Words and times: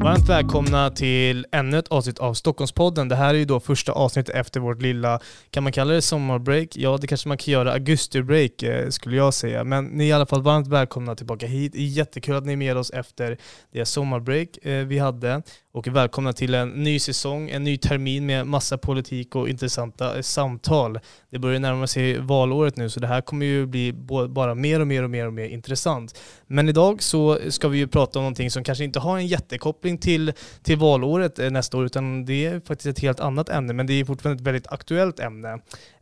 Varmt 0.00 0.28
välkomna 0.28 0.90
till 0.90 1.46
ännu 1.52 1.78
ett 1.78 1.88
avsnitt 1.88 2.18
av 2.18 2.34
Stockholmspodden. 2.34 3.08
Det 3.08 3.16
här 3.16 3.34
är 3.34 3.38
ju 3.38 3.44
då 3.44 3.60
första 3.60 3.92
avsnittet 3.92 4.34
efter 4.34 4.60
vårt 4.60 4.82
lilla, 4.82 5.20
kan 5.50 5.62
man 5.62 5.72
kalla 5.72 5.94
det 5.94 6.02
sommarbreak? 6.02 6.76
Ja, 6.76 6.98
det 7.00 7.06
kanske 7.06 7.28
man 7.28 7.38
kan 7.38 7.52
göra, 7.52 7.72
augustibreak 7.72 8.62
eh, 8.62 8.88
skulle 8.88 9.16
jag 9.16 9.34
säga. 9.34 9.64
Men 9.64 9.84
ni 9.84 10.04
är 10.04 10.08
i 10.08 10.12
alla 10.12 10.26
fall 10.26 10.42
varmt 10.42 10.68
välkomna 10.68 11.14
tillbaka 11.14 11.46
hit. 11.46 11.72
Jättekul 11.74 12.36
att 12.36 12.46
ni 12.46 12.52
är 12.52 12.56
med 12.56 12.76
oss 12.76 12.90
efter 12.90 13.38
det 13.72 13.84
sommarbreak 13.84 14.66
eh, 14.66 14.86
vi 14.86 14.98
hade 14.98 15.42
och 15.72 15.86
välkomna 15.88 16.32
till 16.32 16.54
en 16.54 16.68
ny 16.68 16.98
säsong, 16.98 17.50
en 17.50 17.64
ny 17.64 17.76
termin 17.76 18.26
med 18.26 18.46
massa 18.46 18.78
politik 18.78 19.36
och 19.36 19.48
intressanta 19.48 20.16
eh, 20.16 20.22
samtal. 20.22 20.98
Det 21.30 21.38
börjar 21.38 21.60
närma 21.60 21.86
sig 21.86 22.18
valåret 22.18 22.76
nu 22.76 22.90
så 22.90 23.00
det 23.00 23.06
här 23.06 23.20
kommer 23.20 23.46
ju 23.46 23.66
bli 23.66 23.92
bara 24.28 24.54
mer 24.54 24.80
och 24.80 24.86
mer 24.86 25.02
och 25.02 25.10
mer 25.10 25.26
och 25.26 25.32
mer 25.32 25.48
intressant. 25.48 26.20
Men 26.46 26.68
idag 26.68 27.02
så 27.02 27.38
ska 27.48 27.68
vi 27.68 27.78
ju 27.78 27.86
prata 27.86 28.18
om 28.18 28.22
någonting 28.22 28.50
som 28.50 28.64
kanske 28.64 28.84
inte 28.84 28.98
har 28.98 29.18
en 29.18 29.26
jättekoppling 29.26 29.87
till, 29.96 30.32
till 30.62 30.78
valåret 30.78 31.38
eh, 31.38 31.50
nästa 31.50 31.76
år 31.76 31.84
utan 31.84 32.24
det 32.24 32.46
är 32.46 32.60
faktiskt 32.60 32.86
ett 32.86 32.98
helt 32.98 33.20
annat 33.20 33.48
ämne 33.48 33.72
men 33.72 33.86
det 33.86 33.92
är 33.92 34.04
fortfarande 34.04 34.40
ett 34.40 34.46
väldigt 34.46 34.66
aktuellt 34.66 35.20
ämne. 35.20 35.52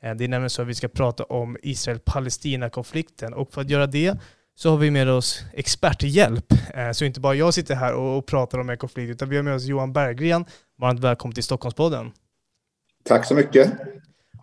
Eh, 0.00 0.14
det 0.14 0.24
är 0.24 0.28
nämligen 0.28 0.50
så 0.50 0.62
att 0.62 0.68
vi 0.68 0.74
ska 0.74 0.88
prata 0.88 1.24
om 1.24 1.56
Israel-Palestina-konflikten 1.62 3.34
och 3.34 3.52
för 3.52 3.60
att 3.60 3.70
göra 3.70 3.86
det 3.86 4.14
så 4.54 4.70
har 4.70 4.76
vi 4.76 4.90
med 4.90 5.08
oss 5.08 5.44
experthjälp. 5.52 6.52
Eh, 6.74 6.90
så 6.92 7.04
inte 7.04 7.20
bara 7.20 7.34
jag 7.34 7.54
sitter 7.54 7.74
här 7.74 7.94
och 7.94 8.26
pratar 8.26 8.58
om 8.58 8.70
en 8.70 8.78
konflikt, 8.78 9.10
utan 9.10 9.28
vi 9.28 9.36
har 9.36 9.42
med 9.42 9.54
oss 9.54 9.64
Johan 9.64 9.92
Berggren. 9.92 10.44
Varmt 10.78 11.00
välkommen 11.00 11.34
till 11.34 11.44
Stockholmspodden. 11.44 12.12
Tack 13.04 13.26
så 13.26 13.34
mycket. 13.34 13.72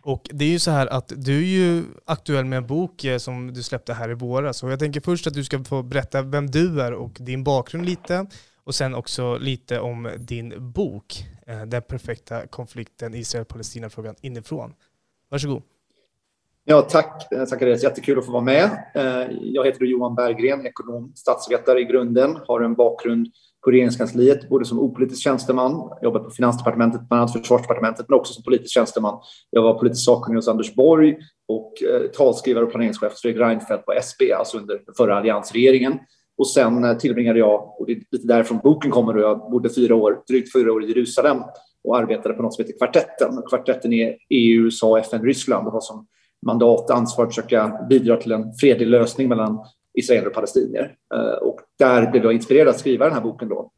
Och 0.04 0.30
det 0.32 0.46
är 0.46 0.50
ju 0.50 0.60
så 0.60 0.72
här 0.72 0.88
att 0.88 1.12
du 1.16 1.38
är 1.38 1.48
ju 1.48 1.84
aktuell 2.06 2.46
med 2.46 2.58
en 2.58 2.68
bok 2.68 3.06
som 3.18 3.54
du 3.54 3.64
släppte 3.64 3.94
här 3.94 4.12
i 4.12 4.14
våras. 4.14 4.64
Och 4.64 4.72
jag 4.72 4.80
tänker 4.80 5.02
först 5.02 5.28
att 5.28 5.34
du 5.34 5.44
ska 5.44 5.64
få 5.64 5.84
berätta 5.84 6.22
vem 6.22 6.52
du 6.52 6.82
är 6.82 6.94
och 6.94 7.18
din 7.20 7.44
bakgrund 7.44 7.86
lite. 7.86 8.26
Och 8.66 8.76
sen 8.76 8.96
också 8.96 9.38
lite 9.38 9.80
om 9.80 10.10
din 10.18 10.72
bok, 10.74 11.26
eh, 11.48 11.62
Den 11.62 11.82
perfekta 11.82 12.48
konflikten 12.48 13.14
Israel-Palestina-frågan 13.16 14.16
inifrån. 14.22 14.74
Varsågod. 15.30 15.62
Ja, 16.66 16.82
tack 16.82 17.32
eh, 17.32 17.46
Zacharias, 17.46 17.84
jättekul 17.84 18.20
att 18.20 18.26
få 18.26 18.32
vara 18.32 18.44
med. 18.44 18.64
Eh, 18.96 19.32
jag 19.42 19.66
heter 19.66 19.86
Johan 19.86 20.16
Berggren, 20.16 20.66
ekonom, 20.66 21.12
statsvetare 21.16 21.80
i 21.80 21.84
grunden, 21.84 22.38
har 22.48 22.62
en 22.62 22.74
bakgrund 22.74 23.28
på 23.64 23.72
regeringskansliet, 23.72 24.50
både 24.50 24.66
som 24.66 24.80
opolitisk 24.80 25.24
tjänsteman, 25.24 25.90
jobbat 26.02 26.24
på 26.24 26.30
Finansdepartementet, 26.30 27.02
bland 27.02 27.22
annat 27.22 27.34
Försvarsdepartementet, 27.34 28.06
men 28.10 28.20
också 28.20 28.34
som 28.34 28.44
politisk 28.44 28.74
tjänsteman. 28.74 29.20
Jag 29.50 29.62
var 29.62 29.80
politisk 29.80 30.06
sakkunnig 30.06 30.38
hos 30.38 30.48
Anders 30.48 30.76
Borg 30.76 31.18
och 31.48 31.84
eh, 31.84 32.08
talskrivare 32.08 32.64
och 32.64 32.72
planeringschef 32.72 33.12
hos 33.12 33.22
Fredrik 33.22 33.42
Reinfeldt 33.42 33.86
på 33.86 33.94
SB, 33.94 34.34
alltså 34.34 34.58
under 34.58 34.82
förra 34.98 35.18
alliansregeringen. 35.18 36.00
Och 36.38 36.48
sen 36.48 36.86
eh, 36.86 36.98
tillbringade 36.98 37.40
jag, 37.40 37.80
och 37.80 37.86
det 37.86 37.94
är 37.94 38.02
lite 38.12 38.28
därifrån 38.28 38.60
boken 38.64 38.92
kommer, 38.92 39.16
och 39.18 39.22
jag 39.22 39.52
bodde 39.52 39.70
fyra 39.70 39.96
år, 39.96 40.24
drygt 40.28 40.54
fyra 40.54 40.74
år 40.74 40.84
i 40.84 40.88
Jerusalem 40.88 41.38
och 41.84 41.98
arbetade 41.98 42.34
på 42.34 42.42
något 42.42 42.54
som 42.54 42.66
heter 42.66 42.78
Kvartetten. 42.78 43.42
Kvartetten 43.50 43.94
är 43.94 44.18
EU, 44.30 44.66
USA, 44.66 45.00
FN, 45.00 45.22
Ryssland. 45.22 45.68
och 45.68 45.74
har 45.74 45.82
som 45.82 46.08
mandat 46.46 46.90
och 46.90 46.98
ansvar 46.98 47.26
att 47.26 47.36
försöka 47.36 47.86
bidra 47.90 48.18
till 48.18 48.32
en 48.32 48.54
fredlig 48.54 48.88
lösning 48.88 49.30
mellan 49.30 49.66
israeler 49.94 50.28
och 50.28 50.34
palestinier. 50.34 50.96
Eh, 51.14 51.48
och 51.48 51.60
där 51.80 52.12
blev 52.12 52.24
jag 52.24 52.34
inspirerad 52.34 52.68
att 52.68 52.80
skriva 52.80 53.06
den 53.06 53.14
här 53.14 53.22
boken 53.22 53.50
då. 53.50 53.72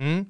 Mm. 0.00 0.24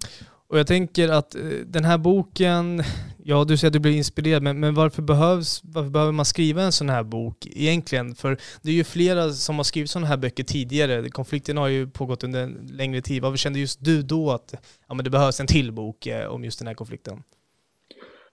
Och 0.49 0.59
jag 0.59 0.67
tänker 0.67 1.09
att 1.09 1.35
eh, 1.35 1.43
den 1.67 1.85
här 1.85 1.99
boken, 1.99 2.83
ja 3.25 3.45
du 3.45 3.57
säger 3.57 3.69
att 3.69 3.73
du 3.73 3.79
blir 3.79 3.97
inspirerad, 3.97 4.43
men, 4.43 4.61
men 4.61 4.75
varför, 4.75 5.03
behövs, 5.03 5.61
varför 5.65 5.91
behöver 5.91 6.13
man 6.13 6.25
skriva 6.25 6.63
en 6.63 6.73
sån 6.73 6.89
här 6.89 7.03
bok 7.03 7.47
egentligen? 7.47 8.15
För 8.15 8.39
det 8.63 8.71
är 8.71 8.75
ju 8.75 8.85
flera 8.85 9.31
som 9.31 9.57
har 9.57 9.65
skrivit 9.65 9.91
sådana 9.91 10.07
här 10.07 10.17
böcker 10.17 10.45
tidigare. 10.45 11.11
Konflikten 11.11 11.57
har 11.57 11.69
ju 11.69 11.87
pågått 11.87 12.25
under 12.25 12.43
en 12.43 12.69
längre 12.73 13.01
tid. 13.01 13.23
Varför 13.23 13.37
kände 13.37 13.59
just 13.59 13.85
du 13.85 14.03
då 14.03 14.31
att 14.31 14.55
ja, 14.89 14.95
men 14.95 15.05
det 15.05 15.11
behövs 15.11 15.41
en 15.41 15.47
till 15.47 15.73
bok 15.73 16.07
eh, 16.07 16.27
om 16.27 16.45
just 16.45 16.59
den 16.59 16.69
här 16.69 16.75
konflikten? 16.75 17.23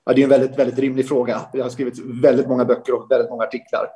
Ja, 0.06 0.14
det 0.14 0.22
är 0.22 0.24
en 0.24 0.30
väldigt, 0.30 0.60
väldigt 0.60 0.80
rimlig 0.80 1.08
fråga. 1.08 1.42
Jag 1.54 1.64
har 1.64 1.70
skrivit 1.70 2.00
väldigt 2.24 2.48
många 2.48 2.66
böcker 2.66 2.94
och 2.94 3.12
väldigt 3.12 3.30
många 3.30 3.44
artiklar. 3.44 3.88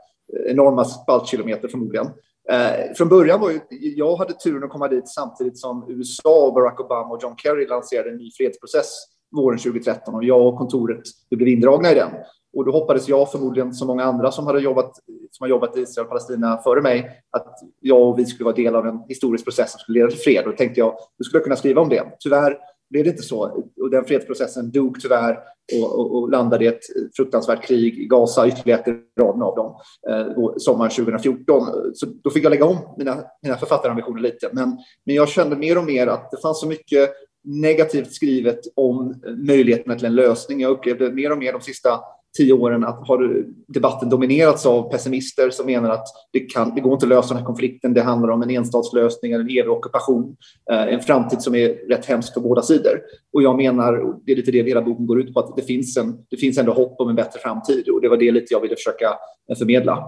Enorma 0.50 0.86
spaltkilometer 0.86 1.68
förmodligen. 1.68 2.08
Eh, 2.50 2.94
från 2.98 3.10
början 3.10 3.40
var 3.40 3.52
ju, 3.52 3.60
jag 3.70 4.16
hade 4.16 4.34
turen 4.34 4.64
att 4.64 4.70
komma 4.70 4.88
dit 4.88 5.10
samtidigt 5.10 5.60
som 5.60 5.86
USA, 5.90 6.52
Barack 6.56 6.80
Obama 6.80 7.16
och 7.16 7.20
John 7.24 7.36
Kerry 7.38 7.68
lanserade 7.68 8.10
en 8.10 8.18
ny 8.18 8.32
fredsprocess 8.32 9.15
våren 9.36 9.60
2013 9.60 10.16
och 10.16 10.24
jag 10.24 10.48
och 10.48 10.58
kontoret 10.58 11.02
blev 11.30 11.48
indragna 11.48 11.92
i 11.92 11.96
den. 11.96 12.10
Och 12.58 12.66
då 12.66 12.72
hoppades 12.72 13.08
jag, 13.08 13.32
förmodligen 13.32 13.74
som 13.74 13.88
många 13.88 14.04
andra 14.04 14.32
som, 14.32 14.48
hade 14.48 14.60
jobbat, 14.60 14.92
som 15.32 15.44
har 15.44 15.48
jobbat 15.48 15.78
i 15.78 15.82
Israel 15.82 16.06
och 16.06 16.10
Palestina 16.10 16.58
före 16.58 16.82
mig, 16.82 17.10
att 17.32 17.56
jag 17.80 18.10
och 18.10 18.20
vi 18.20 18.26
skulle 18.26 18.46
vara 18.46 18.56
del 18.56 18.76
av 18.76 18.88
en 18.88 19.04
historisk 19.08 19.46
process 19.46 19.72
som 19.72 19.80
skulle 19.80 20.00
leda 20.00 20.10
till 20.10 20.20
fred. 20.20 20.46
Och 20.46 20.52
då 20.52 20.58
tänkte 20.58 20.80
jag, 20.80 20.98
du 21.18 21.24
skulle 21.24 21.44
kunna 21.44 21.56
skriva 21.56 21.82
om 21.82 21.90
det. 21.90 22.04
Tyvärr 22.20 22.58
blev 22.90 23.04
det 23.04 23.10
inte 23.10 23.24
så. 23.24 23.64
Och 23.82 23.90
den 23.90 24.06
fredsprocessen 24.06 24.72
dog 24.72 25.00
tyvärr 25.02 25.40
och, 25.82 26.00
och, 26.00 26.16
och 26.16 26.30
landade 26.30 26.66
i 26.66 26.68
ett 26.68 26.82
fruktansvärt 27.16 27.68
krig 27.68 28.00
i 28.00 28.06
Gaza, 28.06 28.48
ytterligare 28.48 28.82
ett 28.82 28.88
i 28.88 29.22
raden 29.22 29.42
av 29.42 29.56
dem, 29.56 29.76
eh, 30.10 30.54
sommaren 30.58 30.92
2014. 30.92 31.68
Så 31.94 32.06
då 32.24 32.30
fick 32.30 32.46
jag 32.46 32.50
lägga 32.50 32.66
om 32.66 32.78
mina, 32.98 33.18
mina 33.44 33.58
författarambitioner 33.58 34.22
lite. 34.22 34.50
Men, 34.52 34.78
men 35.06 35.16
jag 35.16 35.30
kände 35.30 35.56
mer 35.56 35.78
och 35.78 35.86
mer 35.86 36.08
att 36.08 36.32
det 36.32 36.42
fanns 36.42 36.60
så 36.60 36.68
mycket 36.68 37.10
negativt 37.46 38.14
skrivet 38.14 38.60
om 38.76 39.22
möjligheterna 39.38 39.96
till 39.96 40.06
en 40.06 40.16
lösning. 40.16 40.62
Jag 40.62 40.72
upplevde 40.72 41.12
mer 41.12 41.32
och 41.32 41.38
mer 41.38 41.52
de 41.52 41.62
sista 41.62 42.00
tio 42.38 42.54
åren 42.54 42.84
att 42.84 43.08
har 43.08 43.46
debatten 43.68 44.10
dominerats 44.10 44.66
av 44.66 44.92
pessimister 44.92 45.50
som 45.50 45.66
menar 45.66 45.90
att 45.90 46.08
det, 46.34 46.40
kan, 46.40 46.76
det 46.76 46.82
går 46.82 46.94
inte 46.94 47.06
att 47.06 47.10
lösa 47.10 47.28
den 47.28 47.38
här 47.38 47.46
konflikten. 47.46 47.94
Det 47.94 48.02
handlar 48.02 48.30
om 48.30 48.42
en 48.42 48.50
enstatslösning 48.50 49.32
eller 49.32 49.44
en 49.44 49.50
evig 49.50 49.70
ockupation. 49.70 50.36
Eh, 50.72 50.94
en 50.94 51.00
framtid 51.00 51.42
som 51.42 51.56
är 51.56 51.68
rätt 51.90 52.06
hemsk 52.06 52.34
för 52.34 52.42
båda 52.42 52.62
sidor. 52.62 53.02
Och 53.34 53.44
jag 53.44 53.58
menar, 53.58 54.16
det 54.26 54.32
är 54.32 54.36
lite 54.36 54.52
det 54.52 54.64
hela 54.64 54.82
boken 54.82 55.06
går 55.06 55.20
ut 55.20 55.34
på, 55.34 55.40
att 55.40 55.56
det 55.56 55.62
finns, 55.62 55.98
en, 55.98 56.18
det 56.30 56.38
finns 56.38 56.58
ändå 56.58 56.74
hopp 56.74 56.96
om 57.00 57.10
en 57.10 57.16
bättre 57.16 57.40
framtid. 57.40 57.90
Och 57.90 58.02
det 58.02 58.10
var 58.10 58.18
det 58.18 58.32
lite 58.32 58.54
jag 58.54 58.62
ville 58.62 58.76
försöka 58.76 59.06
eh, 59.52 59.58
förmedla. 59.58 60.04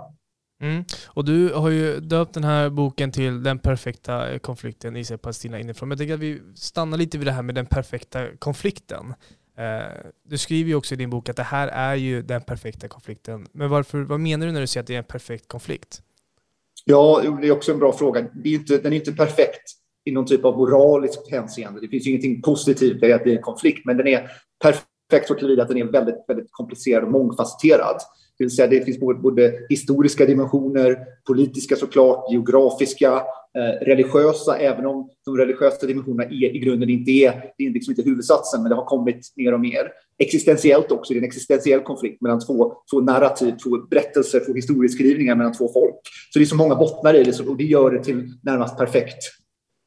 Mm. 0.62 0.84
Och 1.08 1.26
du 1.26 1.54
har 1.54 1.70
ju 1.70 2.00
döpt 2.00 2.34
den 2.34 2.44
här 2.44 2.70
boken 2.70 3.12
till 3.12 3.44
Den 3.44 3.60
perfekta 3.60 4.40
konflikten 4.40 4.96
Israel-Palestina 4.96 5.60
inifrån. 5.60 5.90
Men 5.90 5.96
jag 5.96 6.00
tänker 6.00 6.14
att 6.14 6.20
vi 6.20 6.42
stannar 6.56 6.98
lite 6.98 7.18
vid 7.18 7.28
det 7.28 7.32
här 7.32 7.42
med 7.42 7.56
den 7.56 7.66
perfekta 7.66 8.28
konflikten. 8.40 9.14
Eh, 9.58 10.10
du 10.24 10.38
skriver 10.38 10.70
ju 10.70 10.76
också 10.76 10.94
i 10.94 10.98
din 10.98 11.10
bok 11.10 11.30
att 11.30 11.36
det 11.36 11.44
här 11.44 11.68
är 11.68 11.96
ju 11.96 12.22
den 12.22 12.42
perfekta 12.42 12.88
konflikten. 12.88 13.48
Men 13.52 13.70
varför, 13.70 13.98
vad 13.98 14.20
menar 14.20 14.46
du 14.46 14.52
när 14.52 14.62
du 14.62 14.68
säger 14.68 14.82
att 14.82 14.88
det 14.88 14.94
är 14.94 14.98
en 14.98 15.04
perfekt 15.04 15.48
konflikt? 15.48 16.02
Ja, 16.86 17.22
det 17.42 17.48
är 17.48 17.52
också 17.52 17.72
en 17.72 17.80
bra 17.80 17.94
fråga. 17.94 18.22
Det 18.22 18.50
är 18.50 18.54
inte, 18.54 18.78
den 18.78 18.94
är 18.94 18.98
inte 18.98 19.12
perfekt 19.12 19.72
i 20.06 20.12
någon 20.12 20.26
typ 20.26 20.46
av 20.46 20.58
moraliskt 20.58 21.32
hänseende. 21.32 21.82
Det 21.82 21.88
finns 21.88 22.06
ju 22.06 22.10
ingenting 22.10 22.42
positivt 22.42 23.04
i 23.04 23.14
att 23.14 23.24
det 23.24 23.32
är 23.32 23.36
en 23.36 23.42
konflikt, 23.42 23.86
men 23.86 23.98
den 23.98 24.08
är 24.08 24.32
perfekt 24.62 25.28
så 25.28 25.36
tillvida 25.36 25.64
att 25.64 25.70
den 25.70 25.78
är 25.78 25.86
väldigt, 25.86 26.26
väldigt 26.28 26.52
komplicerad 26.52 27.04
och 27.04 27.12
mångfacetterad. 27.12 28.02
Det 28.38 28.44
vill 28.44 28.56
säga 28.56 28.68
det 28.68 28.86
finns 28.86 29.00
både, 29.00 29.20
både 29.20 29.54
historiska 29.70 30.26
dimensioner, 30.26 30.98
politiska 31.28 31.76
såklart, 31.76 32.32
geografiska, 32.32 33.14
eh, 33.58 33.86
religiösa, 33.86 34.58
även 34.58 34.86
om 34.86 35.10
de 35.26 35.38
religiösa 35.38 35.88
dimensionerna 35.88 36.24
är, 36.24 36.56
i 36.56 36.60
grunden 36.60 36.90
inte 36.90 37.12
är, 37.12 37.52
det 37.58 37.66
är 37.66 37.70
liksom 37.70 37.92
inte 37.92 38.02
huvudsatsen, 38.02 38.62
men 38.62 38.70
det 38.70 38.76
har 38.76 38.86
kommit 38.86 39.34
mer 39.36 39.54
och 39.54 39.60
mer. 39.60 39.92
Existentiellt 40.20 40.92
också, 40.92 41.14
det 41.14 41.18
är 41.18 41.22
en 41.22 41.28
existentiell 41.28 41.80
konflikt 41.80 42.22
mellan 42.22 42.40
två, 42.40 42.74
två 42.92 43.02
narrativ, 43.02 43.54
två 43.64 43.78
berättelser, 43.90 44.40
två 44.46 44.54
historieskrivningar 44.54 45.36
mellan 45.36 45.54
två 45.54 45.74
folk. 45.74 45.96
Så 46.34 46.40
det 46.40 46.44
är 46.44 46.46
så 46.46 46.56
många 46.56 46.76
bottnar 46.76 47.14
i 47.14 47.24
det 47.24 47.40
och 47.40 47.58
det 47.58 47.64
gör 47.64 47.92
det 47.92 48.04
till 48.04 48.34
närmast 48.44 48.78
perfekt. 48.78 49.18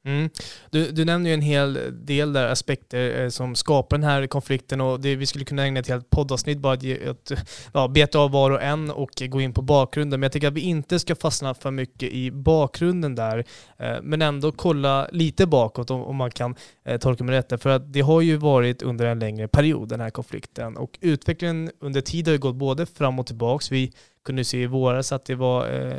Mm. 0.05 0.31
Du, 0.71 0.91
du 0.91 1.05
nämner 1.05 1.31
ju 1.31 1.35
en 1.35 1.41
hel 1.41 1.79
del 2.07 2.33
där 2.33 2.47
aspekter 2.47 3.23
eh, 3.23 3.29
som 3.29 3.55
skapar 3.55 3.99
den 3.99 4.09
här 4.09 4.27
konflikten 4.27 4.81
och 4.81 5.01
det, 5.01 5.17
vi 5.17 5.27
skulle 5.27 5.45
kunna 5.45 5.63
ägna 5.63 5.81
ett 5.81 5.89
helt 5.89 6.11
poddavsnitt 6.11 6.59
bara 6.59 6.73
att, 6.73 7.09
att 7.09 7.33
ja, 7.75 7.89
beta 7.89 8.19
av 8.19 8.31
var 8.31 8.51
och 8.51 8.63
en 8.63 8.91
och 8.91 9.11
gå 9.29 9.41
in 9.41 9.53
på 9.53 9.63
bakgrunden. 9.63 10.21
Men 10.21 10.25
jag 10.25 10.33
tycker 10.33 10.49
att 10.49 10.55
vi 10.55 10.61
inte 10.61 10.99
ska 10.99 11.15
fastna 11.15 11.55
för 11.55 11.71
mycket 11.71 12.13
i 12.13 12.31
bakgrunden 12.31 13.15
där, 13.15 13.45
eh, 13.79 13.97
men 14.03 14.23
ändå 14.23 14.53
kolla 14.53 15.09
lite 15.13 15.47
bakåt 15.47 15.91
om, 15.91 16.03
om 16.03 16.17
man 16.17 16.31
kan 16.31 16.55
eh, 16.85 16.99
tolka 16.99 17.25
mig 17.25 17.35
rätt. 17.35 17.63
För 17.63 17.71
att 17.71 17.93
det 17.93 18.01
har 18.01 18.21
ju 18.21 18.37
varit 18.37 18.83
under 18.83 19.07
en 19.07 19.19
längre 19.19 19.49
period 19.49 19.89
den 19.89 20.01
här 20.01 20.11
konflikten 20.11 20.77
och 20.77 20.99
utvecklingen 21.01 21.71
under 21.81 22.01
tid 22.01 22.27
har 22.27 22.33
ju 22.33 22.39
gått 22.39 22.57
både 22.57 22.87
fram 22.87 23.19
och 23.19 23.27
tillbaks. 23.27 23.73
Vi 23.73 23.93
kunde 24.25 24.45
se 24.45 24.63
i 24.63 24.67
våras 24.67 25.13
att 25.13 25.25
det 25.25 25.35
var 25.35 25.73
eh, 25.73 25.97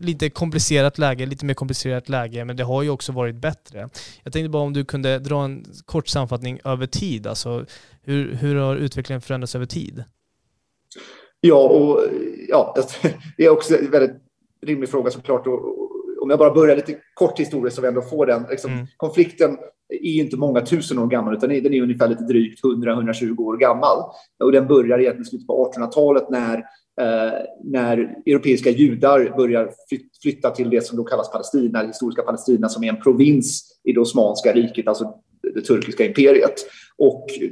lite 0.00 0.30
komplicerat 0.30 0.98
läge, 0.98 1.26
lite 1.26 1.44
mer 1.44 1.54
komplicerat 1.54 2.08
läge, 2.08 2.44
men 2.44 2.56
det 2.56 2.64
har 2.64 2.82
ju 2.82 2.90
också 2.90 3.12
varit 3.12 3.34
bättre. 3.34 3.88
Jag 4.22 4.32
tänkte 4.32 4.48
bara 4.48 4.62
om 4.62 4.72
du 4.72 4.84
kunde 4.84 5.18
dra 5.18 5.44
en 5.44 5.64
kort 5.84 6.08
sammanfattning 6.08 6.60
över 6.64 6.86
tid, 6.86 7.26
alltså 7.26 7.66
hur, 8.02 8.34
hur 8.34 8.56
har 8.56 8.76
utvecklingen 8.76 9.20
förändrats 9.20 9.54
över 9.54 9.66
tid? 9.66 10.04
Ja, 11.40 11.68
och 11.68 12.00
ja, 12.48 12.74
det 13.36 13.44
är 13.44 13.50
också 13.50 13.78
en 13.78 13.90
väldigt 13.90 14.16
rimlig 14.66 14.88
fråga 14.88 15.10
såklart. 15.10 15.46
Och, 15.46 15.82
om 16.22 16.30
jag 16.30 16.38
bara 16.38 16.54
börjar 16.54 16.76
lite 16.76 16.98
kort 17.14 17.40
historiskt 17.40 17.76
så 17.76 17.82
vi 17.82 17.88
ändå 17.88 18.02
får 18.02 18.26
den. 18.26 18.46
Liksom, 18.50 18.72
mm. 18.72 18.86
Konflikten 18.96 19.58
är 19.88 20.22
inte 20.22 20.36
många 20.36 20.60
tusen 20.60 20.98
år 20.98 21.06
gammal, 21.06 21.34
utan 21.34 21.48
den 21.48 21.74
är 21.74 21.82
ungefär 21.82 22.08
lite 22.08 22.24
drygt 22.24 22.64
100-120 22.64 23.38
år 23.38 23.56
gammal. 23.56 23.98
Och 24.44 24.52
den 24.52 24.66
börjar 24.66 24.98
egentligen 24.98 25.22
i 25.22 25.28
slutet 25.28 25.46
på 25.46 25.72
1800-talet 25.76 26.30
när, 26.30 26.64
Eh, 27.00 27.32
när 27.64 28.16
europeiska 28.26 28.70
judar 28.70 29.36
börjar 29.36 29.70
flytta 30.22 30.50
till 30.50 30.70
det 30.70 30.86
som 30.86 30.96
då 30.96 31.04
kallas 31.04 31.32
Palestina, 31.32 31.80
det 31.80 31.86
historiska 31.86 32.22
Palestina, 32.22 32.68
som 32.68 32.84
är 32.84 32.88
en 32.88 33.00
provins 33.00 33.80
i 33.84 33.92
det 33.92 34.00
Osmanska 34.00 34.52
riket, 34.52 34.88
alltså 34.88 35.14
det 35.54 35.60
turkiska 35.60 36.04
imperiet. 36.04 36.54
Och 36.98 37.26
eh, 37.40 37.50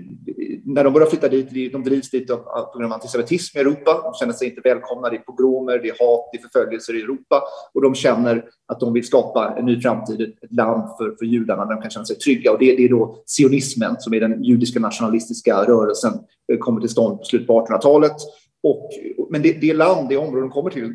när 0.65 0.85
de 0.85 0.93
börjar 0.93 1.07
flytta 1.07 1.29
dit, 1.29 1.73
de 1.73 1.85
drivs 1.85 2.11
dit 2.11 2.27
på 2.27 2.73
grund 2.79 2.93
av 2.93 2.93
antisemitism 2.93 3.59
i 3.59 3.61
Europa. 3.61 4.01
De 4.05 4.15
känner 4.15 4.33
sig 4.33 4.49
inte 4.49 4.61
välkomna. 4.61 5.11
Det 5.11 5.17
är 5.17 5.21
pogromer, 5.21 5.79
det 5.79 5.89
är 5.89 5.97
hat, 5.99 6.29
det 6.33 6.39
är 6.39 6.43
förföljelser 6.43 6.99
i 6.99 7.03
Europa. 7.03 7.43
Och 7.75 7.83
de 7.83 7.95
känner 7.95 8.45
att 8.69 8.81
de 8.81 8.93
vill 8.93 9.07
skapa 9.07 9.55
en 9.59 9.65
ny 9.67 9.81
framtid, 9.81 10.21
ett 10.21 10.53
land 10.53 10.89
för, 10.99 11.17
för 11.19 11.25
judarna 11.25 11.65
där 11.65 11.75
de 11.75 11.83
kan 11.83 11.91
känna 11.91 12.05
sig 12.05 12.17
trygga. 12.17 12.53
Och 12.53 12.59
det, 12.59 12.77
det 12.77 12.85
är 12.85 12.89
då 12.89 13.23
sionismen, 13.27 13.97
som 13.99 14.15
är 14.15 14.21
den 14.21 14.45
judiska 14.45 14.81
nationalistiska 14.81 15.65
rörelsen, 15.65 16.13
eh, 16.53 16.59
kommer 16.59 16.81
till 16.81 16.91
stånd 16.91 17.19
på 17.19 17.25
slutet 17.25 17.47
på 17.47 17.67
1800-talet. 17.67 18.17
Och, 18.63 18.91
men 19.31 19.43
det, 19.43 19.53
det 19.53 19.75
land, 19.75 20.09
det 20.09 20.17
område 20.17 20.41
de 20.41 20.51
kommer 20.51 20.71
till, 20.71 20.95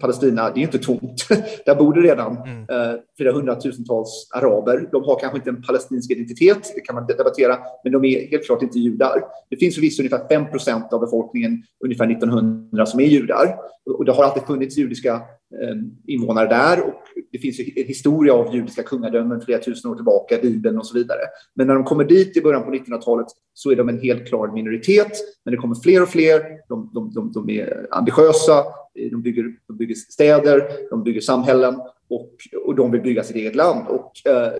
Palestina, 0.00 0.50
det 0.50 0.60
är 0.60 0.62
inte 0.62 0.78
tomt. 0.78 1.28
Där 1.66 1.74
bor 1.74 1.94
det 1.94 2.00
redan 2.00 2.36
mm. 2.36 2.60
eh, 2.60 3.00
flera 3.16 3.32
hundratusentals 3.32 4.28
araber. 4.34 4.88
De 4.92 5.04
har 5.04 5.20
kanske 5.20 5.38
inte 5.38 5.50
en 5.50 5.62
palestinsk 5.62 6.10
identitet, 6.10 6.72
det 6.74 6.80
kan 6.80 6.94
man 6.94 7.06
debattera, 7.06 7.58
men 7.84 7.92
de 7.92 8.04
är 8.04 8.30
helt 8.30 8.46
klart 8.46 8.62
inte 8.62 8.78
judar. 8.78 9.22
Det 9.50 9.56
finns 9.56 9.74
förvisso 9.74 10.02
ungefär 10.02 10.28
5 10.28 10.50
procent 10.50 10.92
av 10.92 11.00
befolkningen 11.00 11.62
ungefär 11.84 12.10
1900 12.10 12.86
som 12.86 13.00
är 13.00 13.04
judar. 13.04 13.56
Och 13.98 14.04
det 14.04 14.12
har 14.12 14.24
alltid 14.24 14.42
funnits 14.42 14.76
judiska 14.78 15.20
Eh, 15.52 15.76
invånare 16.06 16.48
där 16.48 16.80
och 16.80 17.02
det 17.32 17.38
finns 17.38 17.60
en 17.60 17.86
historia 17.86 18.34
av 18.34 18.54
judiska 18.54 18.82
kungadömen 18.82 19.40
flera 19.40 19.58
tusen 19.58 19.90
år 19.90 19.94
tillbaka, 19.94 20.38
Bibeln 20.42 20.78
och 20.78 20.86
så 20.86 20.94
vidare. 20.94 21.20
Men 21.54 21.66
när 21.66 21.74
de 21.74 21.84
kommer 21.84 22.04
dit 22.04 22.36
i 22.36 22.40
början 22.40 22.64
på 22.64 22.70
1900-talet 22.70 23.26
så 23.54 23.70
är 23.70 23.76
de 23.76 23.88
en 23.88 24.00
helt 24.00 24.28
klar 24.28 24.48
minoritet. 24.48 25.12
Men 25.44 25.52
det 25.52 25.58
kommer 25.58 25.74
fler 25.74 26.02
och 26.02 26.08
fler, 26.08 26.42
de, 26.68 26.90
de, 26.94 27.12
de, 27.14 27.32
de 27.32 27.50
är 27.50 27.86
ambitiösa, 27.90 28.58
eh, 28.94 29.10
de 29.10 29.22
bygger, 29.22 29.44
de 29.66 29.76
bygger 29.76 29.94
städer, 29.94 30.62
de 30.90 31.02
bygger 31.02 31.20
samhällen 31.20 31.74
och, 32.10 32.34
och 32.64 32.74
de 32.74 32.90
vill 32.90 33.02
bygga 33.02 33.22
sitt 33.22 33.36
eget 33.36 33.56
land. 33.56 33.88
Och, 33.88 34.12
eh, 34.26 34.52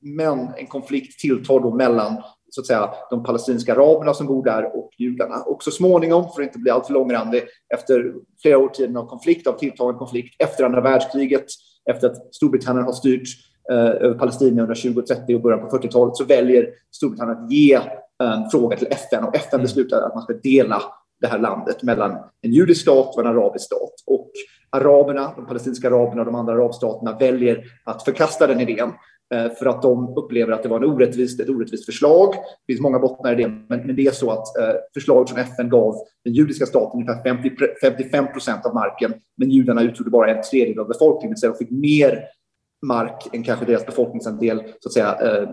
men 0.00 0.48
en 0.56 0.66
konflikt 0.66 1.20
tilltar 1.20 1.60
då 1.60 1.74
mellan 1.74 2.22
så 2.56 2.60
att 2.60 2.66
säga, 2.66 2.90
de 3.10 3.22
palestinska 3.22 3.72
araberna 3.74 4.14
som 4.14 4.26
bor 4.26 4.44
där 4.44 4.76
och 4.76 4.90
judarna. 4.98 5.42
Och 5.42 5.62
så 5.62 5.70
småningom, 5.70 6.24
för 6.34 6.42
att 6.42 6.46
inte 6.46 6.58
bli 6.58 6.70
alltför 6.70 6.92
långrandig, 6.92 7.42
efter 7.74 8.14
flera 8.42 8.58
årtionden 8.58 8.96
av 8.96 9.06
konflikt, 9.06 9.46
av 9.46 9.52
tilltagande 9.52 9.98
konflikt, 9.98 10.42
efter 10.42 10.64
andra 10.64 10.80
världskriget, 10.80 11.44
efter 11.90 12.06
att 12.06 12.34
Storbritannien 12.34 12.84
har 12.84 12.92
styrt 12.92 13.28
eh, 13.70 13.76
över 13.76 14.14
Palestina 14.14 14.62
under 14.62 14.74
20 14.74 15.02
30 15.02 15.34
och 15.34 15.40
början 15.40 15.68
på 15.68 15.76
40-talet, 15.76 16.16
så 16.16 16.24
väljer 16.24 16.68
Storbritannien 16.96 17.44
att 17.44 17.52
ge 17.52 17.74
en 18.22 18.42
eh, 18.42 18.48
fråga 18.50 18.76
till 18.76 18.88
FN 18.90 19.24
och 19.24 19.36
FN 19.36 19.54
mm. 19.54 19.62
beslutar 19.62 20.02
att 20.02 20.14
man 20.14 20.22
ska 20.22 20.32
dela 20.32 20.82
det 21.20 21.26
här 21.26 21.38
landet 21.38 21.82
mellan 21.82 22.18
en 22.42 22.52
judisk 22.52 22.80
stat 22.80 23.14
och 23.14 23.20
en 23.20 23.26
arabisk 23.26 23.64
stat. 23.64 23.94
Och 24.06 24.30
araberna, 24.70 25.32
de 25.36 25.46
palestinska 25.46 25.88
araberna 25.88 26.20
och 26.20 26.26
de 26.26 26.34
andra 26.34 26.52
arabstaterna 26.52 27.18
väljer 27.18 27.64
att 27.84 28.04
förkasta 28.04 28.46
den 28.46 28.60
idén 28.60 28.92
Eh, 29.34 29.50
för 29.58 29.66
att 29.66 29.82
de 29.82 30.14
upplever 30.16 30.52
att 30.52 30.62
det 30.62 30.68
var 30.68 30.76
en 30.76 30.90
orättvist, 30.90 31.40
ett 31.40 31.48
orättvist 31.48 31.86
förslag. 31.86 32.34
Det 32.66 32.72
finns 32.72 32.80
många 32.80 32.98
bottnar 32.98 33.32
i 33.32 33.42
det, 33.42 33.48
men, 33.48 33.86
men 33.86 33.96
det 33.96 34.06
är 34.06 34.10
så 34.10 34.30
att 34.30 34.58
eh, 34.58 34.74
förslaget 34.94 35.28
som 35.28 35.38
FN 35.38 35.68
gav 35.68 35.94
den 36.24 36.34
judiska 36.34 36.66
staten 36.66 37.00
ungefär 37.00 37.22
50, 37.22 37.50
55 37.82 38.32
procent 38.32 38.66
av 38.66 38.74
marken, 38.74 39.14
men 39.36 39.50
judarna 39.50 39.82
utgjorde 39.82 40.10
bara 40.10 40.30
en 40.30 40.42
tredjedel 40.42 40.78
av 40.80 40.88
befolkningen, 40.88 41.36
så 41.36 41.46
de 41.46 41.56
fick 41.56 41.70
mer 41.70 42.24
mark 42.86 43.28
än 43.32 43.42
kanske 43.42 43.64
deras 43.64 43.86
befolkningsandel 43.86 44.62
så 44.80 44.88
att 44.88 44.92
säga, 44.92 45.16
eh, 45.20 45.48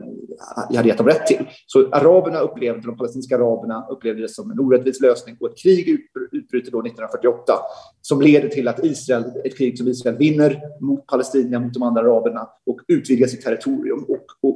hade 0.75 0.87
gett 0.87 0.97
dem 0.97 1.07
rätt 1.07 1.27
till. 1.27 1.49
Så 1.67 1.89
araberna 1.91 2.39
upplevde, 2.39 2.81
de 2.81 2.97
palestinska 2.97 3.35
araberna 3.35 3.87
upplevde 3.89 4.21
det 4.21 4.29
som 4.29 4.51
en 4.51 4.59
orättvis 4.59 5.01
lösning 5.01 5.37
och 5.39 5.49
ett 5.49 5.57
krig 5.57 5.89
utbryter 6.31 6.71
då 6.71 6.81
1948 6.81 7.53
som 8.01 8.21
leder 8.21 8.49
till 8.49 8.67
att 8.67 8.85
Israel, 8.85 9.23
ett 9.45 9.57
krig 9.57 9.77
som 9.77 9.87
Israel 9.87 10.17
vinner 10.17 10.59
mot 10.81 11.07
Palestina, 11.07 11.59
mot 11.59 11.73
de 11.73 11.83
andra 11.83 12.01
araberna 12.01 12.49
och 12.65 12.79
utvidgar 12.87 13.27
sitt 13.27 13.41
territorium. 13.41 14.05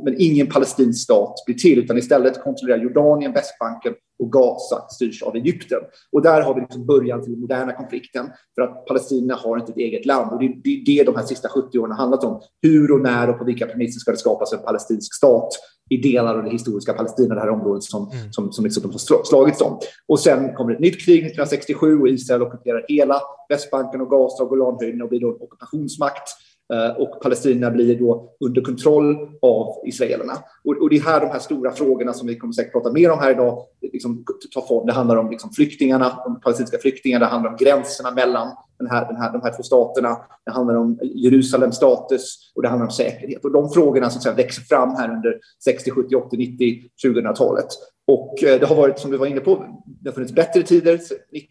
Men 0.04 0.16
ingen 0.18 0.48
palestinsk 0.48 1.04
stat 1.04 1.44
blir 1.46 1.56
till 1.56 1.80
utan 1.80 1.98
istället 1.98 2.44
kontrollerar 2.44 2.78
Jordanien, 2.84 3.34
Västbanken 3.34 3.94
och 4.20 4.32
Gaza 4.32 4.90
styrs 4.90 5.24
av 5.24 5.36
Egypten. 5.36 5.80
Och 6.12 6.22
där 6.22 6.42
har 6.42 6.54
vi 6.56 6.62
liksom 6.62 6.86
början 6.86 7.24
till 7.24 7.32
den 7.32 7.42
moderna 7.42 7.74
konflikten 7.74 8.30
för 8.56 8.62
att 8.62 8.86
Palestina 8.86 9.36
har 9.36 9.58
inte 9.58 9.72
ett 9.72 9.78
eget 9.78 10.06
land. 10.06 10.34
Och 10.34 10.40
det 10.40 10.46
är 10.46 10.86
det 10.86 11.04
de 11.04 11.16
här 11.16 11.24
sista 11.24 11.50
70 11.50 11.80
åren 11.80 11.92
har 11.92 11.98
handlat 11.98 12.24
om. 12.24 12.42
Hur 12.62 12.92
och 12.92 13.02
när 13.02 13.30
och 13.30 13.38
på 13.38 13.46
vilka 13.46 13.66
premisser 13.66 14.00
ska 14.00 14.12
det 14.12 14.18
skapas 14.18 14.54
en 14.54 14.60
palestinsk 14.60 15.16
stat 15.16 15.50
i 15.90 15.98
delar 15.98 16.38
av 16.38 16.44
det 16.44 16.50
historiska 16.50 16.94
Palestina, 16.94 17.36
det 17.36 17.42
här 17.42 17.50
området 17.50 17.84
som, 17.84 18.12
mm. 18.12 18.34
som, 18.34 18.52
som 18.52 18.64
liksom 18.64 18.84
de 18.84 18.92
har 18.92 19.24
slagits 19.24 19.62
om. 19.62 19.80
Och 20.08 20.20
sen 20.20 20.54
kommer 20.54 20.74
ett 20.74 20.80
nytt 20.80 21.06
krig 21.06 21.18
1967 21.18 22.00
och 22.00 22.08
Israel 22.08 22.42
ockuperar 22.42 22.86
hela 22.88 23.22
Västbanken 23.50 24.02
och 24.02 24.10
Gaza 24.10 24.44
och 24.44 24.50
Golanhöjden 24.50 25.02
och 25.02 25.10
blir 25.10 25.20
då 25.20 25.28
en 25.28 25.42
ockupationsmakt. 25.42 26.30
Eh, 26.74 27.02
och 27.02 27.22
Palestina 27.22 27.72
blir 27.72 28.00
då 28.00 28.30
under 28.40 28.62
kontroll 28.62 29.16
av 29.42 29.76
israelerna. 29.86 30.34
Och, 30.64 30.82
och 30.82 30.90
det 30.90 30.96
är 30.96 31.02
här 31.02 31.20
de 31.20 31.28
här 31.28 31.40
stora 31.40 31.72
frågorna 31.72 32.14
som 32.14 32.28
vi 32.28 32.38
kommer 32.38 32.54
säkert 32.54 32.72
prata 32.72 32.92
mer 32.92 33.12
om 33.12 33.20
här 33.20 33.32
idag 33.32 33.66
liksom, 33.82 34.26
tar 34.54 34.62
form. 34.62 34.88
Det 34.88 34.94
handlar 34.94 35.16
om 35.16 35.30
liksom, 35.30 35.52
flyktingarna, 35.52 36.20
de 36.26 36.42
palestinska 36.42 36.78
flyktingarna, 36.78 37.26
det 37.26 37.32
handlar 37.32 37.52
om 37.52 37.58
gränserna 37.58 38.12
mellan 38.12 38.48
den 38.80 38.90
här, 38.90 39.06
den 39.08 39.16
här, 39.16 39.34
de 39.34 39.42
här 39.42 39.54
två 39.56 39.64
staterna. 39.64 40.18
Det 40.46 40.52
handlar 40.52 40.76
om 40.76 41.00
Jerusalems 41.02 41.76
status 41.76 42.52
och 42.56 42.62
det 42.62 42.68
handlar 42.68 42.86
om 42.86 42.92
säkerhet. 42.92 43.46
Och 43.46 43.52
de 43.52 43.70
frågorna 43.70 44.10
som 44.10 44.36
växer 44.36 44.62
fram 44.62 44.96
här 44.96 45.12
under 45.12 45.40
60, 45.64 45.92
70, 45.92 46.16
80, 46.16 46.38
90, 46.38 46.84
2000-talet. 47.06 47.68
Och 48.08 48.44
eh, 48.44 48.60
det 48.60 48.66
har 48.66 48.76
varit, 48.76 49.00
som 49.00 49.12
vi 49.12 49.18
var 49.18 49.26
inne 49.26 49.40
på, 49.40 49.66
det 49.86 50.10
har 50.10 50.14
funnits 50.14 50.34
bättre 50.34 50.64
tider, 50.64 51.00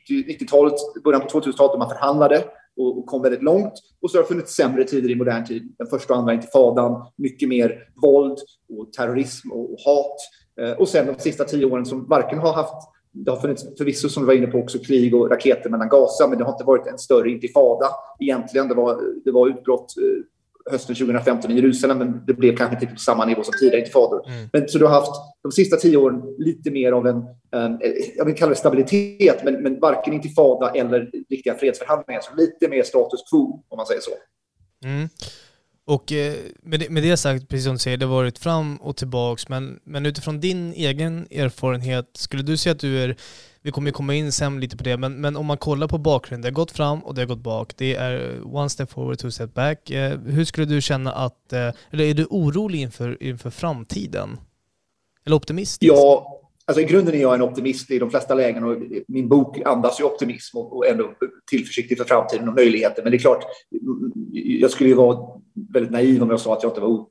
90-talet, 0.08 0.74
början 1.04 1.20
på 1.20 1.28
2000-talet, 1.28 1.72
då 1.72 1.78
man 1.78 1.88
förhandlade 1.88 2.44
och, 2.76 3.06
kom 3.06 3.22
väldigt 3.22 3.42
långt. 3.42 3.72
Och 4.02 4.10
så 4.10 4.18
har 4.18 4.22
det 4.22 4.28
funnits 4.28 4.54
sämre 4.54 4.84
tider 4.84 5.10
i 5.10 5.14
modern 5.14 5.44
tid. 5.44 5.74
Den 5.78 5.86
första 5.86 6.12
och 6.12 6.18
andra 6.18 6.34
intifadan, 6.34 7.06
mycket 7.16 7.48
mer 7.48 7.78
våld 8.02 8.38
och 8.78 8.92
terrorism 8.92 9.52
och, 9.52 9.72
och 9.72 9.80
hat. 9.80 10.16
Eh, 10.60 10.80
och 10.80 10.88
sen 10.88 11.06
de 11.06 11.18
sista 11.18 11.44
tio 11.44 11.66
åren 11.66 11.86
som 11.86 12.06
varken 12.08 12.38
har 12.38 12.52
haft 12.52 12.88
det 13.24 13.30
har 13.30 13.38
funnits 13.38 13.64
förvisso, 13.78 14.08
som 14.08 14.22
du 14.22 14.26
var 14.26 14.34
inne 14.34 14.46
på, 14.46 14.58
också 14.58 14.78
krig 14.78 15.14
och 15.14 15.30
raketer 15.30 15.70
mellan 15.70 15.88
Gaza, 15.88 16.28
men 16.28 16.38
det 16.38 16.44
har 16.44 16.52
inte 16.52 16.64
varit 16.64 16.86
en 16.86 16.98
större 16.98 17.30
intifada 17.30 17.86
egentligen. 18.20 18.68
Det 18.68 18.74
var, 18.74 19.00
det 19.24 19.30
var 19.30 19.48
utbrott 19.48 19.94
eh, 19.98 20.24
hösten 20.70 20.94
2015 20.94 21.50
i 21.50 21.54
Jerusalem, 21.54 21.98
men 21.98 22.24
det 22.26 22.34
blev 22.34 22.56
kanske 22.56 22.74
inte 22.74 22.86
på 22.86 23.00
samma 23.00 23.24
nivå 23.24 23.44
som 23.44 23.54
tidigare 23.60 23.80
intifador. 23.80 24.28
Mm. 24.28 24.48
Men 24.52 24.68
så 24.68 24.78
du 24.78 24.84
har 24.84 24.92
haft 24.92 25.12
de 25.42 25.52
sista 25.52 25.76
tio 25.76 25.96
åren 25.96 26.22
lite 26.38 26.70
mer 26.70 26.92
av 26.92 27.06
en, 27.06 27.16
en 27.52 27.78
jag 28.16 28.24
vill 28.24 28.34
kalla 28.34 28.50
det 28.50 28.56
stabilitet, 28.56 29.44
men, 29.44 29.62
men 29.62 29.80
varken 29.80 30.14
intifada 30.14 30.70
eller 30.70 31.10
riktiga 31.30 31.54
fredsförhandlingar. 31.54 32.20
Så 32.20 32.34
lite 32.36 32.68
mer 32.68 32.82
status 32.82 33.20
quo, 33.30 33.62
om 33.68 33.76
man 33.76 33.86
säger 33.86 34.00
så. 34.00 34.10
Mm. 34.84 35.08
Och 35.86 36.12
eh, 36.12 36.34
med 36.62 36.80
det, 36.80 36.90
med 36.90 37.02
det 37.02 37.16
sagt, 37.16 37.48
precis 37.48 37.64
som 37.64 37.72
du 37.72 37.78
säger, 37.78 37.96
det 37.96 38.06
har 38.06 38.14
varit 38.14 38.38
fram 38.38 38.76
och 38.76 38.96
tillbaks, 38.96 39.48
men, 39.48 39.80
men 39.84 40.06
utifrån 40.06 40.40
din 40.40 40.72
egen 40.72 41.26
erfarenhet, 41.30 42.10
skulle 42.14 42.42
du 42.42 42.56
säga 42.56 42.72
att 42.72 42.80
du 42.80 42.98
är 42.98 43.16
vi 43.66 43.72
kommer 43.72 43.90
komma 43.90 44.14
in 44.14 44.32
sen 44.32 44.60
lite 44.60 44.76
på 44.76 44.84
det, 44.84 44.96
men, 44.96 45.20
men 45.20 45.36
om 45.36 45.46
man 45.46 45.58
kollar 45.58 45.88
på 45.88 45.98
bakgrunden, 45.98 46.42
det 46.42 46.48
har 46.48 46.64
gått 46.64 46.70
fram 46.70 46.98
och 46.98 47.14
det 47.14 47.20
har 47.20 47.26
gått 47.26 47.38
bak. 47.38 47.72
Det 47.76 47.94
är 47.94 48.34
eh, 48.34 48.54
one 48.56 48.68
step 48.68 48.90
forward, 48.90 49.18
two 49.18 49.30
step 49.30 49.54
back. 49.54 49.90
Eh, 49.90 50.18
hur 50.18 50.44
skulle 50.44 50.66
du 50.66 50.80
känna 50.80 51.12
att, 51.12 51.52
eh, 51.52 51.70
eller 51.90 52.04
är 52.04 52.14
du 52.14 52.26
orolig 52.30 52.80
inför, 52.80 53.22
inför 53.22 53.50
framtiden? 53.50 54.40
Eller 55.24 55.36
optimistisk? 55.36 55.92
Ja, 55.92 56.40
alltså 56.64 56.82
i 56.82 56.84
grunden 56.84 57.14
är 57.14 57.18
jag 57.18 57.34
en 57.34 57.42
optimist 57.42 57.90
i 57.90 57.98
de 57.98 58.10
flesta 58.10 58.34
lägen 58.34 58.64
och 58.64 58.76
min 59.08 59.28
bok 59.28 59.60
andas 59.64 60.00
ju 60.00 60.04
optimism 60.04 60.58
och, 60.58 60.76
och 60.76 60.86
ändå 60.86 61.12
tillförsikt 61.50 61.90
inför 61.90 62.04
framtiden 62.04 62.48
och 62.48 62.54
möjligheter. 62.54 63.02
Men 63.02 63.12
det 63.12 63.16
är 63.16 63.20
klart, 63.20 63.44
jag 64.60 64.70
skulle 64.70 64.88
ju 64.88 64.96
vara 64.96 65.40
väldigt 65.72 65.92
naiv 65.92 66.22
om 66.22 66.30
jag 66.30 66.40
sa 66.40 66.56
att 66.56 66.62
jag 66.62 66.70
inte 66.70 66.80
var 66.80 67.06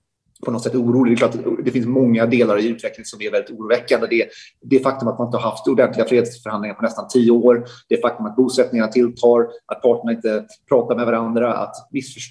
på 0.46 0.52
något 0.52 0.64
sätt 0.64 0.76
orolig. 0.76 1.12
Det 1.12 1.26
är 1.26 1.30
klart 1.30 1.46
det 1.66 1.72
finns 1.72 1.86
många 1.86 2.26
delar 2.26 2.58
i 2.58 2.68
utvecklingen 2.68 3.06
som 3.06 3.22
är 3.22 3.32
väldigt 3.32 3.60
oroväckande. 3.60 4.08
Det, 4.08 4.30
det 4.62 4.80
faktum 4.80 5.08
att 5.08 5.20
man 5.20 5.28
inte 5.28 5.38
har 5.38 5.52
haft 5.52 5.68
ordentliga 5.68 6.08
fredsförhandlingar 6.08 6.76
på 6.76 6.82
nästan 6.82 7.08
tio 7.08 7.32
år, 7.32 7.66
det 7.90 8.02
faktum 8.02 8.26
att 8.26 8.36
bosättningarna 8.36 8.92
tilltar, 8.92 9.42
att 9.66 9.82
parterna 9.82 10.12
inte 10.12 10.46
pratar 10.70 10.96
med 10.96 11.06
varandra, 11.06 11.54
att 11.54 11.76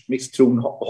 misstron 0.08 0.58
och 0.58 0.86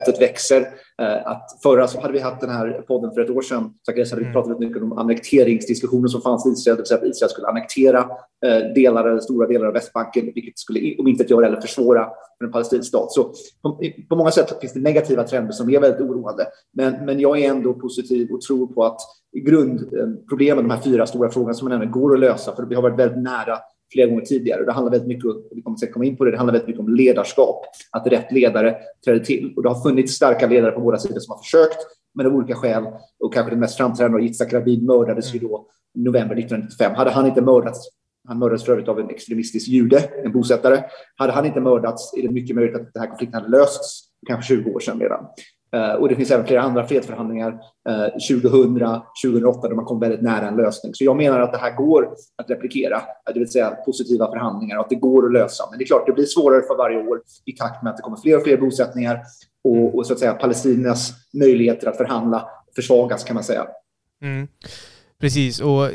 hatet 0.00 0.20
växer. 0.20 0.60
Eh, 1.02 1.26
att 1.26 1.58
förra 1.62 1.88
så 1.88 2.00
hade 2.00 2.12
vi 2.12 2.18
haft 2.18 2.40
den 2.40 2.50
här 2.50 2.84
podden 2.88 3.10
för 3.10 3.20
ett 3.20 3.30
år 3.30 3.42
sedan. 3.42 3.74
Zacharias 3.86 4.10
hade 4.10 4.20
vi 4.20 4.26
mm. 4.26 4.32
pratat 4.32 4.58
mycket 4.58 4.82
om 4.82 4.98
annekteringsdiskussioner 4.98 6.08
som 6.08 6.22
fanns 6.22 6.46
i 6.46 6.48
Israel, 6.48 6.76
det 6.76 6.80
vill 6.80 6.86
säga 6.86 6.98
att 6.98 7.06
Israel 7.06 7.30
skulle 7.30 7.46
annektera 7.46 7.98
eh, 8.46 8.72
delar 8.74 9.18
stora 9.18 9.46
delar 9.46 9.66
av 9.66 9.72
Västbanken, 9.72 10.32
vilket 10.34 10.58
skulle 10.58 10.96
om 10.98 11.08
inte 11.08 11.24
göra 11.24 11.46
eller 11.46 11.60
försvåra 11.60 12.08
för 12.38 12.44
en 12.44 12.52
palestinsk 12.52 12.88
stat. 12.88 13.12
Så 13.12 13.32
på, 13.62 13.80
på, 14.08 14.16
många 14.16 14.30
sätt 14.30 14.60
finns 14.60 14.72
det 14.72 14.80
negativa 14.80 15.24
trender 15.24 15.52
som 15.52 15.70
är 15.70 15.80
väldigt 15.80 16.00
oroande. 16.00 16.46
Men, 16.72 17.04
men 17.04 17.20
jag 17.20 17.38
är 17.38 17.50
ändå 17.50 17.74
positiv 17.74 18.30
och 18.30 18.40
tror 18.40 18.66
på 18.66 18.84
att 18.84 19.00
grundproblemen, 19.36 20.68
de 20.68 20.74
här 20.74 20.82
fyra 20.82 21.06
stora 21.06 21.30
frågorna 21.30 21.54
som 21.54 21.68
man 21.68 21.82
ändå 21.82 22.00
går 22.00 22.14
att 22.14 22.20
lösa, 22.20 22.56
för 22.56 22.66
vi 22.66 22.74
har 22.74 22.82
varit 22.82 22.98
väldigt 22.98 23.22
nära 23.22 23.58
flera 23.92 24.06
gånger 24.08 24.20
tidigare. 24.24 24.64
Det 24.64 24.72
handlar 24.72 24.90
väldigt 24.90 25.08
mycket, 25.08 25.30
vi 25.50 25.62
kommer 25.62 25.84
att 25.84 25.92
komma 25.92 26.04
in 26.04 26.16
på 26.16 26.24
det, 26.24 26.30
det 26.30 26.36
handlar 26.36 26.52
väldigt 26.52 26.68
mycket 26.68 26.80
om 26.80 26.94
ledarskap, 26.94 27.64
att 27.90 28.06
rätt 28.06 28.32
ledare 28.32 28.76
träder 29.04 29.20
till. 29.20 29.52
Och 29.56 29.62
det 29.62 29.68
har 29.68 29.82
funnits 29.82 30.12
starka 30.12 30.46
ledare 30.46 30.72
på 30.72 30.80
båda 30.80 30.98
sidor 30.98 31.20
som 31.20 31.32
har 31.32 31.38
försökt, 31.38 31.78
men 32.14 32.26
av 32.26 32.34
olika 32.34 32.54
skäl, 32.54 32.84
och 33.20 33.34
kanske 33.34 33.50
den 33.50 33.60
mest 33.60 33.76
framträdande, 33.76 34.22
Yitzhak 34.22 34.52
Rabin, 34.52 34.86
mördades 34.86 35.34
ju 35.34 35.38
då 35.38 35.66
i 35.98 36.02
november 36.02 36.36
1995. 36.36 36.94
Hade 36.94 37.10
han 37.10 37.26
inte 37.26 37.42
mördats 37.42 37.88
han 38.28 38.38
mördades 38.38 38.64
för 38.64 38.72
övrigt 38.72 38.88
av 38.88 39.00
en 39.00 39.10
extremistisk 39.10 39.68
jude, 39.68 39.98
en 40.24 40.32
bosättare. 40.32 40.84
Hade 41.16 41.32
han 41.32 41.46
inte 41.46 41.60
mördats 41.60 42.14
är 42.16 42.22
det 42.22 42.28
mycket 42.28 42.56
möjligt 42.56 42.76
att 42.76 42.92
den 42.92 43.00
här 43.00 43.08
konflikten 43.08 43.40
hade 43.40 43.58
lösts 43.58 44.02
för 44.20 44.26
kanske 44.26 44.54
20 44.54 44.70
år 44.70 44.80
sedan 44.80 45.00
redan. 45.00 45.26
Uh, 45.76 45.92
och 45.92 46.08
det 46.08 46.14
finns 46.14 46.30
även 46.30 46.46
flera 46.46 46.62
andra 46.62 46.86
fredsförhandlingar 46.86 47.50
uh, 47.88 48.38
2000, 48.40 49.00
2008 49.24 49.68
där 49.68 49.74
man 49.74 49.84
kom 49.84 50.00
väldigt 50.00 50.22
nära 50.22 50.48
en 50.48 50.56
lösning. 50.56 50.94
Så 50.94 51.04
jag 51.04 51.16
menar 51.16 51.40
att 51.40 51.52
det 51.52 51.58
här 51.58 51.76
går 51.76 52.14
att 52.36 52.50
replikera, 52.50 53.02
det 53.34 53.38
vill 53.38 53.50
säga 53.50 53.70
positiva 53.70 54.30
förhandlingar 54.30 54.76
och 54.76 54.84
att 54.84 54.90
det 54.90 54.96
går 54.96 55.26
att 55.26 55.32
lösa. 55.32 55.64
Men 55.70 55.78
det 55.78 55.84
är 55.84 55.86
klart, 55.86 56.06
det 56.06 56.12
blir 56.12 56.24
svårare 56.24 56.62
för 56.62 56.76
varje 56.76 57.08
år 57.08 57.22
i 57.44 57.52
takt 57.52 57.82
med 57.82 57.90
att 57.90 57.96
det 57.96 58.02
kommer 58.02 58.16
fler 58.16 58.36
och 58.36 58.42
fler 58.42 58.56
bosättningar 58.56 59.20
och, 59.64 59.94
och 59.94 60.06
så 60.06 60.12
att 60.12 60.18
säga 60.18 60.34
Palestinas 60.34 61.12
möjligheter 61.32 61.88
att 61.88 61.96
förhandla 61.96 62.48
försvagas 62.76 63.24
kan 63.24 63.34
man 63.34 63.44
säga. 63.44 63.66
Mm. 64.22 64.48
Precis, 65.20 65.60
och 65.60 65.90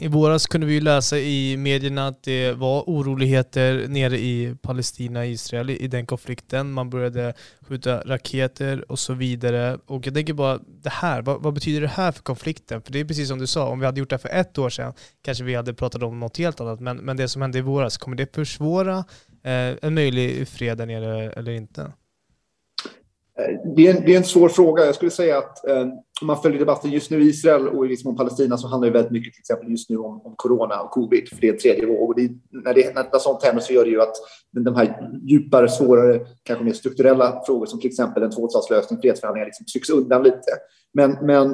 i 0.00 0.08
våras 0.08 0.46
kunde 0.46 0.66
vi 0.66 0.74
ju 0.74 0.80
läsa 0.80 1.18
i 1.18 1.56
medierna 1.56 2.06
att 2.06 2.22
det 2.22 2.52
var 2.52 2.82
oroligheter 2.82 3.88
nere 3.88 4.18
i 4.18 4.54
Palestina, 4.62 5.26
Israel 5.26 5.70
i 5.70 5.88
den 5.88 6.06
konflikten. 6.06 6.72
Man 6.72 6.90
började 6.90 7.34
skjuta 7.60 8.02
raketer 8.06 8.90
och 8.90 8.98
så 8.98 9.14
vidare. 9.14 9.78
Och 9.86 10.06
jag 10.06 10.14
tänker 10.14 10.32
bara, 10.32 10.58
det 10.82 10.90
här, 10.90 11.22
vad, 11.22 11.42
vad, 11.42 11.54
betyder 11.54 11.80
det 11.80 11.88
här 11.88 12.12
för 12.12 12.22
konflikten? 12.22 12.82
För 12.82 12.92
det 12.92 13.00
är 13.00 13.04
precis 13.04 13.28
som 13.28 13.38
du 13.38 13.46
sa, 13.46 13.68
om 13.68 13.80
vi 13.80 13.86
hade 13.86 14.00
gjort 14.00 14.10
det 14.10 14.18
för 14.18 14.28
ett 14.28 14.58
år 14.58 14.70
sedan 14.70 14.92
kanske 15.22 15.44
vi 15.44 15.54
hade 15.54 15.74
pratat 15.74 16.02
om 16.02 16.20
något 16.20 16.36
helt 16.36 16.60
annat. 16.60 16.80
Men, 16.80 16.96
men 16.96 17.16
det 17.16 17.28
som 17.28 17.42
hände 17.42 17.58
i 17.58 17.62
våras, 17.62 17.98
kommer 17.98 18.16
det 18.16 18.34
försvåra 18.34 18.98
eh, 19.42 19.76
en 19.82 19.94
möjlig 19.94 20.48
fred 20.48 20.78
där 20.78 20.86
nere 20.86 21.32
eller 21.32 21.52
inte? 21.52 21.80
Eh, 21.80 23.72
det 23.76 23.86
är, 23.86 23.96
en, 23.96 24.04
det 24.06 24.14
är 24.14 24.16
en 24.16 24.24
svår 24.24 24.48
fråga. 24.48 24.86
Jag 24.86 24.94
skulle 24.94 25.10
säga 25.10 25.38
att 25.38 25.68
eh, 25.68 25.86
om 26.20 26.26
man 26.26 26.42
följer 26.42 26.58
debatten 26.58 26.90
just 26.90 27.10
nu 27.10 27.22
i 27.22 27.28
Israel 27.28 27.68
och 27.68 27.84
i 27.86 27.88
viss 27.88 28.04
mån 28.04 28.16
Palestina 28.16 28.56
så 28.56 28.68
handlar 28.68 28.88
det 28.88 28.92
väldigt 28.92 29.12
mycket 29.12 29.32
till 29.32 29.40
exempel 29.40 29.70
just 29.70 29.90
nu 29.90 29.96
om, 29.96 30.20
om 30.26 30.34
corona 30.36 30.80
och 30.80 30.90
covid, 30.90 31.28
för 31.28 31.40
det 31.40 31.48
är 31.48 31.52
en 31.52 31.58
tredje 31.58 31.86
våg. 31.86 32.08
Och 32.08 32.16
det, 32.16 32.30
när, 32.50 32.74
det, 32.74 32.94
när 32.94 33.18
sånt 33.18 33.42
händer 33.42 33.62
så 33.62 33.72
gör 33.72 33.84
det 33.84 33.90
ju 33.90 34.02
att 34.02 34.14
de 34.52 34.76
här 34.76 35.10
djupare, 35.22 35.68
svårare, 35.68 36.20
kanske 36.42 36.64
mer 36.64 36.72
strukturella 36.72 37.42
frågor 37.46 37.66
som 37.66 37.80
till 37.80 37.90
exempel 37.90 38.22
en 38.22 38.30
tvåstatslösning, 38.30 39.00
fredsförhandlingar, 39.00 39.46
liksom 39.46 39.66
trycks 39.66 39.90
undan 39.90 40.22
lite. 40.22 40.50
Men, 40.94 41.16
men 41.22 41.50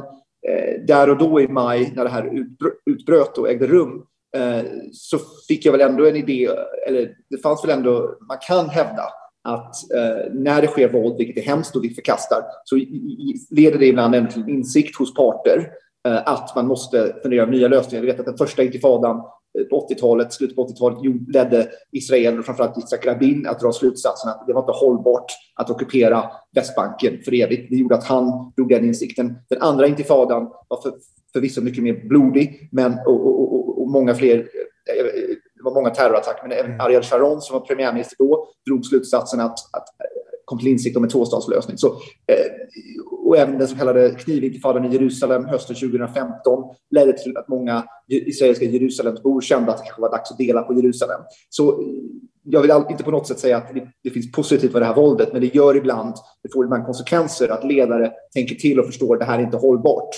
eh, 0.49 0.80
där 0.87 1.11
och 1.11 1.18
då 1.18 1.40
i 1.40 1.49
maj 1.49 1.92
när 1.96 2.04
det 2.04 2.11
här 2.11 2.46
utbröt 2.87 3.38
och 3.38 3.50
ägde 3.50 3.66
rum 3.66 4.02
eh, 4.37 4.64
så 4.92 5.18
fick 5.49 5.66
jag 5.66 5.73
väl 5.73 5.80
ändå 5.80 6.06
en 6.06 6.16
idé, 6.16 6.49
eller 6.87 7.14
det 7.30 7.38
fanns 7.42 7.64
väl 7.64 7.78
ändå, 7.78 8.18
man 8.28 8.38
kan 8.49 8.68
hävda 8.68 9.02
att 9.46 9.92
eh, 9.94 10.32
när 10.32 10.62
det 10.62 10.68
sker 10.68 10.92
våld, 10.92 11.16
vilket 11.18 11.36
är 11.44 11.48
hemskt 11.48 11.76
och 11.76 11.84
vi 11.84 11.90
förkastar, 11.90 12.42
så 12.64 12.76
leder 13.50 13.78
det 13.78 13.86
ibland 13.86 14.14
även 14.14 14.28
till 14.28 14.48
insikt 14.48 14.96
hos 14.96 15.14
parter 15.14 15.70
eh, 16.08 16.22
att 16.26 16.54
man 16.56 16.66
måste 16.66 17.16
fundera 17.22 17.44
på 17.44 17.50
nya 17.50 17.68
lösningar. 17.68 18.02
Vi 18.02 18.10
vet 18.10 18.20
att 18.20 18.26
den 18.26 18.36
första 18.36 18.62
intifadan 18.62 19.16
eh, 19.58 19.64
på 19.64 19.88
80-talet, 19.88 20.32
slutet 20.32 20.56
på 20.56 20.66
80-talet, 20.66 20.98
ledde 21.28 21.68
Israel 21.92 22.38
och 22.38 22.44
framförallt 22.44 22.76
Yitzhak 22.78 23.06
Rabin 23.06 23.46
att 23.46 23.60
dra 23.60 23.72
slutsatsen 23.72 24.30
att 24.30 24.46
det 24.46 24.52
var 24.52 24.60
inte 24.60 24.72
hållbart 24.72 25.32
att 25.54 25.70
ockupera 25.70 26.24
Västbanken 26.54 27.18
för 27.24 27.34
evigt. 27.34 27.70
Det 27.70 27.76
gjorde 27.76 27.94
att 27.94 28.04
han 28.04 28.52
drog 28.56 28.68
den 28.68 28.84
insikten. 28.84 29.34
Den 29.48 29.62
andra 29.62 29.86
intifadan 29.86 30.50
var 30.68 30.82
för, 30.82 30.92
förvisso 31.32 31.60
mycket 31.60 31.82
mer 31.82 32.08
blodig, 32.08 32.68
men 32.72 32.92
och, 33.06 33.26
och, 33.26 33.54
och, 33.54 33.82
och 33.82 33.90
många 33.90 34.14
fler 34.14 34.38
eh, 34.38 35.36
var 35.66 35.75
många 35.75 35.90
terrorattacker, 35.90 36.42
men 36.42 36.52
även 36.52 36.70
mm. 36.70 36.87
Ariel 36.87 37.02
Sharon 37.02 37.40
som 37.40 37.58
var 37.58 37.66
premiärminister 37.66 38.16
då 38.18 38.49
drog 38.66 38.87
slutsatsen 38.87 39.40
att, 39.40 39.58
att 39.73 39.88
kom 40.46 40.58
till 40.58 40.68
insikt 40.68 40.96
om 40.96 41.04
en 41.04 41.11
tvåstatslösning. 41.11 41.78
Så, 41.78 41.87
eh, 41.87 42.46
och 43.25 43.37
även 43.37 43.58
den 43.58 43.68
så 43.68 43.76
kallade 43.76 44.11
knivintifadan 44.11 44.85
i 44.85 44.92
Jerusalem 44.92 45.44
hösten 45.44 45.76
2015 45.76 46.64
ledde 46.90 47.12
till 47.12 47.37
att 47.37 47.49
många 47.49 47.85
israeliska 48.08 48.64
Jerusalemsbor 48.64 49.40
kände 49.40 49.73
att 49.73 49.78
det 49.78 49.85
kanske 49.85 50.02
var 50.02 50.11
dags 50.11 50.30
att 50.30 50.38
dela 50.38 50.62
på 50.62 50.75
Jerusalem. 50.75 51.20
Så 51.49 51.82
jag 52.42 52.62
vill 52.62 52.73
inte 52.90 53.04
på 53.04 53.11
något 53.11 53.26
sätt 53.26 53.38
säga 53.38 53.56
att 53.56 53.75
det, 53.75 53.88
det 54.04 54.11
finns 54.11 54.32
positivt 54.32 54.73
med 54.73 54.82
det 54.82 54.87
här 54.87 54.94
våldet, 54.94 55.32
men 55.32 55.40
det 55.40 55.54
gör 55.54 55.76
ibland, 55.76 56.14
det 56.42 56.52
får 56.52 56.64
ibland 56.64 56.85
konsekvenser 56.85 57.49
att 57.49 57.64
ledare 57.64 58.12
tänker 58.35 58.54
till 58.54 58.80
och 58.80 58.87
förstår 58.87 59.14
att 59.14 59.20
det 59.20 59.26
här 59.26 59.38
är 59.38 59.42
inte 59.42 59.56
hållbart. 59.56 60.11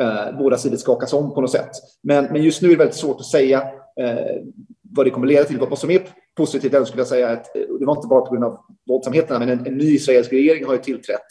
Eh, 0.00 0.38
båda 0.38 0.56
sidor 0.56 0.76
skakas 0.76 1.12
om 1.12 1.34
på 1.34 1.40
något 1.40 1.50
sätt. 1.50 1.70
Men, 2.02 2.24
men 2.24 2.42
just 2.42 2.62
nu 2.62 2.68
är 2.68 2.72
det 2.72 2.78
väldigt 2.78 2.96
svårt 2.96 3.20
att 3.20 3.26
säga 3.26 3.62
eh, 4.00 4.42
vad 4.96 5.06
det 5.06 5.10
kommer 5.10 5.26
leda 5.26 5.44
till. 5.44 5.58
Vad 5.58 5.78
som 5.78 5.90
är 5.90 6.02
positivt 6.36 6.86
skulle 6.86 7.00
jag 7.00 7.06
säga 7.06 7.28
att 7.28 7.56
eh, 7.56 7.62
det 7.80 7.86
var 7.86 7.96
inte 7.96 8.08
bara 8.08 8.20
på 8.20 8.30
grund 8.30 8.44
av 8.44 8.58
våldsamheterna, 8.88 9.38
men 9.38 9.48
en, 9.48 9.66
en 9.66 9.78
ny 9.78 9.94
israelisk 9.94 10.32
regering 10.32 10.64
har 10.64 10.72
ju 10.72 10.78
tillträtt 10.78 11.26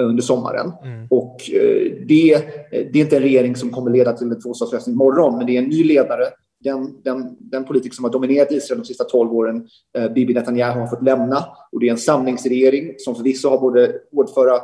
under 0.00 0.22
sommaren. 0.22 0.72
Mm. 0.84 1.06
Och 1.10 1.50
eh, 1.50 1.92
det, 2.06 2.44
det 2.70 2.98
är 2.98 3.04
inte 3.04 3.16
en 3.16 3.22
regering 3.22 3.56
som 3.56 3.70
kommer 3.70 3.90
leda 3.90 4.12
till 4.12 4.30
en 4.30 4.40
tvåstatslösning 4.40 4.94
imorgon, 4.94 5.36
men 5.36 5.46
det 5.46 5.56
är 5.56 5.58
en 5.58 5.68
ny 5.68 5.84
ledare. 5.84 6.24
Den, 6.60 7.02
den, 7.02 7.36
den 7.38 7.64
politik 7.64 7.94
som 7.94 8.04
har 8.04 8.12
dominerat 8.12 8.52
Israel 8.52 8.80
de 8.80 8.86
sista 8.86 9.04
tolv 9.04 9.32
åren, 9.32 9.68
eh, 9.98 10.12
Bibi 10.12 10.34
Netanyahu, 10.34 10.80
har 10.80 10.86
fått 10.86 11.04
lämna. 11.04 11.44
Och 11.72 11.80
det 11.80 11.86
är 11.86 11.90
en 11.90 11.98
samlingsregering 11.98 12.94
som 12.98 13.14
förvisso 13.14 13.48
har 13.48 13.58
både 13.58 13.92
hårdföra 14.12 14.60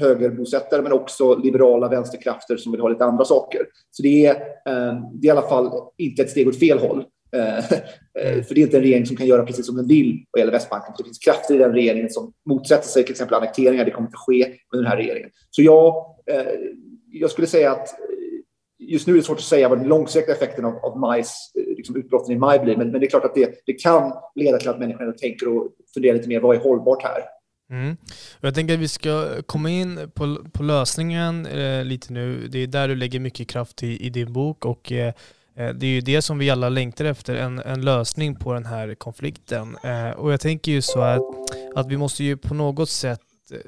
högerbosättare 0.00 0.82
men 0.82 0.92
också 0.92 1.36
liberala 1.36 1.88
vänsterkrafter 1.88 2.56
som 2.56 2.72
vill 2.72 2.80
ha 2.80 2.88
lite 2.88 3.04
andra 3.04 3.24
saker. 3.24 3.60
Så 3.90 4.02
det 4.02 4.26
är, 4.26 4.34
det 5.12 5.28
är 5.28 5.28
i 5.28 5.30
alla 5.30 5.48
fall 5.48 5.70
inte 5.98 6.22
ett 6.22 6.30
steg 6.30 6.48
åt 6.48 6.58
fel 6.58 6.78
håll. 6.78 7.04
Eh, 7.34 7.58
eh, 7.58 8.42
för 8.44 8.54
det 8.54 8.60
är 8.60 8.62
inte 8.62 8.76
en 8.76 8.82
regering 8.82 9.06
som 9.06 9.16
kan 9.16 9.26
göra 9.26 9.46
precis 9.46 9.66
som 9.66 9.76
den 9.76 9.86
vill 9.86 10.24
vad 10.30 10.40
gäller 10.40 10.52
Västbanken. 10.52 10.94
Det 10.98 11.04
finns 11.04 11.18
krafter 11.18 11.54
i 11.54 11.58
den 11.58 11.72
regeringen 11.72 12.10
som 12.10 12.32
motsätter 12.48 12.88
sig 12.88 13.02
till 13.02 13.12
exempel 13.12 13.34
annekteringar. 13.34 13.84
Det 13.84 13.90
kommer 13.90 14.08
inte 14.08 14.18
ske 14.18 14.52
under 14.72 14.82
den 14.84 14.86
här 14.86 14.96
regeringen. 14.96 15.30
Så 15.50 15.62
jag, 15.62 15.94
eh, 16.30 16.52
jag 17.10 17.30
skulle 17.30 17.46
säga 17.46 17.72
att 17.72 17.88
just 18.78 19.06
nu 19.06 19.12
är 19.12 19.16
det 19.16 19.22
svårt 19.22 19.38
att 19.38 19.44
säga 19.44 19.68
vad 19.68 19.78
den 19.78 19.88
långsiktiga 19.88 20.34
effekten 20.34 20.64
av, 20.64 20.76
av 20.76 20.98
majs, 20.98 21.52
liksom 21.76 21.96
utbrotten 21.96 22.34
i 22.34 22.38
maj 22.38 22.58
blir. 22.58 22.76
Men, 22.76 22.90
men, 22.90 23.00
det 23.00 23.06
är 23.06 23.10
klart 23.10 23.24
att 23.24 23.34
det, 23.34 23.62
det 23.66 23.72
kan 23.72 24.12
leda 24.34 24.58
till 24.58 24.68
att 24.68 24.78
människor 24.78 25.12
tänker 25.12 25.56
och 25.56 25.68
funderar 25.94 26.14
lite 26.14 26.28
mer. 26.28 26.40
Vad 26.40 26.56
är 26.56 26.60
hållbart 26.60 27.02
här? 27.02 27.22
Mm. 27.70 27.96
Jag 28.40 28.54
tänker 28.54 28.74
att 28.74 28.80
vi 28.80 28.88
ska 28.88 29.42
komma 29.46 29.70
in 29.70 30.10
på, 30.14 30.36
på 30.52 30.62
lösningen 30.62 31.46
eh, 31.46 31.84
lite 31.84 32.12
nu. 32.12 32.48
Det 32.48 32.58
är 32.58 32.66
där 32.66 32.88
du 32.88 32.94
lägger 32.94 33.20
mycket 33.20 33.48
kraft 33.48 33.82
i, 33.82 34.06
i 34.06 34.10
din 34.10 34.32
bok 34.32 34.64
och 34.64 34.92
Eh, 34.92 35.12
Eh, 35.56 35.68
det 35.68 35.86
är 35.86 35.90
ju 35.90 36.00
det 36.00 36.22
som 36.22 36.38
vi 36.38 36.50
alla 36.50 36.68
längtar 36.68 37.04
efter, 37.04 37.34
en, 37.34 37.58
en 37.58 37.84
lösning 37.84 38.34
på 38.34 38.52
den 38.54 38.66
här 38.66 38.94
konflikten. 38.94 39.76
Eh, 39.84 40.10
och 40.10 40.32
jag 40.32 40.40
tänker 40.40 40.72
ju 40.72 40.82
så 40.82 41.00
att, 41.00 41.22
att 41.74 41.88
vi 41.88 41.96
måste 41.96 42.24
ju 42.24 42.36
på 42.36 42.54
något 42.54 42.90
sätt 42.90 43.20
eh, 43.52 43.58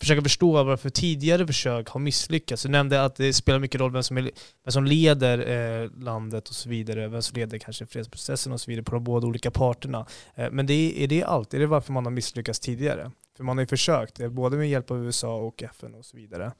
försöka 0.00 0.22
förstå 0.22 0.64
varför 0.64 0.90
tidigare 0.90 1.46
försök 1.46 1.88
har 1.88 2.00
misslyckats. 2.00 2.62
Du 2.62 2.68
nämnde 2.68 3.04
att 3.04 3.16
det 3.16 3.32
spelar 3.32 3.58
mycket 3.58 3.80
roll 3.80 3.92
vem 3.92 4.02
som, 4.02 4.16
är, 4.16 4.22
vem 4.64 4.72
som 4.72 4.84
leder 4.84 5.38
eh, 5.82 5.90
landet 5.90 6.48
och 6.48 6.54
så 6.54 6.68
vidare, 6.68 7.08
vem 7.08 7.22
som 7.22 7.36
leder 7.36 7.58
kanske 7.58 7.86
fredsprocessen 7.86 8.52
och 8.52 8.60
så 8.60 8.70
vidare 8.70 8.84
på 8.84 8.92
de 8.92 9.04
båda 9.04 9.26
olika 9.26 9.50
parterna. 9.50 10.06
Eh, 10.34 10.50
men 10.50 10.66
det 10.66 10.74
är, 10.74 11.02
är 11.02 11.06
det 11.06 11.24
allt? 11.24 11.54
Är 11.54 11.58
det 11.58 11.66
varför 11.66 11.92
man 11.92 12.04
har 12.04 12.10
misslyckats 12.10 12.60
tidigare? 12.60 13.10
För 13.36 13.44
man 13.44 13.56
har 13.56 13.62
ju 13.62 13.66
försökt, 13.66 14.30
både 14.30 14.56
med 14.56 14.68
hjälp 14.68 14.90
av 14.90 15.04
USA 15.04 15.36
och 15.36 15.62
FN 15.62 15.94
och 15.94 16.04
så 16.04 16.16
vidare. 16.16 16.52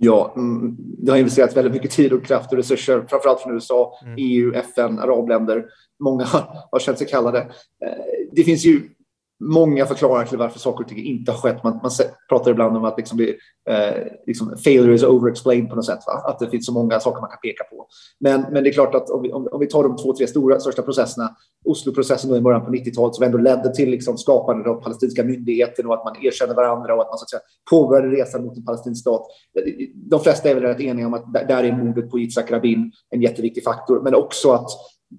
Ja, 0.00 0.32
mm, 0.36 0.76
det 0.78 1.10
har 1.10 1.18
investerats 1.18 1.56
väldigt 1.56 1.72
mycket 1.72 1.90
tid 1.90 2.12
och 2.12 2.24
kraft 2.24 2.52
och 2.52 2.58
resurser, 2.58 3.06
framförallt 3.08 3.40
från 3.40 3.54
USA, 3.54 3.98
mm. 4.02 4.14
EU, 4.18 4.54
FN, 4.54 4.98
arabländer. 4.98 5.66
Många 6.00 6.24
har 6.70 6.78
känt 6.78 6.98
sig 6.98 7.06
kallade. 7.06 7.38
Eh, 7.38 8.26
det 8.32 8.44
finns 8.44 8.64
ju 8.64 8.82
många 9.40 9.86
förklaringar 9.86 10.26
till 10.26 10.38
varför 10.38 10.58
saker 10.58 10.84
och 10.84 10.88
ting 10.88 11.04
inte 11.04 11.32
har 11.32 11.38
skett. 11.38 11.64
Man, 11.64 11.80
man 11.82 11.90
pratar 12.28 12.50
ibland 12.50 12.76
om 12.76 12.84
att 12.84 12.98
liksom 12.98 13.18
det, 13.18 13.28
eh, 13.70 14.06
liksom 14.26 14.56
failure 14.64 14.94
is 14.94 15.02
over-explained 15.02 15.68
på 15.68 15.76
något 15.76 15.86
sätt. 15.86 15.98
Va? 16.06 16.12
Att 16.12 16.38
det 16.38 16.50
finns 16.50 16.66
så 16.66 16.72
många 16.72 17.00
saker 17.00 17.20
man 17.20 17.30
kan 17.30 17.38
peka 17.42 17.64
på. 17.64 17.86
Men, 18.20 18.44
men 18.50 18.64
det 18.64 18.70
är 18.70 18.72
klart 18.72 18.94
att 18.94 19.10
om 19.10 19.22
vi, 19.22 19.32
om, 19.32 19.48
om 19.52 19.60
vi 19.60 19.66
tar 19.66 19.82
de 19.82 19.96
två, 19.96 20.16
tre 20.16 20.26
stora, 20.26 20.60
största 20.60 20.82
processerna, 20.82 21.36
Osloprocessen 21.64 22.34
i 22.34 22.40
början 22.40 22.64
på 22.64 22.70
90-talet 22.70 23.14
som 23.14 23.24
ändå 23.24 23.38
ledde 23.38 23.74
till 23.74 23.90
liksom 23.90 24.18
skapandet 24.18 24.66
av 24.66 24.82
palestinska 24.82 25.24
myndigheten 25.24 25.86
och 25.86 25.94
att 25.94 26.04
man 26.04 26.24
erkände 26.24 26.54
varandra 26.54 26.94
och 26.94 27.02
att 27.02 27.08
man 27.08 27.18
så 27.18 27.22
att 27.22 27.30
säga, 27.30 27.40
påbörjade 27.70 28.08
resan 28.08 28.44
mot 28.44 28.56
en 28.56 28.64
palestinsk 28.64 29.00
stat. 29.00 29.26
De 29.94 30.20
flesta 30.20 30.50
är 30.50 30.54
väl 30.54 30.62
rätt 30.62 30.80
eniga 30.80 31.06
om 31.06 31.14
att 31.14 31.32
där 31.32 31.64
är 31.64 31.72
mordet 31.72 32.10
på 32.10 32.18
Yitzhak 32.18 32.50
Rabin 32.50 32.92
en 33.10 33.22
jätteviktig 33.22 33.64
faktor, 33.64 34.00
men 34.00 34.14
också 34.14 34.52
att 34.52 34.70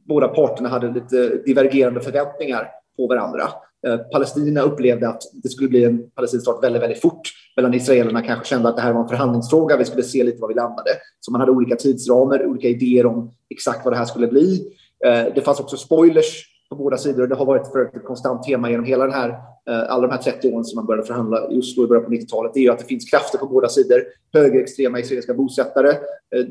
båda 0.07 0.27
parterna 0.27 0.69
hade 0.69 0.93
lite 0.93 1.41
divergerande 1.45 2.01
förväntningar 2.01 2.67
på 2.97 3.07
varandra. 3.07 3.49
Eh, 3.87 3.97
Palestina 3.97 4.61
upplevde 4.61 5.09
att 5.09 5.21
det 5.33 5.49
skulle 5.49 5.69
bli 5.69 5.83
en 5.83 6.09
palestinsk 6.09 6.43
stat 6.43 6.63
väldigt, 6.63 6.81
väldigt 6.81 7.01
fort. 7.01 7.21
Medan 7.55 7.73
israelerna 7.73 8.21
kanske 8.21 8.45
kände 8.45 8.69
att 8.69 8.75
det 8.75 8.81
här 8.81 8.93
var 8.93 9.01
en 9.01 9.07
förhandlingsfråga. 9.07 9.77
Vi 9.77 9.85
skulle 9.85 10.03
se 10.03 10.23
lite 10.23 10.41
var 10.41 10.47
vi 10.47 10.53
landade. 10.53 10.89
Så 11.19 11.31
man 11.31 11.41
hade 11.41 11.51
olika 11.51 11.75
tidsramar, 11.75 12.45
olika 12.45 12.67
idéer 12.67 13.05
om 13.05 13.31
exakt 13.49 13.85
vad 13.85 13.93
det 13.93 13.97
här 13.97 14.05
skulle 14.05 14.27
bli. 14.27 14.73
Eh, 15.05 15.33
det 15.35 15.41
fanns 15.41 15.59
också 15.59 15.77
spoilers 15.77 16.45
på 16.69 16.75
båda 16.75 16.97
sidor. 16.97 17.27
Det 17.27 17.35
har 17.35 17.45
varit 17.45 17.67
för 17.67 17.85
ett 17.85 18.05
konstant 18.05 18.43
tema 18.43 18.69
genom 18.69 18.85
hela 18.85 19.03
den 19.03 19.13
här, 19.13 19.29
eh, 19.69 19.91
alla 19.91 20.07
de 20.07 20.13
här 20.13 20.21
30 20.21 20.53
åren 20.53 20.65
som 20.65 20.75
man 20.75 20.85
började 20.85 21.07
förhandla 21.07 21.51
i 21.51 21.59
Oslo 21.59 21.83
i 21.83 21.87
början 21.87 22.05
på 22.05 22.11
90-talet. 22.11 22.53
Det 22.53 22.59
är 22.59 22.63
ju 22.63 22.69
att 22.69 22.79
det 22.79 22.85
finns 22.85 23.09
krafter 23.09 23.37
på 23.37 23.47
båda 23.47 23.69
sidor. 23.69 24.03
Högerextrema 24.33 24.99
israeliska 24.99 25.33
bosättare, 25.33 25.93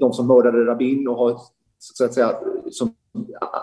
de 0.01 0.13
som 0.13 0.27
mördade 0.27 0.65
Rabin 0.65 1.09
och 1.09 1.17
har 1.17 1.41
så 1.79 2.05
att 2.05 2.15
säga, 2.15 2.37
som 2.71 2.95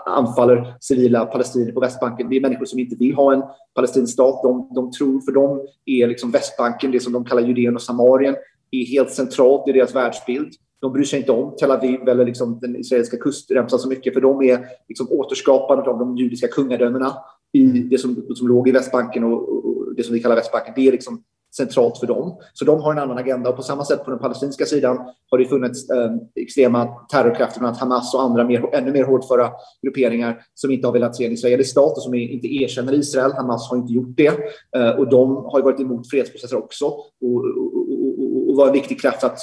anfaller 0.06 0.76
civila 0.80 1.26
palestinier 1.26 1.72
på 1.72 1.80
Västbanken. 1.80 2.28
Det 2.28 2.36
är 2.36 2.40
människor 2.40 2.64
som 2.64 2.78
inte 2.78 2.96
vill 2.96 3.14
ha 3.14 3.32
en 3.32 3.42
palestinsk 3.74 4.12
stat. 4.12 4.42
De, 4.42 4.70
de 4.74 4.90
tror, 4.90 5.20
för 5.20 5.32
dem 5.32 5.66
är 5.86 6.06
liksom 6.06 6.30
Västbanken, 6.30 6.90
det 6.90 7.00
som 7.00 7.12
de 7.12 7.24
kallar 7.24 7.42
Judeen 7.42 7.74
och 7.74 7.82
Samarien, 7.82 8.36
är 8.70 8.84
helt 8.84 9.10
centralt 9.10 9.68
i 9.68 9.72
deras 9.72 9.94
världsbild. 9.94 10.52
De 10.80 10.92
bryr 10.92 11.04
sig 11.04 11.18
inte 11.18 11.32
om 11.32 11.56
Tel 11.56 11.70
Aviv 11.70 12.08
eller 12.08 12.24
liksom 12.24 12.58
den 12.60 12.76
israeliska 12.76 13.16
kustremsan 13.16 13.78
så 13.78 13.88
mycket, 13.88 14.14
för 14.14 14.20
de 14.20 14.42
är 14.42 14.66
liksom 14.88 15.06
återskapandet 15.10 15.86
av 15.86 15.98
de 15.98 16.16
judiska 16.16 16.48
kungadömena 16.48 17.12
i 17.52 17.64
det 17.64 17.98
som, 17.98 18.26
som 18.34 18.48
låg 18.48 18.68
i 18.68 18.72
Västbanken 18.72 19.24
och, 19.24 19.48
och, 19.48 19.94
det 19.96 20.02
som 20.02 20.14
vi 20.14 20.20
kallar 20.20 20.36
Västbanken. 20.36 20.72
Det 20.76 20.88
är 20.88 20.92
liksom 20.92 21.22
centralt 21.56 21.98
för 21.98 22.06
dem. 22.06 22.38
Så 22.52 22.64
de 22.64 22.80
har 22.80 22.92
en 22.92 22.98
annan 22.98 23.18
agenda. 23.18 23.50
Och 23.50 23.56
på 23.56 23.62
samma 23.62 23.84
sätt 23.84 24.04
på 24.04 24.10
den 24.10 24.18
palestinska 24.18 24.66
sidan 24.66 24.98
har 25.30 25.38
det 25.38 25.44
funnits 25.44 25.90
eh, 25.90 26.10
extrema 26.34 26.86
terrorkrafter, 27.12 27.60
bland 27.60 27.70
annat 27.70 27.80
Hamas 27.80 28.14
och 28.14 28.22
andra 28.22 28.44
mer, 28.44 28.74
ännu 28.74 28.92
mer 28.92 29.04
hårdföra 29.04 29.50
grupperingar 29.82 30.42
som 30.54 30.70
inte 30.70 30.86
har 30.86 30.92
velat 30.92 31.16
se 31.16 31.26
en 31.26 31.32
israelisk 31.32 31.70
stat 31.70 31.96
och 31.96 32.02
som 32.02 32.14
inte 32.14 32.48
erkänner 32.48 32.94
Israel. 32.94 33.32
Hamas 33.32 33.70
har 33.70 33.76
inte 33.76 33.92
gjort 33.92 34.16
det. 34.16 34.32
Eh, 34.76 34.90
och 34.90 35.10
de 35.10 35.36
har 35.36 35.62
varit 35.62 35.80
emot 35.80 36.10
fredsprocesser 36.10 36.58
också 36.58 36.84
och, 36.86 37.04
och, 37.20 37.44
och, 37.76 38.48
och 38.48 38.56
var 38.56 38.66
en 38.66 38.72
viktig 38.72 39.00
kraft 39.00 39.24
att 39.24 39.38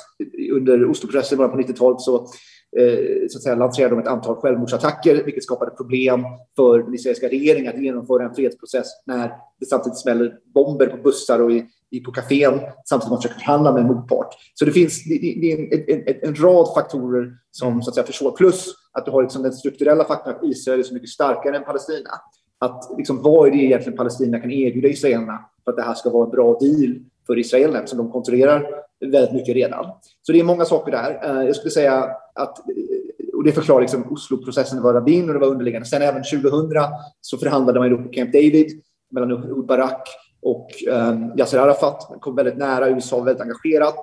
under 0.54 0.90
Osloprocessen 0.90 1.36
i 1.36 1.38
början 1.38 1.52
på 1.52 1.72
90-talet 1.72 2.02
så 2.02 2.16
eh, 2.80 3.28
så 3.30 3.38
att 3.38 3.44
säga, 3.44 3.56
lanserade 3.56 3.96
de 3.96 4.02
ett 4.02 4.08
antal 4.08 4.36
självmordsattacker, 4.36 5.24
vilket 5.24 5.44
skapade 5.44 5.72
problem 5.72 6.24
för 6.56 6.80
den 6.80 6.94
israeliska 6.94 7.28
regeringen 7.28 7.76
att 7.76 7.84
genomföra 7.84 8.24
en 8.24 8.36
fredsprocess 8.36 8.88
när 9.06 9.32
det 9.60 9.66
samtidigt 9.66 10.00
smäller 10.00 10.34
bomber 10.54 10.88
på 10.88 10.98
bussar 10.98 11.40
och 11.40 11.52
i 11.52 11.66
på 12.00 12.12
kafén 12.12 12.60
samtidigt 12.86 13.04
som 13.04 13.10
man 13.10 13.22
försöker 13.22 13.40
förhandla 13.40 13.72
med 13.72 13.82
en 13.82 13.88
motpart. 13.88 14.36
Så 14.54 14.66
det 14.66 14.72
finns 14.72 15.04
det, 15.04 15.18
det 15.18 15.52
är 15.52 15.58
en, 15.58 16.08
en, 16.08 16.16
en, 16.22 16.36
rad 16.36 16.74
faktorer 16.76 17.34
som 17.52 17.82
så 17.82 17.90
att 17.90 17.96
säga, 17.96 18.06
försvårar. 18.06 18.36
Plus 18.36 18.68
att 18.92 19.06
du 19.06 19.12
har 19.12 19.22
liksom 19.22 19.44
den 19.44 19.54
strukturella 19.54 20.06
faktorn 20.06 20.36
att 20.36 20.44
Israel 20.44 20.80
är 20.80 20.84
så 20.84 20.94
mycket 20.94 21.10
starkare 21.10 21.58
än 21.58 21.64
Palestina. 21.64 22.10
Att 22.60 22.98
liksom, 22.98 23.22
vad 23.22 23.48
är 23.48 23.52
det 23.52 23.58
egentligen 23.58 23.98
Palestina 23.98 24.40
kan 24.40 24.52
erbjuda 24.52 24.88
israelerna 24.88 25.40
för 25.64 25.72
att 25.72 25.78
det 25.78 25.84
här 25.84 25.94
ska 25.94 26.10
vara 26.10 26.26
en 26.26 26.32
bra 26.32 26.58
deal 26.60 27.00
för 27.28 27.40
israelerna 27.40 27.80
eftersom 27.80 27.98
de 27.98 28.12
kontrollerar 28.12 28.70
väldigt 29.12 29.34
mycket 29.34 29.56
redan. 29.56 29.86
Så 30.22 30.32
det 30.32 30.40
är 30.40 30.44
många 30.44 30.66
saker 30.66 30.92
där. 30.92 31.22
Eh, 31.24 31.46
jag 31.46 31.56
skulle 31.56 31.72
säga 31.72 32.10
att 32.34 32.60
eh, 32.60 32.74
och 33.34 33.44
det 33.44 33.52
förklarar 33.52 33.82
liksom 33.82 34.12
Oslo-processen, 34.12 34.78
det 34.78 34.84
var 34.84 34.94
Rabin 34.94 35.28
och 35.28 35.34
det 35.34 35.40
var 35.40 35.48
underliggande. 35.48 35.88
Sen 35.88 36.02
även 36.02 36.24
2000 36.24 36.70
så 37.22 37.38
förhandlade 37.38 37.80
man 37.80 37.90
ju 37.90 37.98
på 37.98 38.10
Camp 38.10 38.34
David 38.34 38.82
mellan 39.12 39.32
Ehud 39.32 39.66
Barak 39.66 40.08
och 40.44 40.84
ehm, 40.90 41.38
Yasser 41.38 41.60
Arafat. 41.60 42.18
Kom 42.20 42.36
väldigt 42.36 42.58
nära, 42.58 42.90
USA 42.90 43.20
väldigt 43.20 43.42
engagerat. 43.42 44.00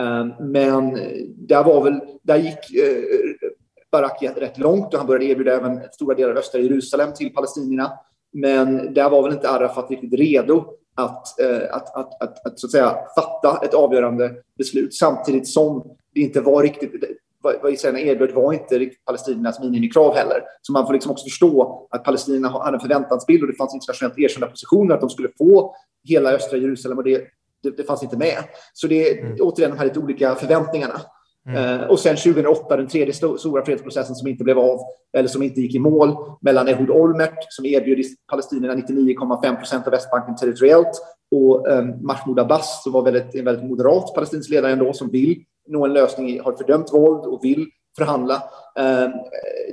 Ehm, 0.00 0.52
men 0.52 0.98
där, 1.36 1.64
var 1.64 1.84
väl, 1.84 2.00
där 2.22 2.36
gick 2.36 2.74
eh, 2.74 2.96
uh, 2.96 3.52
Barak 3.92 4.22
rätt 4.22 4.58
långt 4.58 4.94
och 4.94 4.98
han 4.98 5.06
började 5.06 5.24
erbjuda 5.24 5.56
även 5.56 5.80
stora 5.92 6.14
delar 6.14 6.30
av 6.30 6.36
östra 6.36 6.60
Jerusalem 6.60 7.12
till 7.12 7.34
palestinierna. 7.34 7.92
Men 8.32 8.94
där 8.94 9.10
var 9.10 9.22
väl 9.22 9.32
inte 9.32 9.50
Arafat 9.50 9.90
riktigt 9.90 10.14
redo 10.14 10.64
att, 10.94 11.40
eh, 11.40 11.62
att, 11.70 11.96
att, 11.96 12.22
att, 12.22 12.46
att, 12.46 12.60
så 12.60 12.66
att 12.66 12.70
säga, 12.70 12.96
fatta 13.14 13.64
ett 13.64 13.74
avgörande 13.74 14.34
beslut 14.58 14.94
samtidigt 14.94 15.48
som 15.48 15.96
det 16.14 16.20
inte 16.20 16.40
var 16.40 16.62
riktigt 16.62 17.04
vad 17.42 17.72
israelerna 17.72 18.00
erbjöd 18.00 18.32
var 18.32 18.52
inte 18.52 18.78
riktigt 18.78 19.04
palestiniernas 19.04 19.60
minimikrav 19.60 20.14
heller. 20.14 20.42
Så 20.62 20.72
man 20.72 20.86
får 20.86 20.92
liksom 20.92 21.12
också 21.12 21.24
förstå 21.24 21.86
att 21.90 22.04
palestinierna 22.04 22.48
hade 22.48 22.76
en 22.76 22.80
förväntansbild 22.80 23.42
och 23.42 23.48
det 23.48 23.56
fanns 23.56 23.74
internationellt 23.74 24.18
erkända 24.18 24.46
positioner 24.46 24.94
att 24.94 25.00
de 25.00 25.10
skulle 25.10 25.28
få 25.38 25.74
hela 26.08 26.32
östra 26.32 26.58
Jerusalem 26.58 26.98
och 26.98 27.04
det, 27.04 27.24
det, 27.62 27.76
det 27.76 27.84
fanns 27.84 28.02
inte 28.02 28.16
med. 28.16 28.36
Så 28.72 28.86
det 28.86 29.10
är 29.10 29.18
mm. 29.18 29.36
återigen 29.40 29.70
de 29.70 29.78
här 29.78 29.84
lite 29.84 30.00
olika 30.00 30.34
förväntningarna. 30.34 31.00
Mm. 31.48 31.80
Uh, 31.80 31.86
och 31.86 32.00
sen 32.00 32.16
2008, 32.16 32.76
den 32.76 32.88
tredje 32.88 33.10
st 33.10 33.38
stora 33.38 33.64
fredsprocessen 33.64 34.14
som 34.14 34.28
inte 34.28 34.44
blev 34.44 34.58
av, 34.58 34.78
eller 35.16 35.28
som 35.28 35.42
inte 35.42 35.60
gick 35.60 35.74
i 35.74 35.78
mål, 35.78 36.16
mellan 36.40 36.68
Ehud 36.68 36.90
Olmert, 36.90 37.38
som 37.48 37.64
erbjöd 37.64 38.04
palestinierna 38.30 38.74
99,5 38.74 39.56
procent 39.56 39.86
av 39.86 39.90
Västbanken 39.90 40.36
territoriellt, 40.36 41.02
och 41.30 41.68
um, 41.68 42.06
Mahmoud 42.06 42.38
Abbas, 42.38 42.82
som 42.82 42.92
var 42.92 43.02
väldigt, 43.02 43.34
en 43.34 43.44
väldigt 43.44 43.64
moderat 43.64 44.14
palestinsk 44.14 44.50
ledare 44.50 44.72
ändå, 44.72 44.92
som 44.92 45.10
vill 45.10 45.44
nå 45.68 45.84
en 45.84 45.92
lösning, 45.92 46.40
har 46.40 46.52
fördömt 46.52 46.92
våld 46.92 47.26
och 47.26 47.44
vill 47.44 47.66
förhandla. 47.98 48.42
Ehm, 48.78 49.04
eh, 49.04 49.10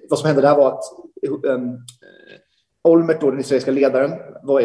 vad 0.10 0.20
som 0.20 0.28
hände 0.28 0.42
där 0.42 0.56
var 0.56 0.68
att 0.68 0.84
ehm, 1.48 1.68
eh, 1.70 2.38
Olmert, 2.88 3.22
då, 3.22 3.32
den 3.32 3.40
israeliska 3.40 3.72
ledaren, 3.72 4.12
var, 4.44 4.62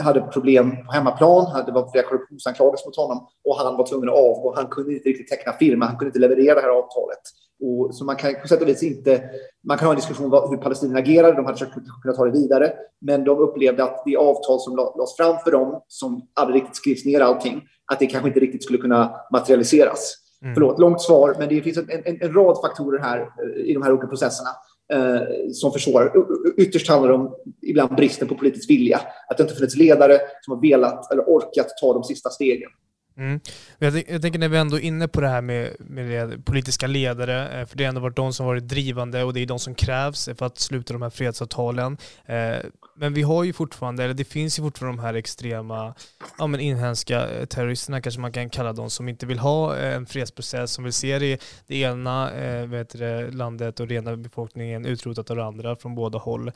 hade 0.00 0.20
problem 0.20 0.70
på 0.86 0.92
hemmaplan. 0.92 1.64
Det 1.66 1.72
var 1.72 1.90
flera 1.90 2.06
korruptionsanklagelser 2.06 2.86
mot 2.86 2.96
honom 2.96 3.26
och 3.44 3.56
han 3.56 3.76
var 3.76 3.86
tvungen 3.86 4.08
att 4.08 4.14
avgå. 4.14 4.54
Han 4.56 4.66
kunde 4.66 4.92
inte 4.92 5.08
riktigt 5.08 5.28
teckna 5.28 5.52
firma. 5.52 5.86
Han 5.86 5.96
kunde 5.96 6.08
inte 6.08 6.18
leverera 6.18 6.54
det 6.54 6.60
här 6.60 6.68
avtalet. 6.68 7.20
Och, 7.62 7.94
så 7.94 8.04
man 8.04 8.16
kan 8.16 8.34
på 8.42 8.48
sätt 8.48 8.62
och 8.62 8.68
vis 8.68 8.82
inte... 8.82 9.22
Man 9.66 9.78
kan 9.78 9.86
ha 9.86 9.92
en 9.92 9.96
diskussion 9.96 10.34
om 10.34 10.50
hur 10.50 10.56
palestinierna 10.56 11.00
agerade. 11.00 11.36
De 11.36 11.44
hade 11.44 11.58
försökt 11.58 11.74
kunna 12.02 12.14
ta 12.14 12.24
det 12.24 12.30
vidare, 12.30 12.72
men 13.00 13.24
de 13.24 13.38
upplevde 13.38 13.84
att 13.84 14.02
det 14.06 14.16
avtal 14.16 14.60
som 14.60 14.76
lades 14.76 15.16
fram 15.16 15.36
för 15.44 15.50
dem, 15.50 15.82
som 15.88 16.28
aldrig 16.34 16.62
riktigt 16.62 16.76
skrivs 16.76 17.04
ner 17.04 17.20
allting, 17.20 17.62
att 17.92 17.98
det 17.98 18.06
kanske 18.06 18.28
inte 18.28 18.40
riktigt 18.40 18.64
skulle 18.64 18.78
kunna 18.78 19.14
materialiseras. 19.32 20.23
Mm. 20.44 20.54
Förlåt, 20.54 20.78
långt 20.78 21.02
svar, 21.02 21.36
men 21.38 21.48
det 21.48 21.62
finns 21.62 21.78
en, 21.78 21.90
en, 21.90 22.18
en 22.20 22.32
rad 22.32 22.58
faktorer 22.64 22.98
här 22.98 23.18
eh, 23.20 23.64
i 23.64 23.74
de 23.74 23.82
här 23.82 23.92
olika 23.92 24.06
processerna 24.06 24.50
eh, 24.92 25.22
som 25.52 25.72
försvårar. 25.72 26.12
Ytterst 26.56 26.88
handlar 26.88 27.08
det 27.08 27.14
om 27.14 27.34
ibland 27.62 27.96
bristen 27.96 28.28
på 28.28 28.34
politisk 28.34 28.70
vilja. 28.70 29.00
Att 29.28 29.36
det 29.36 29.42
inte 29.42 29.54
funnits 29.54 29.76
ledare 29.76 30.18
som 30.40 30.54
har 30.54 30.60
velat 30.60 31.12
eller 31.12 31.22
orkat 31.22 31.66
ta 31.80 31.92
de 31.92 32.04
sista 32.04 32.30
stegen. 32.30 32.70
Mm. 33.16 33.40
Jag, 33.78 34.04
jag, 34.08 34.22
tänker 34.22 34.38
när 34.38 34.48
vi 34.48 34.58
ändå 34.58 34.76
är 34.76 34.80
inne 34.80 35.08
på 35.08 35.20
det 35.20 35.28
här 35.28 35.40
med, 35.40 35.76
med 35.78 36.46
politiska 36.46 36.86
ledare, 36.86 37.60
eh, 37.60 37.66
för 37.66 37.76
det 37.76 37.84
har 37.84 37.88
ändå 37.88 38.00
varit 38.00 38.16
de 38.16 38.32
som 38.32 38.46
varit 38.46 38.68
drivande 38.68 39.24
och 39.24 39.34
det 39.34 39.40
är 39.40 39.46
de 39.46 39.58
som 39.58 39.74
krävs 39.74 40.28
för 40.38 40.46
att 40.46 40.58
sluta 40.58 40.92
de 40.92 41.02
här 41.02 41.10
fredsavtalen. 41.10 41.96
Eh, 42.26 42.56
men 42.96 43.14
vi 43.14 43.22
har 43.22 43.44
ju 43.44 43.52
fortfarande, 43.52 44.04
eller 44.04 44.14
det 44.14 44.24
finns 44.24 44.58
ju 44.58 44.62
fortfarande 44.62 45.02
de 45.02 45.06
här 45.06 45.14
extrema, 45.14 45.94
ja 46.38 46.46
men 46.46 46.60
inhemska 46.60 47.30
eh, 47.30 47.44
terroristerna 47.44 48.00
kanske 48.00 48.20
man 48.20 48.32
kan 48.32 48.50
kalla 48.50 48.72
dem, 48.72 48.90
som 48.90 49.08
inte 49.08 49.26
vill 49.26 49.38
ha 49.38 49.76
eh, 49.76 49.94
en 49.94 50.06
fredsprocess, 50.06 50.72
som 50.72 50.84
vill 50.84 50.92
se 50.92 51.18
det, 51.18 51.42
det 51.66 51.76
ena 51.76 52.32
eh, 52.32 52.66
vet 52.66 52.98
det, 52.98 53.30
landet 53.30 53.80
och 53.80 53.88
rena 53.88 54.16
befolkningen 54.16 54.86
utrotat 54.86 55.30
av 55.30 55.36
det 55.36 55.44
andra 55.44 55.76
från 55.76 55.94
båda 55.94 56.18
håll. 56.18 56.52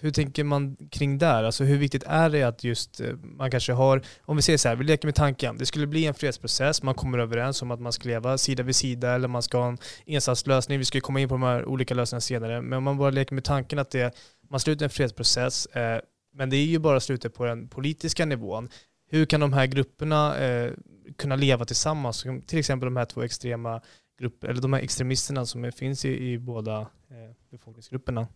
Hur 0.00 0.10
tänker 0.10 0.44
man 0.44 0.76
kring 0.90 1.18
där? 1.18 1.44
Alltså 1.44 1.64
hur 1.64 1.78
viktigt 1.78 2.02
är 2.06 2.30
det 2.30 2.42
att 2.42 2.64
just 2.64 3.00
man 3.22 3.50
kanske 3.50 3.72
har, 3.72 4.02
om 4.24 4.36
vi 4.36 4.42
säger 4.42 4.58
så 4.58 4.68
här, 4.68 4.76
vi 4.76 4.84
leker 4.84 5.08
med 5.08 5.14
tanken, 5.14 5.58
det 5.58 5.66
skulle 5.66 5.86
bli 5.86 6.06
en 6.06 6.14
fredsprocess, 6.14 6.82
man 6.82 6.94
kommer 6.94 7.18
överens 7.18 7.62
om 7.62 7.70
att 7.70 7.80
man 7.80 7.92
ska 7.92 8.08
leva 8.08 8.38
sida 8.38 8.62
vid 8.62 8.76
sida 8.76 9.14
eller 9.14 9.28
man 9.28 9.42
ska 9.42 9.58
ha 9.58 9.68
en 9.68 9.78
insatslösning, 10.04 10.78
vi 10.78 10.84
ska 10.84 11.00
komma 11.00 11.20
in 11.20 11.28
på 11.28 11.34
de 11.34 11.42
här 11.42 11.64
olika 11.64 11.94
lösningarna 11.94 12.20
senare, 12.20 12.62
men 12.62 12.76
om 12.76 12.84
man 12.84 12.98
bara 12.98 13.10
leker 13.10 13.34
med 13.34 13.44
tanken 13.44 13.78
att 13.78 13.90
det, 13.90 14.14
man 14.52 14.60
slutar 14.60 14.84
en 14.84 14.90
fredsprocess, 14.90 15.66
eh, 15.66 16.00
men 16.34 16.50
det 16.50 16.56
är 16.56 16.64
ju 16.64 16.78
bara 16.78 17.00
slutet 17.00 17.34
på 17.34 17.44
den 17.44 17.68
politiska 17.68 18.24
nivån. 18.24 18.68
Hur 19.10 19.24
kan 19.24 19.40
de 19.40 19.52
här 19.52 19.66
grupperna 19.66 20.38
eh, 20.38 20.72
kunna 21.18 21.36
leva 21.36 21.64
tillsammans? 21.64 22.26
Till 22.46 22.58
exempel 22.58 22.86
de 22.86 22.96
här 22.96 23.04
två 23.04 23.22
extrema 23.22 23.80
grupper, 24.20 24.48
eller 24.48 24.62
de 24.62 24.72
här 24.72 24.82
extremisterna 24.82 25.46
som 25.46 25.72
finns 25.72 26.04
i, 26.04 26.32
i 26.32 26.38
båda 26.38 26.80
eh, 26.80 27.34
befolkningsgrupperna. 27.50 28.26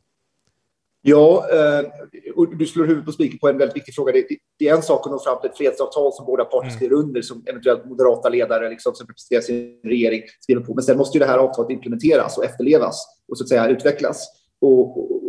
Ja, 1.02 1.46
eh, 1.52 1.87
och 2.37 2.57
du 2.57 2.66
slår 2.66 2.85
huvudet 2.85 3.07
på 3.07 3.12
spiken 3.12 3.38
på 3.38 3.48
en 3.48 3.59
väldigt 3.59 3.76
viktig 3.76 3.94
fråga. 3.94 4.12
Det, 4.59 4.68
är 4.68 4.74
en 4.74 4.83
sak 4.83 5.07
att 5.07 5.12
nå 5.12 5.18
fram 5.18 5.40
till 5.40 5.50
ett 5.50 5.57
fredsavtal 5.57 6.12
som 6.12 6.26
båda 6.26 6.44
parter 6.44 6.66
mm. 6.66 6.76
skriver 6.76 6.96
under, 6.96 7.22
som 7.22 7.44
eventuellt 7.46 7.85
moderata 7.85 8.29
ledare 8.29 8.70
liksom, 8.70 8.94
som 8.94 9.07
representerar 9.07 9.40
sin 9.40 9.81
regering 9.85 10.22
skriver 10.40 10.62
på. 10.62 10.74
Men 10.74 10.85
sen 10.85 10.96
måste 10.96 11.18
ju 11.18 11.24
det 11.24 11.31
här 11.31 11.38
avtalet 11.38 11.70
implementeras 11.70 12.38
och 12.38 12.44
efterlevas 12.44 13.07
och 13.29 13.38
så 13.38 13.44
att 13.44 13.48
säga 13.48 13.68
utvecklas. 13.68 14.29
Och, 14.61 14.98
och, 14.98 15.25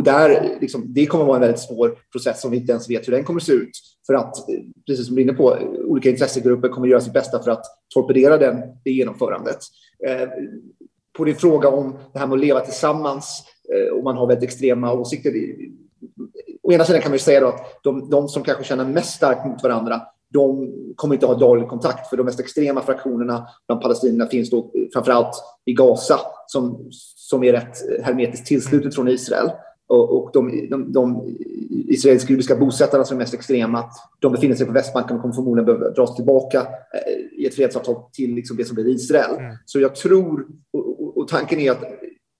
och 0.00 0.04
där, 0.04 0.58
liksom, 0.60 0.84
det 0.86 1.06
kommer 1.06 1.24
att 1.24 1.28
vara 1.28 1.36
en 1.36 1.42
väldigt 1.42 1.60
svår 1.60 1.98
process 2.12 2.40
som 2.40 2.50
vi 2.50 2.56
inte 2.56 2.72
ens 2.72 2.90
vet 2.90 3.08
hur 3.08 3.12
den 3.12 3.24
kommer 3.24 3.40
att 3.40 3.46
se 3.46 3.52
ut. 3.52 3.70
För 4.06 4.14
att, 4.14 4.34
precis 4.86 5.06
som 5.06 5.16
du 5.16 5.22
är 5.22 5.24
inne 5.24 5.32
på, 5.32 5.58
olika 5.84 6.10
intressegrupper 6.10 6.68
kommer 6.68 6.86
att 6.86 6.90
göra 6.90 7.00
sitt 7.00 7.12
bästa 7.12 7.42
för 7.42 7.50
att 7.50 7.64
torpedera 7.94 8.38
den, 8.38 8.60
det 8.84 8.90
genomförandet. 8.90 9.58
Eh, 10.08 10.28
på 11.16 11.24
din 11.24 11.36
fråga 11.36 11.68
om 11.68 11.96
det 12.12 12.18
här 12.18 12.26
med 12.26 12.34
att 12.34 12.40
leva 12.40 12.60
tillsammans 12.60 13.44
Eh, 13.74 13.92
och 13.92 14.04
man 14.04 14.16
har 14.16 14.26
väldigt 14.26 14.48
extrema 14.48 14.92
åsikter. 14.92 15.32
Å 16.62 16.72
ena 16.72 16.84
sidan 16.84 17.02
kan 17.02 17.10
man 17.10 17.18
säga 17.18 17.48
att 17.48 17.82
de, 17.82 18.10
de, 18.10 18.28
som 18.28 18.42
kanske 18.42 18.64
känner 18.64 18.84
mest 18.84 19.14
starkt 19.14 19.46
mot 19.46 19.62
varandra, 19.62 20.02
de 20.32 20.72
kommer 20.96 21.14
inte 21.14 21.26
ha 21.26 21.34
daglig 21.34 21.68
kontakt, 21.68 22.10
för 22.10 22.16
de 22.16 22.26
mest 22.26 22.40
extrema 22.40 22.80
fraktionerna 22.80 23.48
bland 23.66 23.82
palestinierna 23.82 24.26
finns 24.26 24.50
då 24.50 24.72
framför 24.92 25.12
allt 25.12 25.34
i 25.64 25.72
Gaza, 25.72 26.20
som, 26.46 26.88
som 27.16 27.44
är 27.44 27.52
rätt 27.52 28.02
hermetiskt 28.02 28.46
tillslutet 28.46 28.94
från 28.94 29.08
Israel. 29.08 29.50
Och, 29.90 30.16
och 30.16 30.30
de, 30.32 30.68
de, 30.70 30.92
de 30.92 31.36
israelisk-judiska 31.88 32.56
bosättarna 32.56 33.04
som 33.04 33.16
är 33.16 33.18
mest 33.18 33.34
extrema, 33.34 33.84
de 34.18 34.32
befinner 34.32 34.54
sig 34.54 34.66
på 34.66 34.72
Västbanken 34.72 35.16
och 35.16 35.22
kommer 35.22 35.34
förmodligen 35.34 35.66
behöva 35.66 35.90
dras 35.90 36.16
tillbaka 36.16 36.58
eh, 36.60 37.40
i 37.42 37.46
ett 37.46 37.54
fredsavtal 37.54 37.96
till 38.12 38.34
liksom 38.34 38.56
det 38.56 38.64
som 38.64 38.74
blir 38.74 38.88
Israel. 38.88 39.36
Mm. 39.38 39.56
Så 39.64 39.80
jag 39.80 39.94
tror, 39.94 40.46
och, 40.72 41.00
och, 41.02 41.16
och 41.16 41.28
tanken 41.28 41.58
är 41.58 41.70
att 41.70 41.84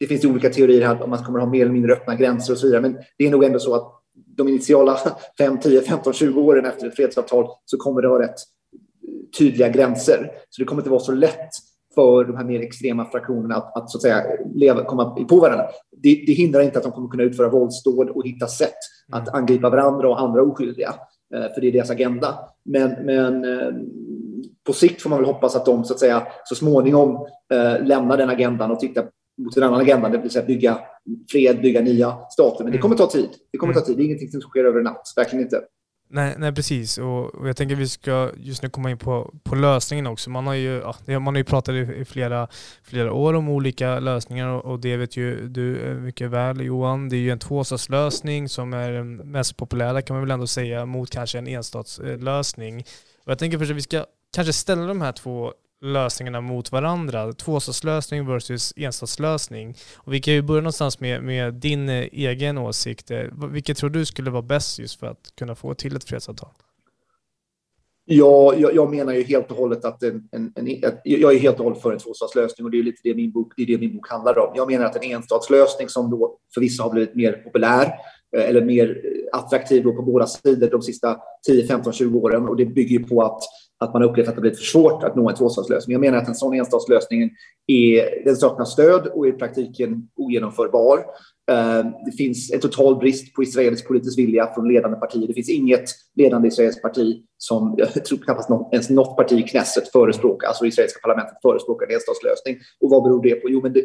det 0.01 0.07
finns 0.07 0.25
olika 0.25 0.51
teorier 0.51 0.87
här 0.87 1.03
om 1.03 1.11
man 1.11 1.25
kommer 1.25 1.39
att 1.39 1.45
ha 1.45 1.51
mer 1.51 1.63
eller 1.63 1.73
mindre 1.73 1.93
öppna 1.93 2.15
gränser 2.15 2.53
och 2.53 2.59
så 2.59 2.67
vidare. 2.67 2.83
Men 2.83 2.99
det 3.19 3.27
är 3.27 3.31
nog 3.31 3.45
ändå 3.45 3.59
så 3.59 3.75
att 3.75 3.93
de 4.37 4.49
initiala 4.49 4.99
5, 5.39 5.61
10, 5.61 5.81
15, 5.81 6.13
20 6.13 6.41
åren 6.41 6.65
efter 6.65 6.87
ett 6.87 6.97
fredsavtal 6.97 7.47
så 7.65 7.77
kommer 7.77 8.03
det 8.03 8.09
ha 8.09 8.23
rätt 8.23 8.41
tydliga 9.39 9.69
gränser. 9.69 10.31
Så 10.51 10.63
det 10.63 10.67
kommer 10.67 10.83
inte 10.83 10.91
vara 10.91 11.01
så 11.01 11.13
lätt 11.13 11.51
för 12.01 12.25
de 12.25 12.37
här 12.37 12.45
mer 12.45 12.61
extrema 12.61 13.05
fraktionerna 13.05 13.55
att, 13.55 13.77
att, 13.77 13.91
så 13.91 13.99
att 13.99 14.03
säga, 14.03 14.23
leva, 14.55 14.85
komma 14.85 15.25
på 15.25 15.41
varandra. 15.41 15.67
Det, 15.97 16.25
det, 16.27 16.33
hindrar 16.33 16.61
inte 16.61 16.79
att 16.79 16.85
de 16.85 16.93
kommer 16.93 17.09
kunna 17.09 17.23
utföra 17.23 17.49
våldsdåd 17.49 18.11
och 18.11 18.27
hitta 18.27 18.47
sätt 18.47 18.79
att 19.13 19.29
mm. 19.29 19.41
angripa 19.41 19.71
varandra 19.71 20.09
och 20.09 20.21
andra 20.21 20.43
oskyldiga, 20.43 20.95
eh, 21.35 21.55
för 21.55 21.61
det 21.61 21.69
är 21.69 21.73
deras 21.73 21.91
agenda. 21.91 22.39
Men, 22.65 22.91
men 22.91 23.45
eh, 23.45 23.73
på 24.67 24.73
sikt 24.73 25.03
får 25.03 25.11
man 25.11 25.19
väl 25.19 25.27
hoppas 25.27 25.57
att 25.57 25.67
de 25.67 25.85
så, 25.85 25.95
att 25.95 26.01
säga, 26.01 26.27
så 26.45 26.55
småningom 26.55 27.27
eh, 27.53 27.87
lämnar 27.87 28.17
den 28.17 28.31
agendan 28.31 28.71
och 28.71 28.81
tittar 28.81 29.05
mot 29.39 29.57
en 29.57 29.63
annan 29.63 29.81
agenda, 29.81 30.09
det 30.09 30.19
vill 30.19 30.31
säga 30.31 30.47
bygga 30.47 30.79
fred, 31.31 31.61
bygga 31.61 31.81
nya 31.81 32.17
stater. 32.31 32.65
Men 32.65 32.73
det 32.73 32.79
mm. 32.79 32.83
kommer 32.83 32.97
ta 32.97 33.07
tid. 33.07 33.29
Det 33.53 33.59
kommer 33.59 33.75
ta 33.75 33.81
tid. 33.81 33.97
Det 33.97 34.03
är 34.03 34.05
ingenting 34.05 34.29
som 34.29 34.41
sker 34.41 34.65
över 34.65 34.79
en 34.79 34.85
natt, 34.85 35.13
verkligen 35.17 35.45
inte. 35.45 35.61
Nej, 36.13 36.35
nej 36.39 36.53
precis. 36.53 36.99
Och, 36.99 37.35
och, 37.35 37.49
jag 37.49 37.57
tänker 37.57 37.75
att 37.75 37.81
vi 37.81 37.89
ska 37.89 38.31
just 38.37 38.63
nu 38.63 38.69
komma 38.69 38.91
in 38.91 38.99
på, 38.99 39.35
på 39.43 39.55
lösningen 39.55 40.07
också. 40.07 40.31
Man 40.31 40.47
har 40.47 40.55
ju, 40.55 40.83
ja, 41.07 41.19
man 41.19 41.35
har 41.35 41.39
ju 41.39 41.45
pratat 41.45 41.73
i, 41.73 41.79
i, 41.79 42.05
flera, 42.05 42.49
flera 42.83 43.13
år 43.13 43.35
om 43.35 43.49
olika 43.49 44.01
lösningar 44.01 44.49
och, 44.49 44.65
och 44.65 44.81
det 44.81 44.97
vet 44.97 45.17
ju 45.17 45.49
du 45.49 45.81
eh, 45.81 45.95
mycket 45.95 46.31
väl 46.31 46.61
Johan. 46.61 47.09
Det 47.09 47.17
är 47.17 47.21
ju 47.21 47.31
en 47.31 47.39
tvåstatslösning 47.39 48.49
som 48.49 48.73
är 48.73 48.93
den 48.93 49.17
mest 49.17 49.57
populära 49.57 50.03
kan 50.03 50.17
man 50.17 50.23
väl 50.23 50.31
ändå 50.31 50.47
säga 50.47 50.87
mot 50.87 51.11
kanske 51.11 51.39
en 51.39 51.47
enstatslösning. 51.47 52.85
Och 53.25 53.31
jag 53.31 53.39
tänker 53.39 53.59
först 53.59 53.71
att 53.71 53.77
vi 53.77 53.83
ska 53.83 54.05
kanske 54.35 54.53
ställa 54.53 54.87
de 54.87 55.01
här 55.01 55.13
två 55.13 55.53
lösningarna 55.81 56.41
mot 56.41 56.73
varandra. 56.73 57.33
Tvåstatslösning 57.33 58.27
versus 58.27 58.73
enstatslösning. 58.77 59.75
Och 59.97 60.13
vi 60.13 60.21
kan 60.21 60.35
ju 60.35 60.43
börja 60.43 60.61
någonstans 60.61 61.01
med, 61.01 61.23
med 61.23 61.55
din 61.55 61.89
eh, 61.89 62.09
egen 62.13 62.59
åsikt. 62.59 63.11
Eh, 63.11 63.23
vilket 63.53 63.77
tror 63.77 63.91
du 63.91 64.05
skulle 64.05 64.31
vara 64.31 64.43
bäst 64.43 64.79
just 64.79 65.01
för 65.01 65.07
att 65.07 65.33
kunna 65.35 65.55
få 65.55 65.75
till 65.75 65.97
ett 65.97 66.05
fredsavtal? 66.05 66.51
Ja, 68.05 68.55
jag, 68.55 68.75
jag, 68.75 68.91
menar 68.91 69.13
ju 69.13 69.23
helt 69.23 69.51
och 69.51 69.57
hållet 69.57 69.85
att 69.85 70.03
en, 70.03 70.29
en, 70.33 70.53
en, 70.55 70.67
jag 71.05 71.35
är 71.35 71.39
helt 71.39 71.59
och 71.59 71.65
hållet 71.65 71.83
för 71.83 71.93
en 71.93 71.99
tvåstatslösning 71.99 72.65
och 72.65 72.71
det 72.71 72.79
är 72.79 72.83
lite 72.83 73.01
det 73.05 73.15
min 73.15 73.33
bok, 73.33 73.53
det 73.57 73.63
är 73.63 73.67
det 73.67 73.79
min 73.79 73.97
bok 73.97 74.09
handlar 74.09 74.39
om. 74.39 74.53
Jag 74.57 74.71
menar 74.71 74.85
att 74.85 74.97
en 74.97 75.11
enstatslösning 75.11 75.89
som 75.89 76.11
då 76.11 76.39
för 76.55 76.61
vissa 76.61 76.83
har 76.83 76.91
blivit 76.91 77.15
mer 77.15 77.33
populär 77.33 77.95
eh, 78.37 78.49
eller 78.49 78.65
mer 78.65 79.03
attraktiv 79.33 79.83
på 79.83 80.03
båda 80.03 80.27
sidor 80.27 80.71
de 80.71 80.83
sista 80.83 81.17
10, 81.47 81.67
15, 81.67 81.93
20 81.93 82.19
åren 82.19 82.49
och 82.49 82.57
det 82.57 82.67
bygger 82.67 82.99
ju 82.99 83.05
på 83.05 83.23
att 83.23 83.43
att 83.81 83.93
man 83.93 84.03
upplevt 84.03 84.29
att 84.29 84.35
det 84.35 84.41
blivit 84.41 84.59
för 84.59 84.67
svårt 84.67 85.05
att 85.05 85.17
nå 85.17 85.29
en 85.29 85.37
tvåstatslösning. 85.37 85.93
Jag 85.93 86.01
menar 86.01 86.19
att 86.19 86.29
en 86.29 86.35
sån 86.35 86.55
enstatslösning 86.55 87.31
är, 87.67 88.25
den 88.25 88.37
saknar 88.37 88.65
stöd 88.65 89.07
och 89.07 89.27
är 89.27 89.31
i 89.31 89.33
praktiken 89.33 90.09
ogenomförbar. 90.17 90.99
Eh, 91.51 91.85
det 92.07 92.13
finns 92.17 92.53
en 92.53 92.61
total 92.61 92.97
brist 92.97 93.35
på 93.35 93.43
israelisk 93.43 93.89
politisk 93.89 94.19
vilja 94.19 94.55
från 94.55 94.69
ledande 94.69 94.97
partier. 94.97 95.27
Det 95.27 95.35
finns 95.35 95.49
inget 95.49 95.85
ledande 96.17 96.49
israeliskt 96.49 96.83
parti 96.83 97.23
som, 97.39 97.75
jag 97.79 98.05
tror 98.05 98.19
knappast 98.19 98.49
något, 98.49 98.73
ens 98.73 98.91
något 98.91 99.17
parti 99.17 99.33
i 99.33 99.43
Knesset 99.43 99.93
förespråkar, 99.93 100.49
alltså 100.49 100.67
israeliska 100.67 101.01
parlamentet 101.01 101.37
förespråkar 101.43 101.87
en 101.87 101.95
enstatslösning. 101.95 102.57
Och 102.81 102.91
vad 102.91 103.03
beror 103.03 103.23
det 103.23 103.35
på? 103.35 103.51
Jo, 103.51 103.61
men 103.63 103.73
det, 103.73 103.85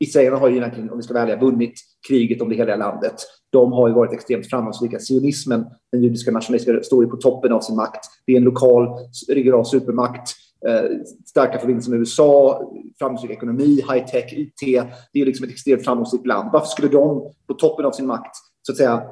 israelerna 0.00 0.36
har 0.36 0.48
ju 0.48 0.56
egentligen, 0.56 0.90
om 0.90 0.96
vi 0.96 1.02
ska 1.02 1.14
välja, 1.14 1.40
vunnit 1.40 1.74
kriget 2.08 2.42
om 2.42 2.48
det 2.48 2.54
hela 2.54 2.76
landet. 2.76 3.14
De 3.50 3.72
har 3.72 3.88
ju 3.88 3.94
varit 3.94 4.12
extremt 4.12 4.50
framgångsrika. 4.50 4.98
Sionismen, 4.98 5.66
den 5.92 6.02
judiska 6.02 6.30
nationalistiska, 6.30 6.82
står 6.82 7.04
ju 7.04 7.10
på 7.10 7.16
toppen 7.16 7.52
av 7.52 7.60
sin 7.60 7.76
makt. 7.76 8.04
Det 8.26 8.32
är 8.32 8.36
en 8.36 8.44
lokal, 8.44 8.88
regional 9.28 9.66
supermakt 9.66 10.34
eh, 10.68 10.90
starka 11.26 11.58
förbindelser 11.58 11.90
med 11.90 11.98
USA, 11.98 12.62
framgångsrik 12.98 13.30
ekonomi, 13.30 13.84
high-tech, 13.88 14.32
IT. 14.32 14.84
Det 15.12 15.20
är 15.20 15.26
liksom 15.26 15.44
ett 15.44 15.52
extremt 15.52 15.84
framgångsrikt 15.84 16.26
land. 16.26 16.50
Varför 16.52 16.66
skulle 16.66 16.88
de 16.88 17.32
på 17.46 17.54
toppen 17.54 17.84
av 17.84 17.92
sin 17.92 18.06
makt 18.06 18.36
så 18.62 18.72
att 18.72 18.78
säga, 18.78 19.02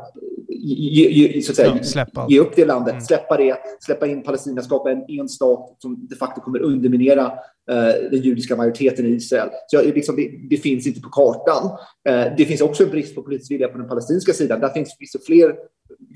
ge, 0.49 1.09
ge, 1.11 1.43
så 1.43 1.53
att 1.53 1.57
säga, 1.57 2.07
ja, 2.15 2.27
ge 2.29 2.41
upp 2.41 2.57
det 2.57 2.65
landet, 2.65 2.93
mm. 2.93 3.05
släppa 3.05 3.37
det, 3.37 3.57
släppa 3.81 4.07
in 4.07 4.23
Palestina, 4.23 4.63
skapa 4.63 4.91
en, 4.91 5.05
en 5.09 5.29
stat 5.29 5.77
som 5.79 6.07
de 6.11 6.17
facto 6.17 6.41
kommer 6.41 6.63
underminera 6.63 7.33
eh, 7.71 8.11
den 8.11 8.21
judiska 8.21 8.57
majoriteten 8.57 9.07
i 9.07 9.09
Israel. 9.09 9.49
Så 9.67 9.77
jag, 9.77 9.87
liksom, 9.87 10.17
det, 10.17 10.31
det, 10.51 10.57
finns 10.57 10.87
inte 10.87 11.01
på 11.01 11.09
kartan. 11.09 11.79
Eh, 12.09 12.37
det 12.37 12.45
finns 12.45 12.61
också 12.61 12.85
en 12.85 12.91
brist 12.91 13.15
på 13.15 13.23
politisk 13.23 13.51
vilja 13.51 13.69
på 13.69 13.79
den 13.79 13.89
palestinska 13.89 14.33
sidan. 14.33 14.61
Där 14.61 14.69
finns 14.69 14.97
det 15.13 15.27
fler 15.27 15.55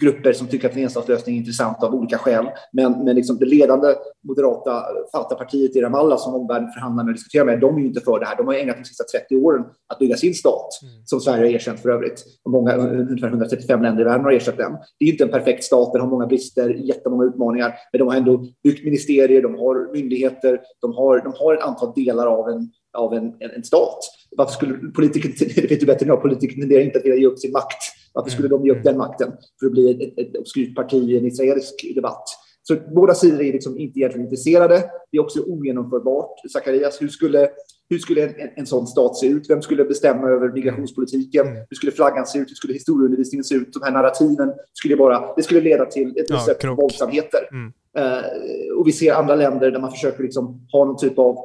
grupper 0.01 0.33
som 0.33 0.47
tycker 0.47 0.69
att 0.69 0.77
en 0.77 0.83
enstatslösning 0.83 1.35
är 1.35 1.39
intressant 1.39 1.83
av 1.83 1.95
olika 1.95 2.19
skäl. 2.19 2.47
Men, 2.73 3.05
men 3.05 3.17
liksom 3.17 3.39
det 3.39 3.47
ledande 3.47 3.95
moderata 4.29 4.83
Fatah-partiet 5.13 5.77
i 5.77 5.81
Ramallah 5.81 6.19
som 6.19 6.35
omvärlden 6.35 6.69
förhandlar 6.69 7.05
med 7.05 7.11
och 7.11 7.17
diskuterar 7.17 7.45
med, 7.45 7.61
de 7.61 7.77
är 7.77 7.81
ju 7.81 7.87
inte 7.87 8.01
för 8.01 8.21
det 8.21 8.27
här. 8.27 8.37
De 8.37 8.47
har 8.47 8.55
ägnat 8.55 8.77
de 8.77 8.85
sista 8.85 9.05
30 9.05 9.37
åren 9.37 9.65
att 9.89 9.99
bygga 9.99 10.17
sin 10.17 10.35
stat, 10.35 10.69
mm. 10.83 10.95
som 11.05 11.21
Sverige 11.21 11.43
har 11.43 11.55
erkänt 11.55 11.81
för 11.81 11.89
övrigt. 11.89 12.25
Och 12.45 12.51
många, 12.51 12.77
ungefär 12.77 13.29
135 13.29 13.83
länder 13.83 14.03
i 14.03 14.05
världen 14.05 14.25
har 14.25 14.33
erkänt 14.33 14.57
den. 14.57 14.73
Det 14.99 15.05
är 15.05 15.09
inte 15.09 15.25
en 15.25 15.31
perfekt 15.31 15.65
stat, 15.65 15.93
den 15.93 16.01
har 16.01 16.09
många 16.09 16.27
brister, 16.27 16.71
jättemånga 16.71 17.25
utmaningar, 17.25 17.75
men 17.93 17.99
de 17.99 18.09
har 18.09 18.17
ändå 18.17 18.45
byggt 18.65 18.85
ministerier, 18.85 19.43
de 19.43 19.55
har 19.55 19.93
myndigheter, 19.93 20.61
de 20.81 20.93
har, 20.93 21.19
de 21.19 21.33
har 21.39 21.55
ett 21.55 21.63
antal 21.63 21.93
delar 21.95 22.27
av 22.27 22.49
en, 22.49 22.71
av 22.99 23.15
en, 23.15 23.25
en, 23.25 23.51
en 23.57 23.65
stat. 23.65 23.99
Varför 24.37 24.53
skulle 24.53 24.75
politiker, 24.75 25.31
det 25.39 25.63
vet 25.71 25.81
du 25.81 25.87
bättre 25.87 26.05
än 26.05 26.09
jag, 26.09 26.23
politiker 26.23 26.61
tenderar 26.61 26.83
inte 26.83 26.99
att 26.99 27.05
vilja 27.05 27.17
ge 27.17 27.27
upp 27.27 27.39
sin 27.39 27.53
makt 27.53 28.02
varför 28.13 28.31
skulle 28.31 28.49
de 28.49 28.65
ge 28.65 28.71
upp 28.71 28.77
mm. 28.77 28.85
den 28.85 28.97
makten 28.97 29.33
för 29.61 29.67
att 29.67 29.73
bli 29.73 29.91
ett, 29.91 30.19
ett 30.19 30.37
obskyrt 30.37 30.77
parti 30.77 30.95
i 30.95 31.19
en 31.19 31.27
israelisk 31.27 31.95
debatt? 31.95 32.25
Så 32.63 32.77
båda 32.95 33.15
sidor 33.15 33.43
är 33.43 33.53
liksom 33.53 33.79
inte 33.79 33.99
egentligen 33.99 34.27
intresserade. 34.27 34.83
Det 35.11 35.17
är 35.17 35.21
också 35.21 35.41
ogenomförbart. 35.41 36.51
Zacharias, 36.53 37.03
hur 37.03 37.09
skulle, 37.09 37.49
hur 37.91 37.99
skulle 37.99 38.27
en, 38.27 38.51
en, 38.57 38.67
sån 38.67 38.87
stat 38.87 39.17
se 39.17 39.27
ut? 39.27 39.51
Vem 39.51 39.63
skulle 39.63 39.85
bestämma 39.85 40.29
över 40.29 40.53
migrationspolitiken? 40.53 41.47
Mm. 41.47 41.59
Hur 41.71 41.77
skulle 41.77 41.93
flaggan 41.93 42.27
se 42.27 42.39
ut? 42.39 42.51
Hur 42.51 42.55
skulle 42.55 42.73
historieundervisningen 42.73 43.45
se 43.45 43.55
ut? 43.55 43.73
De 43.73 43.83
här 43.83 43.93
narrativen 43.93 44.53
skulle 44.73 44.97
bara, 44.97 45.35
det 45.37 45.43
skulle 45.43 45.61
leda 45.61 45.87
till 45.87 46.19
ett 46.19 46.31
recept 46.31 46.65
ja, 46.65 46.75
våldsamheter. 46.75 47.49
Mm. 47.53 47.73
Uh, 47.99 48.79
och 48.79 48.89
vi 48.89 48.93
ser 48.93 49.15
andra 49.15 49.35
länder 49.35 49.71
där 49.71 49.81
man 49.81 49.91
försöker 49.91 50.23
liksom 50.23 50.67
ha 50.73 50.85
någon 50.85 50.97
typ 50.97 51.19
av 51.19 51.37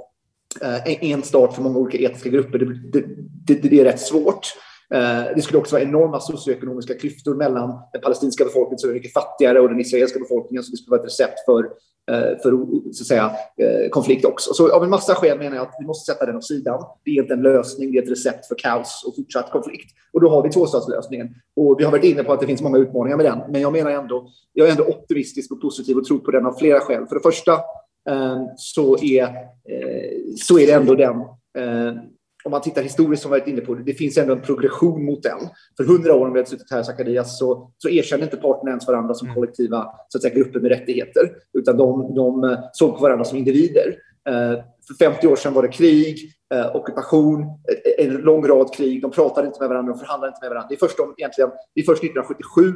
uh, 0.64 1.12
en 1.12 1.24
start 1.24 1.54
för 1.54 1.62
många 1.62 1.80
olika 1.80 2.06
etniska 2.06 2.30
grupper. 2.30 2.60
Det, 2.60 2.66
det, 2.66 3.06
det, 3.48 3.70
det 3.70 3.80
är 3.80 3.84
rätt 3.84 4.00
svårt. 4.00 4.48
Eh, 4.94 5.36
det 5.36 5.42
skulle 5.42 5.60
också 5.60 5.76
vara 5.76 5.84
enorma 5.84 6.20
socioekonomiska 6.20 6.94
klyftor 6.94 7.36
mellan 7.36 7.80
den 7.94 8.02
palestinska 8.02 8.44
befolkningen 8.44 8.80
som 8.80 8.90
är 8.90 8.94
mycket 8.94 9.14
fattigare 9.14 9.60
och 9.60 9.70
den 9.70 9.80
israeliska 9.80 10.20
befolkningen. 10.20 10.64
Så 10.64 10.72
det 10.72 10.78
skulle 10.78 10.92
vara 10.92 11.00
ett 11.00 11.08
recept 11.08 11.46
för, 11.46 11.64
eh, 12.12 12.38
för 12.42 12.52
så 12.94 13.04
att 13.04 13.08
säga, 13.08 13.32
eh, 13.58 13.90
konflikt 13.90 14.26
också. 14.26 14.54
Så 14.54 14.76
av 14.76 14.84
en 14.84 14.90
massa 14.90 15.16
skäl 15.16 15.38
menar 15.38 15.56
jag 15.56 15.68
att 15.68 15.76
vi 15.80 15.86
måste 15.86 16.14
sätta 16.14 16.26
den 16.26 16.36
åt 16.36 16.46
sidan. 16.46 16.84
Det 17.06 17.12
är 17.12 17.22
inte 17.22 17.34
en 17.34 17.42
lösning, 17.42 17.92
det 17.92 17.98
är 17.98 18.04
ett 18.04 18.10
recept 18.10 18.46
för 18.46 18.56
kaos 18.56 19.04
och 19.08 19.16
fortsatt 19.16 19.52
konflikt. 19.52 19.92
Och 20.14 20.22
då 20.22 20.30
har 20.30 20.44
vi 20.44 20.50
tvåstatslösningen. 20.50 21.28
Och 21.56 21.80
vi 21.80 21.84
har 21.84 21.92
varit 21.92 22.04
inne 22.04 22.24
på 22.24 22.34
att 22.34 22.40
det 22.40 22.48
finns 22.48 22.62
många 22.62 22.78
utmaningar 22.78 23.18
med 23.18 23.26
den. 23.26 23.40
Men 23.50 23.62
jag 23.62 23.72
menar 23.74 23.92
ändå, 23.92 24.28
jag 24.54 24.68
är 24.68 24.72
ändå 24.72 24.84
optimistisk 24.84 25.52
och 25.52 25.62
positiv 25.62 25.98
och 25.98 26.06
tror 26.06 26.20
på 26.20 26.32
den 26.32 26.46
av 26.46 26.54
flera 26.54 26.80
skäl. 26.80 27.08
För 27.08 27.16
det 27.16 27.22
första 27.22 27.60
så 28.58 28.98
är, 28.98 29.28
så 30.38 30.60
är 30.60 30.68
det 30.68 30.74
ändå 30.74 30.96
den 30.96 31.16
om 32.48 32.52
man 32.52 32.62
tittar 32.62 32.82
historiskt 32.82 33.22
som 33.22 33.32
varit 33.32 33.48
inne 33.48 33.62
på 33.62 33.76
det, 33.76 33.94
finns 33.94 34.18
ändå 34.18 34.34
en 34.34 34.42
progression 34.42 35.06
mot 35.06 35.24
den. 35.24 35.40
För 35.78 35.84
hundra 35.84 36.16
år, 36.16 36.28
om 36.28 36.34
vi 36.34 36.40
hade 36.40 36.50
suttit 36.50 36.72
här, 36.72 36.84
Zacharias, 36.84 37.38
så, 37.40 37.72
så 37.78 37.90
erkände 37.90 38.26
inte 38.26 38.38
parterna 38.38 38.72
ens 38.72 38.88
varandra 38.88 39.14
som 39.14 39.28
mm. 39.28 39.36
kollektiva 39.36 39.86
så 40.08 40.18
att 40.18 40.22
säga, 40.22 40.36
grupper 40.36 40.60
med 40.60 40.72
rättigheter, 40.72 41.32
utan 41.54 41.78
de, 41.78 42.16
de 42.16 42.58
såg 42.74 42.96
på 42.96 43.02
varandra 43.02 43.26
som 43.26 43.38
individer. 43.38 43.96
Eh, 44.30 44.64
för 44.88 45.06
50 45.06 45.28
år 45.28 45.36
sedan 45.36 45.54
var 45.54 45.62
det 45.62 45.68
krig, 45.68 46.32
eh, 46.54 46.76
ockupation, 46.76 47.46
en 47.98 48.14
lång 48.14 48.48
rad 48.48 48.74
krig. 48.74 49.02
De 49.02 49.12
pratade 49.12 49.48
inte 49.48 49.60
med 49.60 49.70
varandra, 49.70 49.94
de 49.94 50.00
förhandlade 50.00 50.32
inte 50.32 50.46
med 50.46 50.50
varandra. 50.50 50.68
Det 50.70 50.76
är 50.76 50.88
först, 50.88 51.00
om, 51.00 51.14
egentligen, 51.18 51.50
det 51.76 51.82
är 51.82 51.86
först 51.86 52.04
1977 52.04 52.74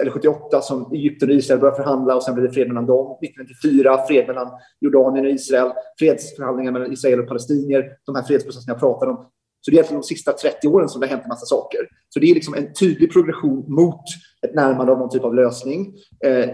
eller 0.00 0.10
78 0.10 0.60
som 0.60 0.92
Egypten 0.92 1.28
och 1.28 1.34
Israel 1.34 1.60
började 1.60 1.76
förhandla 1.76 2.16
och 2.16 2.22
sen 2.22 2.34
blev 2.34 2.46
det 2.46 2.52
fred 2.52 2.68
mellan 2.68 2.86
dem. 2.86 3.18
1994 3.22 4.06
fred 4.08 4.26
mellan 4.26 4.50
Jordanien 4.80 5.24
och 5.24 5.30
Israel, 5.30 5.72
fredsförhandlingar 5.98 6.72
mellan 6.72 6.92
Israel 6.92 7.20
och 7.20 7.28
palestinier, 7.28 7.96
de 8.06 8.14
här 8.14 8.22
fredsprocesserna 8.22 8.72
jag 8.72 8.80
pratade 8.80 9.10
om. 9.10 9.16
Så 9.60 9.70
det 9.70 9.74
är 9.74 9.78
egentligen 9.78 10.00
de 10.00 10.06
sista 10.06 10.32
30 10.32 10.68
åren 10.68 10.88
som 10.88 11.00
det 11.00 11.06
har 11.06 11.10
hänt 11.10 11.22
en 11.24 11.28
massa 11.28 11.46
saker. 11.46 11.80
Så 12.08 12.20
det 12.20 12.30
är 12.30 12.34
liksom 12.34 12.54
en 12.54 12.72
tydlig 12.72 13.12
progression 13.12 13.64
mot 13.68 14.00
ett 14.46 14.54
närmande 14.54 14.92
av 14.92 14.98
någon 14.98 15.10
typ 15.10 15.24
av 15.24 15.34
lösning. 15.34 15.94
Eh, 16.24 16.48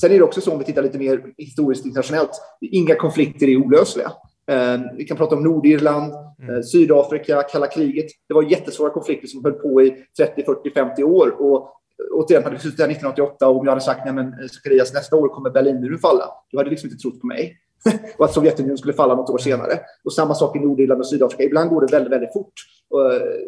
sen 0.00 0.12
är 0.12 0.18
det 0.18 0.22
också 0.22 0.40
så, 0.40 0.52
om 0.52 0.58
vi 0.58 0.64
tittar 0.64 0.82
lite 0.82 0.98
mer 0.98 1.22
historiskt 1.38 1.86
internationellt, 1.86 2.30
inga 2.60 2.94
konflikter 2.94 3.48
är 3.48 3.56
olösliga. 3.56 4.12
Eh, 4.50 4.80
vi 4.96 5.04
kan 5.04 5.16
prata 5.16 5.36
om 5.36 5.42
Nordirland, 5.42 6.12
mm. 6.42 6.54
Eh, 6.54 6.62
Sydafrika, 6.62 7.42
kalla 7.42 7.66
kriget. 7.66 8.06
Det 8.28 8.34
var 8.34 8.42
jättesvåra 8.42 8.90
konflikter 8.90 9.28
som 9.28 9.44
höll 9.44 9.52
på 9.52 9.82
i 9.82 9.96
30, 10.18 10.44
40, 10.44 10.70
50 10.70 11.04
år. 11.04 11.40
Och 11.40 11.72
återigen, 12.12 12.44
hade 12.44 12.56
vi 12.56 12.62
suttit 12.62 12.78
där 12.78 12.84
1988 12.84 13.48
och 13.48 13.56
om 13.56 13.64
jag 13.64 13.72
hade 13.72 13.84
sagt 13.84 14.04
nej 14.04 14.18
eh, 14.18 14.48
Zacharias, 14.48 14.94
nästa 14.94 15.16
år 15.16 15.28
kommer 15.28 15.50
Berlinmuren 15.50 15.98
falla. 15.98 16.24
Du 16.50 16.58
hade 16.58 16.70
liksom 16.70 16.90
inte 16.90 17.02
trott 17.02 17.20
på 17.20 17.26
mig. 17.26 17.56
och 18.18 18.24
att 18.24 18.32
Sovjetunionen 18.32 18.78
skulle 18.78 18.94
falla 18.94 19.14
något 19.14 19.30
år 19.30 19.38
senare. 19.38 19.78
Och 20.04 20.12
samma 20.12 20.34
sak 20.34 20.56
i 20.56 20.58
Nordirland 20.58 21.00
och 21.00 21.06
Sydafrika. 21.06 21.42
Ibland 21.42 21.70
går 21.70 21.80
det 21.80 21.92
väldigt, 21.92 22.12
väldigt 22.12 22.32
fort. 22.32 22.52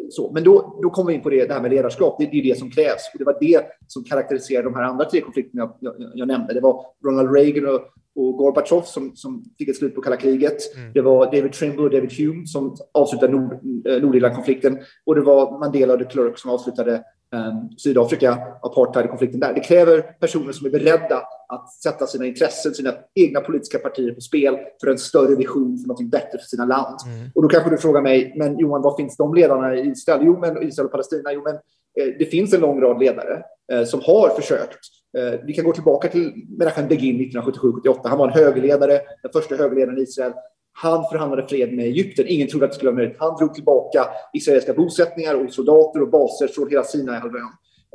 Så, 0.09 0.31
men 0.33 0.43
då, 0.43 0.79
då 0.81 0.89
kommer 0.89 1.07
vi 1.07 1.15
in 1.15 1.21
på 1.21 1.29
det, 1.29 1.45
det 1.45 1.53
här 1.53 1.61
med 1.61 1.71
ledarskap. 1.71 2.15
Det, 2.19 2.25
det 2.25 2.39
är 2.39 2.43
det 2.43 2.59
som 2.59 2.71
krävs. 2.71 3.09
Och 3.13 3.19
det 3.19 3.25
var 3.25 3.37
det 3.39 3.61
som 3.87 4.03
karaktäriserade 4.03 4.69
de 4.69 4.75
här 4.75 4.83
andra 4.83 5.05
tre 5.05 5.21
konflikterna 5.21 5.73
jag, 5.79 5.95
jag, 5.99 6.11
jag 6.15 6.27
nämnde. 6.27 6.53
Det 6.53 6.59
var 6.59 6.85
Ronald 7.05 7.35
Reagan 7.35 7.75
och, 7.75 7.81
och 8.15 8.37
Gorbatjov 8.37 8.81
som, 8.81 9.15
som 9.15 9.43
fick 9.57 9.69
ett 9.69 9.77
slut 9.77 9.95
på 9.95 10.01
kalla 10.01 10.17
kriget. 10.17 10.75
Mm. 10.75 10.93
Det 10.93 11.01
var 11.01 11.25
David 11.25 11.53
Trimble 11.53 11.83
och 11.83 11.91
David 11.91 12.13
Hume 12.17 12.47
som 12.47 12.75
avslutade 12.93 13.33
Nord, 13.33 13.53
eh, 13.87 14.01
Nordirlandkonflikten. 14.01 14.79
Och 15.05 15.15
det 15.15 15.21
var 15.21 15.59
Mandela 15.59 15.93
och 15.93 15.99
de 15.99 16.05
Klerk 16.05 16.37
som 16.37 16.51
avslutade 16.51 17.03
um, 17.35 17.69
Sydafrika, 17.77 18.37
apartheidkonflikten 18.61 19.39
där. 19.39 19.53
Det 19.53 19.59
kräver 19.59 20.01
personer 20.01 20.51
som 20.51 20.67
är 20.67 20.71
beredda 20.71 21.21
att 21.49 21.73
sätta 21.73 22.07
sina 22.07 22.25
intressen, 22.25 22.73
sina 22.73 22.93
egna 23.15 23.41
politiska 23.41 23.79
partier 23.79 24.11
på 24.11 24.21
spel 24.21 24.57
för 24.81 24.87
en 24.87 24.97
större 24.97 25.35
vision 25.35 25.77
för 25.77 25.87
något 25.87 26.11
bättre 26.11 26.39
för 26.39 26.47
sina 26.47 26.65
land. 26.65 26.97
Mm. 27.05 27.29
Och 27.35 27.41
då 27.41 27.47
kanske 27.47 27.69
du 27.69 27.77
frågar 27.77 28.01
mig, 28.01 28.33
men 28.37 28.59
Johan, 28.59 28.81
var 28.81 28.97
finns 28.97 29.17
de 29.17 29.28
ledarna 29.35 29.75
i 29.75 29.89
Israel? 29.89 30.21
Jo, 30.23 30.39
men 30.39 30.63
Israel 30.63 30.85
och 30.85 30.91
Palestina, 30.91 31.33
jo, 31.33 31.41
men 31.43 31.55
eh, 31.55 32.13
det 32.19 32.25
finns 32.25 32.53
en 32.53 32.61
lång 32.61 32.81
rad 32.81 32.99
ledare 32.99 33.43
eh, 33.71 33.83
som 33.83 34.01
har 34.05 34.29
försökt 34.29 34.79
Eh, 35.17 35.39
vi 35.45 35.53
kan 35.53 35.65
gå 35.65 35.73
tillbaka 35.73 36.07
till 36.07 36.33
Menachem 36.57 36.87
Begin 36.87 37.31
1977-78. 37.31 37.99
Han 38.03 38.17
var 38.17 38.27
en 38.27 38.33
högerledare, 38.33 39.01
den 39.23 39.31
första 39.33 39.55
högerledaren 39.55 39.97
i 39.97 40.01
Israel. 40.01 40.33
Han 40.73 41.03
förhandlade 41.11 41.47
fred 41.47 41.73
med 41.73 41.85
Egypten. 41.85 42.25
Ingen 42.27 42.47
trodde 42.47 42.65
att 42.65 42.71
det 42.71 42.75
skulle 42.75 42.91
vara 42.91 42.97
möjligt. 42.97 43.17
Han 43.19 43.37
drog 43.37 43.53
tillbaka 43.53 44.05
israeliska 44.33 44.73
bosättningar 44.73 45.35
och 45.35 45.53
soldater 45.53 46.01
och 46.01 46.09
baser 46.09 46.47
från 46.47 46.69
hela 46.69 46.83
Sinaihalvön. 46.83 47.41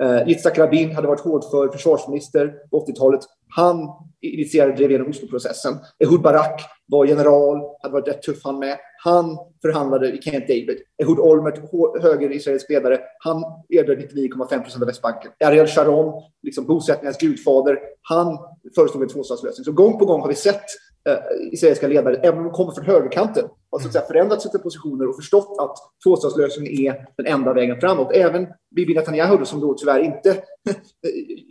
Eh, 0.02 0.28
Yitzhak 0.28 0.58
Rabin 0.58 0.94
hade 0.94 1.08
varit 1.08 1.20
hårdför 1.20 1.68
försvarsminister 1.68 2.54
på 2.70 2.86
80-talet. 2.86 3.20
Han 3.48 3.88
initierade 4.20 4.72
och 4.72 4.78
drev 4.78 4.90
igenom 4.90 5.10
Osloprocessen. 5.10 5.74
Ehud 5.98 6.20
Barak 6.20 6.62
var 6.86 7.04
general, 7.04 7.60
hade 7.82 7.92
varit 7.92 8.08
rätt 8.08 8.22
tuff 8.22 8.40
han 8.44 8.58
med. 8.58 8.78
Han 9.04 9.38
förhandlade 9.64 10.12
i 10.12 10.18
Camp 10.18 10.48
David. 10.48 10.78
Ehud 11.02 11.18
Olmert, 11.18 11.60
höger 12.02 12.32
israelisk 12.32 12.70
ledare, 12.70 13.00
han 13.18 13.44
erbjöd 13.68 13.98
99,5 13.98 14.62
procent 14.62 14.82
av 14.82 14.86
Västbanken. 14.86 15.32
Ariel 15.44 15.66
Sharon, 15.66 16.22
liksom 16.42 16.66
bosättningarnas 16.66 17.18
gudfader, 17.18 17.78
han 18.02 18.38
föreslog 18.74 19.02
en 19.02 19.08
tvåstatslösning. 19.08 19.64
Så 19.64 19.72
gång 19.72 19.98
på 19.98 20.04
gång 20.04 20.20
har 20.20 20.28
vi 20.28 20.34
sett 20.34 20.64
eh, 21.08 21.16
israeliska 21.52 21.88
ledare, 21.88 22.16
även 22.16 22.38
om 22.38 22.44
de 22.44 22.52
kommer 22.52 22.72
från 22.72 22.84
högerkanten, 22.84 23.44
har 23.70 23.78
så 23.78 23.86
att 23.86 23.92
säga 23.92 24.04
förändrat 24.04 24.42
sina 24.42 24.58
positioner 24.58 25.08
och 25.08 25.16
förstått 25.16 25.56
att 25.60 25.76
tvåstatslösningen 26.04 26.72
är 26.72 27.06
den 27.16 27.26
enda 27.26 27.52
vägen 27.52 27.80
framåt. 27.80 28.12
Även 28.14 28.46
Bibi 28.76 28.94
Netanyahu, 28.94 29.44
som 29.44 29.60
då 29.60 29.74
tyvärr 29.74 30.00
inte 30.00 30.30
eh, 30.30 30.74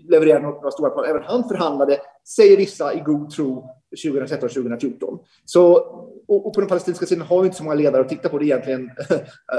levererade 0.10 0.45
några 0.45 0.71
stora 0.71 0.89
plan, 0.89 1.06
även 1.06 1.23
han 1.23 1.47
förhandlade, 1.47 1.97
säger 2.36 2.58
vissa, 2.58 2.93
i 2.93 2.99
god 2.99 3.30
tro 3.30 3.69
2013-2014. 4.06 5.19
Så, 5.45 5.73
och, 6.27 6.47
och, 6.47 6.53
på 6.53 6.59
den 6.59 6.69
palestinska 6.69 7.05
sidan 7.05 7.27
har 7.27 7.41
vi 7.41 7.45
inte 7.45 7.57
så 7.57 7.63
många 7.63 7.75
ledare 7.75 8.01
att 8.01 8.09
titta 8.09 8.29
på. 8.29 8.38
Det 8.38 8.45
är 8.45 8.47
egentligen 8.47 8.89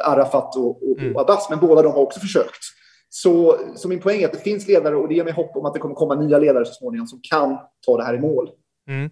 Arafat 0.05 0.57
och, 0.57 0.91
och, 0.91 0.99
och 1.15 1.21
Abbas, 1.21 1.51
men 1.51 1.59
båda 1.59 1.83
de 1.83 1.93
har 1.93 2.01
också 2.01 2.21
försökt. 2.21 2.65
Så, 3.09 3.59
så 3.77 3.89
min 3.89 4.01
poäng 4.01 4.23
är 4.23 4.27
att 4.27 4.33
det 4.33 4.39
finns 4.39 4.69
ledare 4.69 4.97
och 4.97 5.09
det 5.09 5.15
ger 5.15 5.25
mig 5.25 5.33
hopp 5.33 5.57
om 5.57 5.65
att 5.65 5.75
det 5.75 5.81
kommer 5.81 5.95
komma 5.95 6.15
nya 6.15 6.39
ledare 6.39 6.65
så 6.65 6.73
småningom 6.73 7.07
som 7.07 7.21
kan 7.31 7.59
ta 7.87 7.97
det 7.97 8.05
här 8.05 8.15
i 8.15 8.21
mål. 8.21 8.51
Mm. 8.89 9.11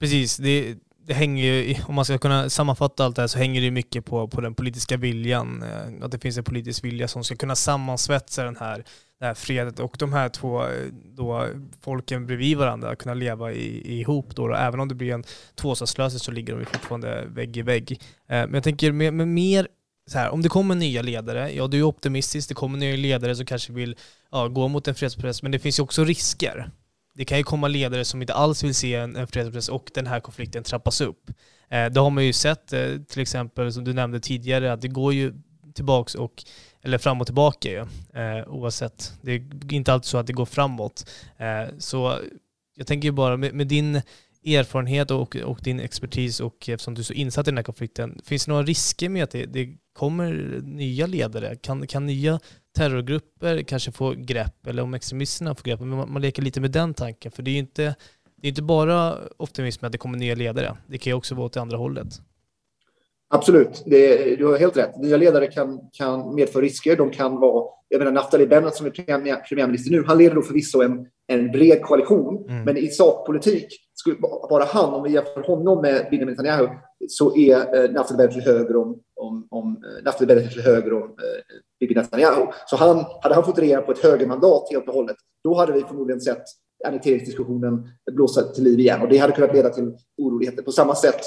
Precis, 0.00 0.36
det, 0.36 0.74
det 1.06 1.14
hänger 1.14 1.44
ju, 1.44 1.76
om 1.88 1.94
man 1.94 2.04
ska 2.04 2.18
kunna 2.18 2.50
sammanfatta 2.50 3.04
allt 3.04 3.16
det 3.16 3.22
här 3.22 3.26
så 3.26 3.38
hänger 3.38 3.60
det 3.60 3.70
mycket 3.70 4.04
på, 4.04 4.28
på 4.28 4.40
den 4.40 4.54
politiska 4.54 4.96
viljan. 4.96 5.62
Eh, 5.62 6.04
att 6.04 6.12
det 6.12 6.18
finns 6.18 6.38
en 6.38 6.44
politisk 6.44 6.84
vilja 6.84 7.08
som 7.08 7.24
ska 7.24 7.36
kunna 7.36 7.56
sammansvetsa 7.56 8.44
den 8.44 8.56
här, 8.56 8.84
det 9.22 9.26
här 9.26 9.34
fredet 9.34 9.80
och 9.80 9.96
de 9.98 10.12
här 10.12 10.28
två 10.28 10.62
eh, 10.62 10.86
då, 11.04 11.48
folken 11.80 12.26
bredvid 12.26 12.56
varandra, 12.58 12.96
kunna 12.96 13.14
leva 13.14 13.52
i, 13.52 14.00
ihop. 14.00 14.36
Då, 14.36 14.48
då. 14.48 14.54
Även 14.54 14.80
om 14.80 14.88
det 14.88 14.94
blir 14.94 15.14
en 15.14 15.24
tvåstatslösning 15.54 16.20
så 16.20 16.30
ligger 16.30 16.56
de 16.56 16.64
fortfarande 16.64 17.24
vägg 17.26 17.56
i 17.56 17.62
vägg. 17.62 17.92
Eh, 17.92 17.98
men 18.26 18.54
jag 18.54 18.62
tänker 18.62 18.92
med, 18.92 19.14
med 19.14 19.28
mer 19.28 19.68
så 20.10 20.18
här, 20.18 20.30
om 20.30 20.42
det 20.42 20.48
kommer 20.48 20.74
nya 20.74 21.02
ledare, 21.02 21.52
ja 21.52 21.66
du 21.66 21.78
är 21.78 21.82
optimistisk, 21.82 22.48
det 22.48 22.54
kommer 22.54 22.78
nya 22.78 22.96
ledare 22.96 23.36
som 23.36 23.46
kanske 23.46 23.72
vill 23.72 23.96
ja, 24.30 24.48
gå 24.48 24.68
mot 24.68 24.88
en 24.88 24.94
fredsprocess, 24.94 25.42
men 25.42 25.52
det 25.52 25.58
finns 25.58 25.78
ju 25.78 25.82
också 25.82 26.04
risker 26.04 26.70
det 27.14 27.24
kan 27.24 27.38
ju 27.38 27.44
komma 27.44 27.68
ledare 27.68 28.04
som 28.04 28.22
inte 28.22 28.34
alls 28.34 28.64
vill 28.64 28.74
se 28.74 28.94
en, 28.94 29.16
en 29.16 29.26
fredsprocess 29.26 29.68
och 29.68 29.90
den 29.94 30.06
här 30.06 30.20
konflikten 30.20 30.62
trappas 30.62 31.00
upp. 31.00 31.30
Eh, 31.70 31.86
det 31.86 32.00
har 32.00 32.10
man 32.10 32.26
ju 32.26 32.32
sett 32.32 32.72
eh, 32.72 32.96
till 33.08 33.22
exempel, 33.22 33.72
som 33.72 33.84
du 33.84 33.92
nämnde 33.92 34.20
tidigare, 34.20 34.72
att 34.72 34.80
det 34.80 34.88
går 34.88 35.14
ju 35.14 35.34
tillbaks 35.74 36.14
och, 36.14 36.44
eller 36.84 36.98
fram 36.98 37.20
och 37.20 37.26
tillbaka 37.26 37.68
ju, 37.70 37.80
eh, 38.14 38.48
oavsett. 38.48 39.12
Det 39.22 39.32
är 39.32 39.72
inte 39.72 39.92
alltid 39.92 40.06
så 40.06 40.18
att 40.18 40.26
det 40.26 40.32
går 40.32 40.46
framåt. 40.46 41.10
Eh, 41.36 41.74
så 41.78 42.18
jag 42.76 42.86
tänker 42.86 43.08
ju 43.08 43.12
bara 43.12 43.36
med, 43.36 43.54
med 43.54 43.66
din 43.66 44.02
erfarenhet 44.44 45.10
och, 45.10 45.36
och, 45.36 45.60
din 45.62 45.80
expertis 45.80 46.40
och 46.40 46.68
eftersom 46.68 46.94
du 46.94 47.00
är 47.00 47.04
så 47.04 47.12
insatt 47.12 47.48
i 47.48 47.50
den 47.50 47.58
här 47.58 47.64
konflikten, 47.64 48.20
finns 48.24 48.44
det 48.44 48.50
några 48.50 48.64
risker 48.64 49.08
med 49.08 49.24
att 49.24 49.30
det, 49.30 49.46
det 49.46 49.76
kommer 49.92 50.60
nya 50.62 51.06
ledare? 51.06 51.56
Kan, 51.56 51.86
kan 51.86 52.06
nya 52.06 52.40
terrorgrupper 52.76 53.62
kanske 53.62 53.92
få 53.92 54.10
grepp, 54.10 54.66
eller 54.66 54.82
om 54.82 54.94
extremisterna 54.94 55.54
får 55.54 55.64
grepp. 55.64 55.80
Man, 55.80 56.12
man 56.12 56.22
leker 56.22 56.42
lite 56.42 56.60
med 56.60 56.70
den 56.70 56.94
tanken, 56.94 57.32
för 57.32 57.42
det 57.42 57.50
är 57.50 57.52
ju 57.52 57.58
inte, 57.58 57.94
det 58.36 58.46
är 58.46 58.48
inte 58.48 58.62
bara 58.62 59.18
optimism 59.38 59.84
att 59.84 59.92
det 59.92 59.98
kommer 59.98 60.18
nya 60.18 60.34
ledare. 60.34 60.76
Det 60.86 60.98
kan 60.98 61.10
ju 61.10 61.14
också 61.14 61.34
vara 61.34 61.46
åt 61.46 61.52
det 61.52 61.60
andra 61.60 61.76
hållet. 61.76 62.20
Absolut, 63.34 63.82
det, 63.86 64.36
du 64.36 64.46
har 64.46 64.58
helt 64.58 64.76
rätt. 64.76 64.96
Nya 64.96 65.16
ledare 65.16 65.46
kan, 65.46 65.80
kan 65.92 66.34
medföra 66.34 66.62
risker. 66.62 66.96
De 66.96 67.10
kan 67.10 67.40
vara, 67.40 67.66
jag 67.88 67.98
menar 67.98 68.12
Naftali 68.12 68.46
Bennett 68.46 68.74
som 68.74 68.86
är 68.86 68.90
premiär, 68.90 69.36
premiärminister 69.48 69.90
nu, 69.90 70.04
han 70.06 70.18
leder 70.18 70.34
då 70.34 70.42
förvisso 70.42 70.82
en, 70.82 71.06
en 71.26 71.50
bred 71.50 71.82
koalition, 71.82 72.44
mm. 72.48 72.64
men 72.64 72.76
i 72.76 72.88
sakpolitik, 72.88 73.66
skulle 73.94 74.16
bara 74.50 74.64
han, 74.64 74.94
om 74.94 75.02
vi 75.02 75.12
jämför 75.12 75.42
honom 75.42 75.82
med 75.82 76.06
Benjamin 76.10 76.34
Netanyahu, 76.34 76.68
så 77.08 77.36
är 77.36 77.84
eh, 77.84 77.90
Naftali 77.90 78.16
Bennett 78.16 78.44
höger 78.44 78.76
om, 78.76 79.00
om, 79.16 79.46
om 79.50 79.84
eh, 79.84 80.04
Naftali 80.04 80.26
Bennett 80.26 80.64
höger 80.64 80.92
om 80.92 81.02
eh, 81.02 81.42
Bibi 81.80 81.94
Netanyahu. 81.94 82.46
Så 82.66 82.76
han, 82.76 83.04
hade 83.22 83.34
han 83.34 83.44
fått 83.44 83.58
regera 83.58 83.82
på 83.82 83.92
ett 83.92 84.02
högermandat 84.02 84.68
helt 84.70 84.88
och 84.88 84.94
hållet, 84.94 85.16
då 85.44 85.54
hade 85.54 85.72
vi 85.72 85.80
förmodligen 85.80 86.20
sett 86.20 86.44
annekteringsdiskussionen 86.86 87.88
blåsa 88.12 88.42
till 88.42 88.64
liv 88.64 88.80
igen 88.80 89.02
och 89.02 89.08
det 89.08 89.18
hade 89.18 89.32
kunnat 89.32 89.54
leda 89.54 89.70
till 89.70 89.96
oroligheter. 90.18 90.62
På 90.62 90.72
samma 90.72 90.94
sätt 90.94 91.20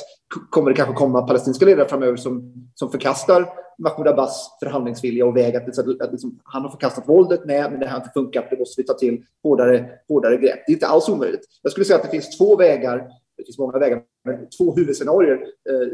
kommer 0.49 0.69
det 0.69 0.75
kanske 0.75 0.95
komma 0.95 1.21
palestinska 1.21 1.65
ledare 1.65 1.89
framöver 1.89 2.17
som, 2.17 2.53
som 2.75 2.91
förkastar 2.91 3.45
Mahmoud 3.77 4.07
Abbas 4.07 4.57
förhandlingsvilja 4.59 5.25
och 5.25 5.37
väg 5.37 5.55
att, 5.55 5.79
att, 5.79 6.01
att 6.01 6.11
liksom, 6.11 6.39
han 6.43 6.61
har 6.61 6.69
förkastat 6.69 7.07
våldet 7.07 7.41
nej, 7.45 7.71
men 7.71 7.79
det 7.79 7.87
har 7.87 7.97
inte 7.97 8.11
funkat. 8.13 8.45
Det 8.49 8.59
måste 8.59 8.81
vi 8.81 8.87
ta 8.87 8.93
till 8.93 9.23
hårdare, 9.43 9.89
hårdare 10.07 10.37
grepp. 10.37 10.59
Det 10.65 10.71
är 10.71 10.73
inte 10.73 10.87
alls 10.87 11.09
omöjligt. 11.09 11.41
Jag 11.61 11.71
skulle 11.71 11.85
säga 11.85 11.97
att 11.97 12.03
det 12.03 12.09
finns 12.11 12.37
två 12.37 12.55
vägar 12.55 13.07
det 13.37 13.43
finns 13.45 13.57
många 13.57 13.79
vägar, 13.79 14.01
men 14.25 14.49
två 14.49 14.75
huvudscenarier 14.75 15.33
eh, 15.69 15.87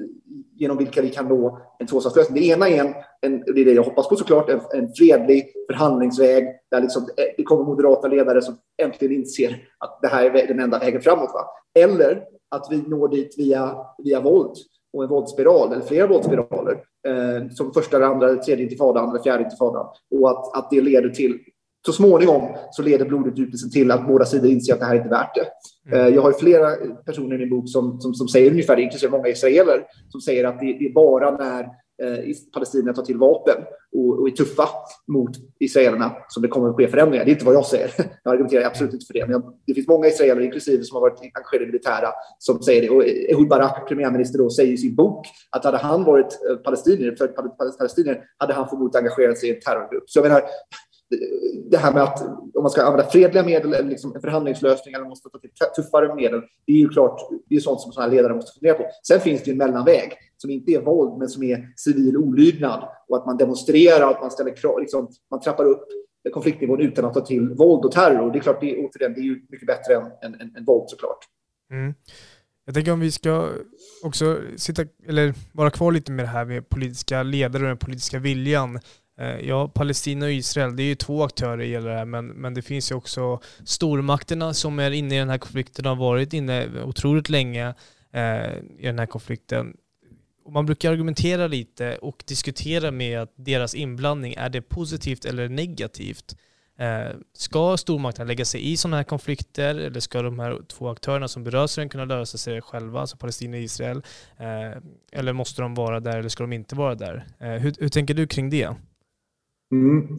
genom 0.56 0.78
vilka 0.78 1.02
vi 1.02 1.10
kan 1.10 1.28
nå 1.28 1.60
en 1.80 1.88
tvåstatslösning. 1.88 2.42
Det 2.42 2.48
ena 2.48 2.70
är, 2.70 2.80
en, 2.80 2.94
en, 3.22 3.40
det 3.40 3.62
är 3.62 3.66
det 3.66 3.74
jag 3.74 3.84
hoppas 3.84 4.10
på 4.10 4.16
såklart, 4.16 4.50
en, 4.50 4.60
en 4.74 4.94
fredlig 4.94 5.54
förhandlingsväg 5.72 6.48
där 6.72 6.82
liksom, 6.82 7.04
eh, 7.04 7.26
det 7.38 7.44
kommer 7.44 7.66
moderata 7.66 8.08
ledare 8.08 8.42
som 8.42 8.58
äntligen 8.82 9.16
inser 9.16 9.58
att 9.78 10.00
det 10.02 10.08
här 10.08 10.36
är 10.36 10.48
den 10.48 10.60
enda 10.60 10.80
vägen 10.80 11.02
framåt. 11.02 11.32
Va? 11.34 11.46
Eller 11.80 12.24
att 12.50 12.68
vi 12.72 12.78
når 12.78 13.08
dit 13.08 13.36
via, 13.38 13.76
via 13.98 14.22
våld 14.22 14.56
och 14.94 15.04
en 15.04 15.10
våldsspiral, 15.10 15.74
eller 15.74 15.86
flera 15.86 16.08
våldsspiraler, 16.08 16.84
eh, 17.08 17.50
som 17.50 17.74
första, 17.74 18.06
andra, 18.06 18.36
tredje 18.36 18.64
intifadan 18.64 19.10
eller 19.10 19.24
fjärde 19.24 19.44
intifadan. 19.44 19.88
Och 20.16 20.30
att, 20.30 20.58
att 20.58 20.70
det 20.70 20.82
leder 20.82 21.10
till 21.10 21.40
så 21.86 21.94
småningom 21.94 22.56
så 22.72 22.82
leder 22.82 23.06
blodutgjutelsen 23.06 23.72
till 23.72 23.92
att 23.92 24.08
båda 24.08 24.26
sidor 24.26 24.52
inser 24.52 24.74
att 24.74 24.80
det 24.80 24.86
här 24.86 24.94
är 24.94 24.98
inte 24.98 25.10
värt 25.10 25.36
det. 25.36 25.48
Mm. 25.92 26.08
Eh, 26.08 26.16
jag 26.16 26.22
har 26.22 26.32
flera 26.32 26.76
personer 27.06 27.36
i 27.36 27.38
min 27.38 27.50
bok 27.50 27.70
som, 27.70 28.02
som, 28.02 28.14
som 28.14 28.28
säger 28.28 28.52
ungefär 28.52 28.76
det, 28.76 28.82
inklusive 28.82 29.12
många 29.12 29.28
israeler, 29.28 29.86
som 30.10 30.22
säger 30.22 30.44
att 30.44 30.60
det, 30.60 30.66
det 30.66 30.86
är 30.86 30.94
bara 30.94 31.32
när 31.32 31.62
eh, 32.04 32.36
palestinierna 32.54 32.94
tar 32.94 33.04
till 33.04 33.18
vapen 33.18 33.56
och, 33.96 34.20
och 34.20 34.28
är 34.28 34.32
tuffa 34.32 34.68
mot 35.08 35.32
israelerna 35.60 36.16
som 36.28 36.42
det 36.42 36.48
kommer 36.48 36.70
att 36.70 36.76
ske 36.76 36.88
förändringar. 36.88 37.26
Det 37.26 37.32
är 37.32 37.34
inte 37.34 37.46
vad 37.46 37.56
jag 37.56 37.66
säger. 37.66 37.92
Jag 38.24 38.34
argumenterar 38.34 38.66
absolut 38.66 38.94
inte 38.94 39.06
för 39.06 39.14
det. 39.14 39.22
Men 39.22 39.32
jag, 39.32 39.54
det 39.68 39.74
finns 39.74 39.88
många 39.88 40.08
israeler, 40.08 40.42
inklusive 40.42 40.84
som 40.84 40.96
har 40.96 41.02
varit 41.02 41.22
engagerade 41.22 41.64
i 41.64 41.68
militära, 41.68 42.08
som 42.38 42.62
säger 42.62 42.82
det. 42.82 42.90
Och 42.90 43.06
Ehud 43.06 43.48
Barak, 43.48 43.88
premiärminister, 43.88 44.40
då, 44.40 44.50
säger 44.50 44.74
i 44.74 44.78
sin 44.78 44.96
bok 44.96 45.28
att 45.50 45.66
hade 45.66 45.78
han 45.78 46.04
varit 46.04 46.40
eh, 46.50 46.56
palestinier, 46.56 47.16
för 47.16 47.28
palestinier, 47.78 48.24
hade 48.38 48.54
han 48.54 48.70
förmodligen 48.70 49.06
engagerat 49.06 49.38
sig 49.38 49.50
i 49.50 49.56
en 49.56 49.62
terrorgrupp. 49.62 50.10
Så 50.10 50.20
jag 50.20 50.24
menar, 50.24 50.42
det 51.70 51.78
här 51.78 51.94
med 51.94 52.04
att 52.04 52.22
om 52.56 52.64
man 52.64 52.70
ska 52.70 52.84
använda 52.84 53.10
fredliga 53.10 53.44
medel 53.44 53.74
eller 53.74 53.90
liksom 53.90 54.16
en 54.16 54.22
förhandlingslösning 54.22 54.94
eller 54.94 55.06
måste 55.06 55.30
ta 55.30 55.40
till 55.40 55.50
tuffare 55.76 56.16
medel. 56.16 56.42
Det 56.66 56.74
är 56.74 56.78
ju 56.78 56.90
klart, 56.90 57.22
det 57.50 57.56
är 57.56 57.60
sånt 57.60 57.82
som 57.82 57.92
sådana 57.92 58.10
här 58.10 58.16
ledare 58.16 58.36
måste 58.36 58.60
fundera 58.60 58.78
på. 58.78 58.86
Sen 59.08 59.20
finns 59.20 59.44
det 59.44 59.52
en 59.52 59.58
mellanväg 59.58 60.14
som 60.38 60.50
inte 60.50 60.72
är 60.72 60.82
våld, 60.82 61.20
men 61.20 61.30
som 61.30 61.44
är 61.44 61.74
civil 61.76 62.18
olydnad 62.18 62.90
och 63.08 63.18
att 63.18 63.26
man 63.26 63.38
demonstrerar, 63.38 64.12
att 64.12 64.22
man 64.22 64.32
ställer 64.32 64.56
krav, 64.56 64.80
liksom, 64.80 65.10
man 65.32 65.40
trappar 65.40 65.66
upp 65.66 65.88
konfliktnivån 66.34 66.82
utan 66.82 67.06
att 67.06 67.14
ta 67.14 67.22
till 67.22 67.50
våld 67.50 67.86
och 67.86 67.92
terror. 67.92 68.32
Det 68.32 68.40
är 68.40 68.42
klart, 68.42 68.62
det 68.62 68.72
är, 68.72 68.86
återigen, 68.86 69.14
det 69.14 69.20
är 69.20 69.24
ju 69.24 69.46
mycket 69.50 69.68
bättre 69.68 69.96
än, 69.96 70.04
än, 70.04 70.42
än, 70.42 70.56
än 70.56 70.66
våld 70.66 70.90
såklart. 70.90 71.18
Mm. 71.72 71.94
Jag 72.66 72.76
tänker 72.76 72.92
om 72.92 73.00
vi 73.00 73.12
ska 73.12 73.50
också 74.04 74.40
sitta, 74.56 74.84
eller 75.08 75.34
vara 75.52 75.70
kvar 75.70 75.92
lite 75.92 76.12
med 76.12 76.26
det 76.26 76.30
här 76.30 76.46
med 76.46 76.70
politiska 76.70 77.24
ledare 77.24 77.64
och 77.64 77.68
den 77.68 77.78
politiska 77.78 78.20
viljan. 78.20 78.80
Eh, 79.22 79.40
ja, 79.40 79.68
Palestina 79.68 80.26
och 80.26 80.32
Israel, 80.32 80.76
det 80.76 80.84
är 80.84 80.88
ju 80.88 80.96
två 80.96 81.24
aktörer 81.24 81.62
i 81.62 81.74
det 81.74 81.94
här, 81.94 82.06
men, 82.06 82.28
men 82.28 82.54
det 82.54 82.62
finns 82.62 82.92
ju 82.92 82.96
också 82.96 83.40
stormakterna 83.66 84.54
som 84.54 84.80
är 84.80 84.92
inne 84.92 85.16
i 85.16 85.20
den 85.20 85.30
här 85.30 85.38
konflikten 85.38 85.86
och 85.86 85.90
har 85.96 86.06
varit 86.06 86.34
inne 86.34 86.84
otroligt 86.84 87.30
länge 87.30 87.74
eh, 88.14 88.54
i 88.78 88.84
den 88.86 89.00
här 89.00 89.06
konflikten. 89.06 89.78
Och 90.46 90.52
man 90.52 90.66
brukar 90.66 90.92
argumentera 90.92 91.48
lite 91.48 91.96
och 91.96 92.24
diskutera 92.28 92.92
med 92.92 93.20
att 93.20 93.34
deras 93.36 93.76
inblandning, 93.76 94.34
är 94.34 94.50
det 94.50 94.62
positivt 94.62 95.26
eller 95.26 95.50
negativt? 95.50 96.36
Eh, 96.80 97.16
ska 97.34 97.78
stormakterna 97.78 98.28
lägga 98.28 98.46
sig 98.46 98.72
i 98.72 98.78
sådana 98.78 98.98
här 98.98 99.04
konflikter 99.04 99.76
eller 99.76 100.00
ska 100.00 100.22
de 100.22 100.40
här 100.40 100.60
två 100.68 100.90
aktörerna 100.90 101.28
som 101.28 101.44
berörs 101.44 101.76
den 101.76 101.90
kunna 101.90 102.06
lösa 102.06 102.38
sig 102.38 102.62
själva, 102.62 103.00
alltså 103.00 103.18
Palestina 103.18 103.58
och 103.58 103.64
Israel? 103.64 104.02
Eh, 104.38 104.82
eller 105.12 105.34
måste 105.34 105.62
de 105.62 105.76
vara 105.76 106.00
där 106.00 106.20
eller 106.20 106.30
ska 106.30 106.44
de 106.44 106.54
inte 106.54 106.76
vara 106.76 106.96
där? 106.96 107.26
Eh, 107.40 107.50
hur, 107.52 107.76
hur 107.80 107.90
tänker 107.90 108.14
du 108.14 108.28
kring 108.28 108.50
det? 108.50 108.76
Mm. 109.72 110.18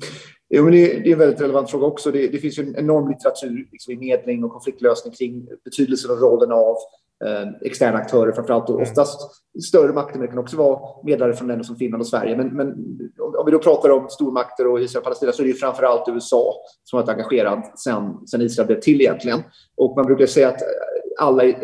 Jo, 0.55 0.65
men 0.65 0.73
det, 0.73 0.87
det, 0.87 1.09
är 1.09 1.12
en 1.12 1.19
väldigt 1.19 1.41
relevant 1.41 1.71
fråga 1.71 1.87
också. 1.87 2.11
Det, 2.11 2.29
det 2.29 2.38
finns 2.38 2.59
ju 2.59 2.62
en 2.62 2.77
enorm 2.77 3.09
litteratur 3.09 3.69
liksom, 3.73 3.93
i 3.93 3.97
medling 3.97 4.45
och 4.45 4.53
konfliktlösning 4.53 5.15
kring 5.15 5.49
betydelsen 5.65 6.11
och 6.11 6.21
rollen 6.21 6.53
av 6.53 6.77
eh, 7.25 7.49
externa 7.61 7.99
aktörer 7.99 8.33
framför 8.33 8.55
allt. 8.55 8.69
Och 8.69 8.75
mm. 8.75 8.83
oftast 8.83 9.21
större 9.69 9.93
makter, 9.93 10.19
men 10.19 10.27
det 10.27 10.33
kan 10.33 10.38
också 10.38 10.57
vara 10.57 11.05
medlare 11.05 11.33
från 11.33 11.49
länder 11.49 11.65
som 11.65 11.77
Finland 11.77 12.01
och 12.01 12.07
Sverige. 12.07 12.37
Men, 12.37 12.49
men 12.49 12.69
om 13.38 13.47
vi 13.47 13.53
då 13.53 13.59
pratar 13.59 13.91
om 13.91 14.09
stormakter 14.09 14.67
och 14.67 14.81
Israel 14.81 15.01
och 15.01 15.05
Palestina 15.05 15.33
så 15.33 15.43
är 15.43 15.45
det 15.45 15.53
ju 15.53 15.59
framför 15.59 15.83
allt 15.83 16.09
USA 16.09 16.55
som 16.85 17.01
varit 17.01 17.09
engagerad 17.09 17.62
sen, 17.85 18.27
sen 18.27 18.43
Israel 18.43 18.67
blev 18.67 18.81
till 18.81 19.01
egentligen. 19.01 19.41
Och 19.77 19.97
man 19.97 20.07
brukar 20.07 20.27
säga 20.27 20.49
att 20.49 20.61
alla 21.22 21.44
eh, 21.44 21.54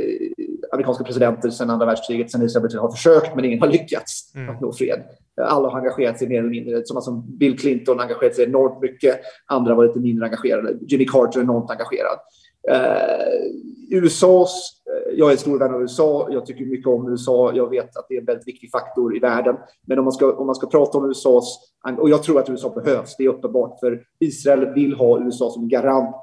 amerikanska 0.73 1.05
presidenter 1.05 1.51
sedan 1.51 1.71
andra 1.71 1.87
världskriget, 1.87 2.31
sedan 2.31 2.69
till, 2.69 2.79
har 2.79 2.91
försökt 2.91 3.35
men 3.35 3.45
ingen 3.45 3.61
har 3.61 3.69
lyckats 3.69 4.35
mm. 4.35 4.49
att 4.49 4.61
nå 4.61 4.73
fred. 4.73 5.03
Alla 5.41 5.69
har 5.69 5.79
engagerat 5.79 6.19
sig 6.19 6.29
mer 6.29 6.39
eller 6.39 6.51
mindre. 6.51 6.83
Som 6.85 6.97
alltså 6.97 7.11
Bill 7.13 7.59
Clinton 7.59 8.01
engagerat 8.01 8.35
sig 8.35 8.45
enormt 8.45 8.83
mycket. 8.83 9.21
Andra 9.47 9.75
var 9.75 9.87
lite 9.87 9.99
mindre 9.99 10.25
engagerade. 10.25 10.75
Jimmy 10.81 11.07
Carter 11.07 11.41
är 11.41 11.45
enormt 11.45 11.71
engagerad. 11.71 12.19
Eh, 12.71 13.99
USAs, 13.99 14.83
eh, 14.87 15.19
jag 15.19 15.29
är 15.29 15.33
en 15.33 15.39
stor 15.39 15.59
vän 15.59 15.75
av 15.75 15.83
USA, 15.83 16.29
jag 16.31 16.47
tycker 16.47 16.65
mycket 16.65 16.87
om 16.87 17.11
USA, 17.11 17.53
jag 17.55 17.71
vet 17.71 17.97
att 17.97 18.07
det 18.09 18.15
är 18.15 18.21
en 18.21 18.25
väldigt 18.25 18.49
viktig 18.49 18.71
faktor 18.71 19.17
i 19.17 19.19
världen. 19.19 19.57
Men 19.87 19.99
om 19.99 20.05
man 20.05 20.13
ska, 20.13 20.33
om 20.33 20.47
man 20.47 20.55
ska 20.55 20.67
prata 20.67 20.99
om 20.99 21.11
USAs, 21.11 21.59
och 21.99 22.11
jag 22.11 22.23
tror 22.23 22.39
att 22.39 22.51
USA 22.51 22.69
behövs, 22.69 23.17
det 23.17 23.25
är 23.25 23.29
uppenbart, 23.29 23.81
för 23.81 24.03
Israel 24.21 24.75
vill 24.75 24.95
ha 24.95 25.25
USA 25.25 25.51
som 25.51 25.69
garant 25.69 26.21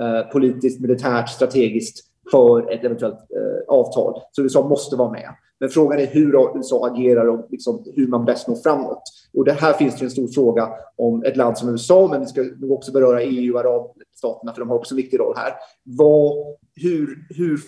eh, 0.00 0.32
politiskt, 0.32 0.80
militärt, 0.80 1.28
strategiskt 1.28 2.07
för 2.30 2.72
ett 2.72 2.84
eventuellt 2.84 3.14
eh, 3.14 3.74
avtal. 3.74 4.20
Så 4.32 4.42
USA 4.42 4.68
måste 4.68 4.96
vara 4.96 5.10
med. 5.10 5.34
Men 5.60 5.68
frågan 5.68 6.00
är 6.00 6.06
hur 6.06 6.56
USA 6.56 6.86
agerar 6.86 7.26
och 7.26 7.46
liksom 7.50 7.84
hur 7.96 8.08
man 8.08 8.24
bäst 8.24 8.48
når 8.48 8.56
framåt. 8.56 9.02
Och 9.34 9.44
det 9.44 9.52
här 9.52 9.72
finns 9.72 9.98
det 9.98 10.04
en 10.04 10.10
stor 10.10 10.28
fråga 10.28 10.68
om 10.96 11.22
ett 11.24 11.36
land 11.36 11.58
som 11.58 11.68
USA, 11.68 12.08
men 12.10 12.20
vi 12.20 12.26
ska 12.26 12.42
nog 12.42 12.72
också 12.72 12.92
beröra 12.92 13.22
EU 13.22 13.54
och 13.54 13.60
arabstaterna, 13.60 14.52
för 14.52 14.60
de 14.60 14.68
har 14.68 14.76
också 14.76 14.94
en 14.94 14.96
viktig 14.96 15.20
roll 15.20 15.34
här. 15.36 15.52
Vad, 15.82 16.36
hur, 16.74 17.26
hur, 17.28 17.60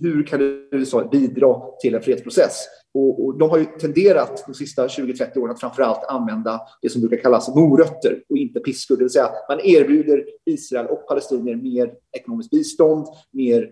hur 0.00 0.22
kan 0.22 0.40
USA 0.72 1.08
bidra 1.12 1.60
till 1.80 1.94
en 1.94 2.02
fredsprocess? 2.02 2.66
Och, 2.94 3.24
och, 3.24 3.38
de 3.38 3.50
har 3.50 3.58
ju 3.58 3.64
tenderat 3.64 4.44
de 4.46 4.54
sista 4.54 4.86
20-30 4.86 5.38
åren 5.38 5.50
att 5.50 5.60
framför 5.60 5.82
allt 5.82 6.04
använda 6.04 6.60
det 6.82 6.88
som 6.88 7.00
brukar 7.00 7.16
kallas 7.16 7.54
morötter 7.54 8.22
och 8.28 8.36
inte 8.36 8.60
piskor. 8.60 8.96
Det 8.96 9.04
vill 9.04 9.10
säga 9.10 9.28
man 9.48 9.60
erbjuder 9.60 10.24
Israel 10.46 10.86
och 10.86 11.06
palestinier 11.08 11.56
mer 11.56 11.92
ekonomiskt 12.16 12.50
bistånd, 12.50 13.06
mer 13.32 13.70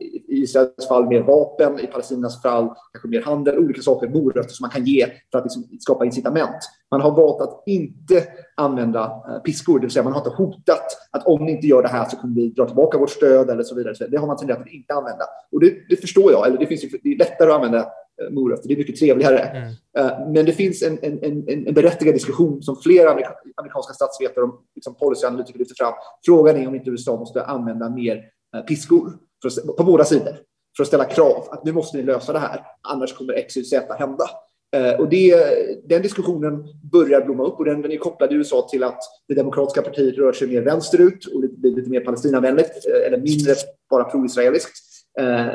i 0.00 0.42
Israels 0.42 0.88
fall 0.88 1.06
mer 1.06 1.22
vapen, 1.22 1.80
i 1.80 1.86
Palestinas 1.86 2.42
fall 2.42 2.74
kanske 2.92 3.08
mer 3.08 3.22
handel, 3.22 3.58
olika 3.58 3.82
saker, 3.82 4.08
morötter 4.08 4.50
som 4.50 4.64
man 4.64 4.70
kan 4.70 4.84
ge 4.84 5.06
för 5.30 5.38
att 5.38 5.44
liksom 5.44 5.64
skapa 5.80 6.04
incitament. 6.04 6.56
Man 6.90 7.00
har 7.00 7.10
valt 7.10 7.40
att 7.40 7.62
inte 7.66 8.24
använda 8.56 9.04
eh, 9.04 9.38
piskor, 9.38 9.78
det 9.78 9.86
vill 9.86 9.90
säga 9.90 10.02
man 10.02 10.12
har 10.12 10.20
inte 10.20 10.42
hotat 10.42 10.86
att 11.10 11.26
om 11.26 11.44
ni 11.44 11.52
inte 11.52 11.66
gör 11.66 11.82
det 11.82 11.88
här 11.88 12.08
så 12.08 12.16
kommer 12.16 12.34
vi 12.34 12.48
dra 12.48 12.66
tillbaka 12.66 12.98
vårt 12.98 13.10
stöd 13.10 13.50
eller 13.50 13.62
så 13.62 13.74
vidare. 13.74 14.06
Det 14.08 14.16
har 14.16 14.26
man 14.26 14.36
tenderat 14.36 14.60
att 14.60 14.66
inte 14.66 14.94
använda. 14.94 15.24
Och 15.52 15.60
det, 15.60 15.74
det 15.88 15.96
förstår 15.96 16.32
jag, 16.32 16.46
eller 16.46 16.58
det, 16.58 16.66
finns 16.66 16.80
det 17.02 17.12
är 17.12 17.18
lättare 17.18 17.50
att 17.50 17.54
använda 17.54 17.78
eh, 17.78 18.30
morötter, 18.30 18.68
det 18.68 18.74
är 18.74 18.78
mycket 18.78 18.96
trevligare. 18.96 19.38
Mm. 19.38 20.32
Men 20.32 20.46
det 20.46 20.52
finns 20.52 20.82
en, 20.82 20.98
en, 21.02 21.24
en, 21.24 21.66
en 21.66 21.74
berättigad 21.74 22.14
diskussion 22.14 22.62
som 22.62 22.76
flera 22.76 23.10
amerikanska 23.56 23.92
statsvetare 23.94 24.44
och 24.44 24.62
liksom 24.74 24.94
policyanalytiker 24.94 25.58
lyfter 25.58 25.84
fram. 25.84 25.92
Frågan 26.24 26.56
är 26.56 26.68
om 26.68 26.74
inte 26.74 26.90
USA 26.90 27.16
måste 27.16 27.44
använda 27.44 27.90
mer 27.90 28.22
piskor 28.68 29.12
att, 29.44 29.76
på 29.76 29.84
båda 29.84 30.04
sidor 30.04 30.36
för 30.76 30.82
att 30.82 30.88
ställa 30.88 31.04
krav 31.04 31.48
att 31.50 31.64
nu 31.64 31.72
måste 31.72 31.96
ni 31.96 32.02
lösa 32.02 32.32
det 32.32 32.38
här, 32.38 32.60
annars 32.82 33.12
kommer 33.12 33.32
X, 33.32 33.56
Y, 33.56 33.64
Z 33.64 33.94
hända. 33.98 34.24
Eh, 34.76 35.00
och 35.00 35.08
det, 35.08 35.34
den 35.88 36.02
diskussionen 36.02 36.64
börjar 36.92 37.24
blomma 37.24 37.44
upp 37.44 37.58
och 37.58 37.64
den, 37.64 37.82
den 37.82 37.92
är 37.92 37.96
kopplad 37.96 38.32
i 38.32 38.34
USA 38.34 38.68
till 38.70 38.84
att 38.84 38.98
det 39.28 39.34
demokratiska 39.34 39.82
partiet 39.82 40.18
rör 40.18 40.32
sig 40.32 40.48
mer 40.48 40.62
vänsterut 40.62 41.26
och 41.26 41.40
blir 41.40 41.48
lite, 41.48 41.68
lite 41.68 41.90
mer 41.90 42.00
Palestinavänligt 42.00 42.86
eh, 42.86 43.06
eller 43.06 43.18
mindre 43.18 43.54
bara 43.90 44.04
pro-israeliskt. 44.04 44.72
Eh, 45.20 45.46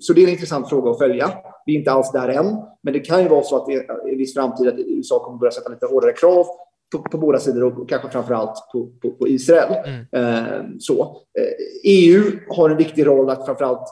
så 0.00 0.12
det 0.12 0.20
är 0.20 0.24
en 0.24 0.32
intressant 0.32 0.68
fråga 0.68 0.90
att 0.90 0.98
följa. 0.98 1.32
Vi 1.66 1.74
är 1.74 1.78
inte 1.78 1.92
alls 1.92 2.12
där 2.12 2.28
än, 2.28 2.56
men 2.82 2.92
det 2.92 3.00
kan 3.00 3.22
ju 3.22 3.28
vara 3.28 3.42
så 3.42 3.56
att 3.56 3.68
i, 3.68 3.72
i 3.72 4.12
en 4.12 4.18
viss 4.18 4.34
framtid 4.34 4.68
att 4.68 4.78
USA 4.78 5.24
kommer 5.24 5.38
börja 5.38 5.50
sätta 5.50 5.68
lite 5.68 5.86
hårdare 5.86 6.12
krav 6.12 6.46
på, 6.92 6.98
på, 6.98 7.18
båda 7.18 7.38
sidor 7.38 7.64
och 7.64 7.88
kanske 7.88 8.08
framför 8.08 8.34
allt 8.34 8.68
på, 8.72 8.86
på, 9.02 9.10
på 9.10 9.28
Israel. 9.28 9.74
Mm. 9.84 10.06
Eh, 10.12 10.64
så. 10.78 11.02
Eh, 11.38 11.44
EU 11.84 12.22
har 12.48 12.70
en 12.70 12.76
viktig 12.76 13.06
roll 13.06 13.30
att 13.30 13.46
framför 13.46 13.64
allt, 13.64 13.88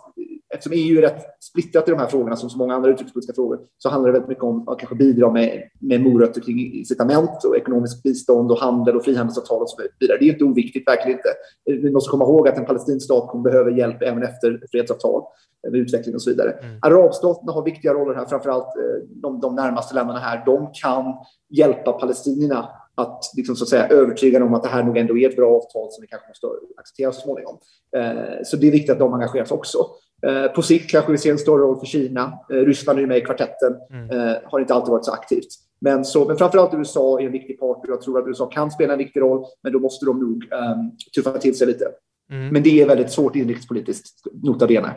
eftersom 0.54 0.72
EU 0.76 0.98
är 0.98 1.02
rätt 1.02 1.22
splittrat 1.40 1.88
i 1.88 1.90
de 1.90 1.98
här 1.98 2.06
frågorna 2.06 2.36
som 2.36 2.50
så 2.50 2.58
många 2.58 2.74
andra 2.74 2.90
utrikespolitiska 2.90 3.34
frågor, 3.34 3.58
så 3.78 3.88
handlar 3.88 4.08
det 4.08 4.12
väldigt 4.12 4.28
mycket 4.28 4.44
om 4.44 4.68
att 4.68 4.78
kanske 4.78 4.96
bidra 4.96 5.30
med, 5.30 5.62
med 5.80 6.00
morötter 6.00 6.40
kring 6.40 6.74
incitament 6.74 7.44
och 7.44 7.56
ekonomiskt 7.56 8.02
bistånd 8.02 8.50
och 8.50 8.58
handel 8.58 8.96
och 8.96 9.04
frihandelsavtal 9.04 9.62
och 9.62 9.70
så 9.70 9.76
vidare. 9.98 10.18
Det 10.18 10.28
är 10.28 10.32
inte 10.32 10.44
oviktigt, 10.44 10.88
verkligen 10.88 11.18
inte. 11.18 11.28
Vi 11.64 11.90
måste 11.90 12.10
komma 12.10 12.24
ihåg 12.24 12.48
att 12.48 12.58
en 12.58 12.66
palestinsk 12.66 13.04
stat 13.04 13.28
kommer 13.30 13.50
behöva 13.50 13.70
hjälp 13.70 14.02
även 14.02 14.22
efter 14.22 14.60
fredsavtal 14.70 15.22
med 15.62 15.80
utveckling 15.80 16.14
och 16.14 16.22
så 16.22 16.30
vidare. 16.30 16.50
Mm. 16.50 16.78
Arabstaterna 16.82 17.52
har 17.52 17.62
viktiga 17.62 17.94
roller 17.94 18.14
här, 18.14 18.26
framför 18.26 18.50
allt 18.50 18.76
eh, 18.76 19.08
de, 19.08 19.40
de 19.40 19.54
närmaste 19.54 19.94
länderna 19.94 20.18
här. 20.18 20.42
De 20.46 20.70
kan 20.72 21.14
hjälpa 21.50 21.92
palestinierna 21.92 22.68
att, 22.98 23.20
liksom, 23.36 23.56
så 23.56 23.64
att 23.64 23.68
säga, 23.68 23.88
övertyga 23.88 24.38
dem 24.38 24.48
om 24.48 24.54
att 24.54 24.62
det 24.62 24.68
här 24.68 24.82
nog 24.82 24.96
ändå 24.96 25.18
är 25.18 25.28
ett 25.28 25.36
bra 25.36 25.56
avtal 25.56 25.92
som 25.92 26.02
vi 26.02 26.06
kanske 26.06 26.28
måste 26.28 26.46
acceptera 26.76 27.12
så 27.12 27.20
småningom. 27.20 27.58
Eh, 27.96 28.42
så 28.44 28.56
det 28.56 28.68
är 28.68 28.72
viktigt 28.72 28.90
att 28.90 28.98
de 28.98 29.14
engageras 29.14 29.50
också. 29.50 29.78
Eh, 30.26 30.52
på 30.52 30.62
sikt 30.62 30.90
kanske 30.90 31.12
vi 31.12 31.18
ser 31.18 31.30
en 31.30 31.38
större 31.38 31.62
roll 31.62 31.78
för 31.78 31.86
Kina. 31.86 32.32
Eh, 32.52 32.56
Ryssland 32.56 32.98
är 32.98 33.06
med 33.06 33.18
i 33.18 33.20
kvartetten, 33.20 33.76
mm. 33.92 34.36
har 34.44 34.60
inte 34.60 34.74
alltid 34.74 34.90
varit 34.90 35.04
så 35.04 35.12
aktivt. 35.12 35.48
Men, 35.80 36.04
så, 36.04 36.24
men 36.24 36.36
framförallt 36.36 36.74
USA 36.74 37.20
är 37.20 37.26
en 37.26 37.32
viktig 37.32 37.60
part 37.60 37.76
och 37.76 37.90
jag 37.90 38.00
tror 38.00 38.18
att 38.18 38.28
USA 38.28 38.46
kan 38.46 38.70
spela 38.70 38.92
en 38.92 38.98
viktig 38.98 39.20
roll, 39.20 39.44
men 39.62 39.72
då 39.72 39.78
måste 39.78 40.06
de 40.06 40.20
nog 40.20 40.44
um, 40.52 40.96
tuffa 41.14 41.38
till 41.38 41.58
sig 41.58 41.66
lite. 41.66 41.88
Mm. 42.32 42.48
Men 42.48 42.62
det 42.62 42.80
är 42.82 42.86
väldigt 42.86 43.10
svårt 43.10 43.36
inrikespolitiskt, 43.36 44.26
nota 44.42 44.66
bene. 44.66 44.94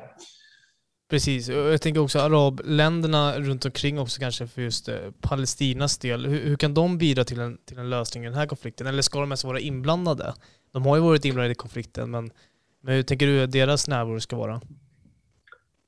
Precis, 1.11 1.49
jag 1.49 1.81
tänker 1.81 2.01
också 2.01 2.19
arabländerna 2.19 3.39
runt 3.39 3.65
omkring 3.65 3.99
också 3.99 4.19
kanske 4.19 4.47
för 4.47 4.61
just 4.61 4.89
eh, 4.89 4.95
Palestinas 5.21 5.97
del. 5.97 6.25
Hur, 6.25 6.39
hur, 6.39 6.55
kan 6.55 6.73
de 6.73 6.97
bidra 6.97 7.23
till 7.23 7.39
en, 7.39 7.57
till 7.65 7.77
en 7.77 7.89
lösning 7.89 8.23
i 8.23 8.27
den 8.27 8.35
här 8.35 8.45
konflikten? 8.45 8.87
Eller 8.87 9.01
ska 9.01 9.19
de 9.19 9.29
ens 9.29 9.43
vara 9.43 9.59
inblandade? 9.59 10.33
De 10.73 10.85
har 10.85 10.95
ju 10.95 11.01
varit 11.01 11.25
inblandade 11.25 11.51
i 11.51 11.55
konflikten, 11.55 12.11
men, 12.11 12.31
men 12.83 12.95
hur 12.95 13.03
tänker 13.03 13.27
du 13.27 13.43
att 13.43 13.51
deras 13.51 13.87
närvaro 13.87 14.19
ska 14.19 14.35
vara? 14.35 14.61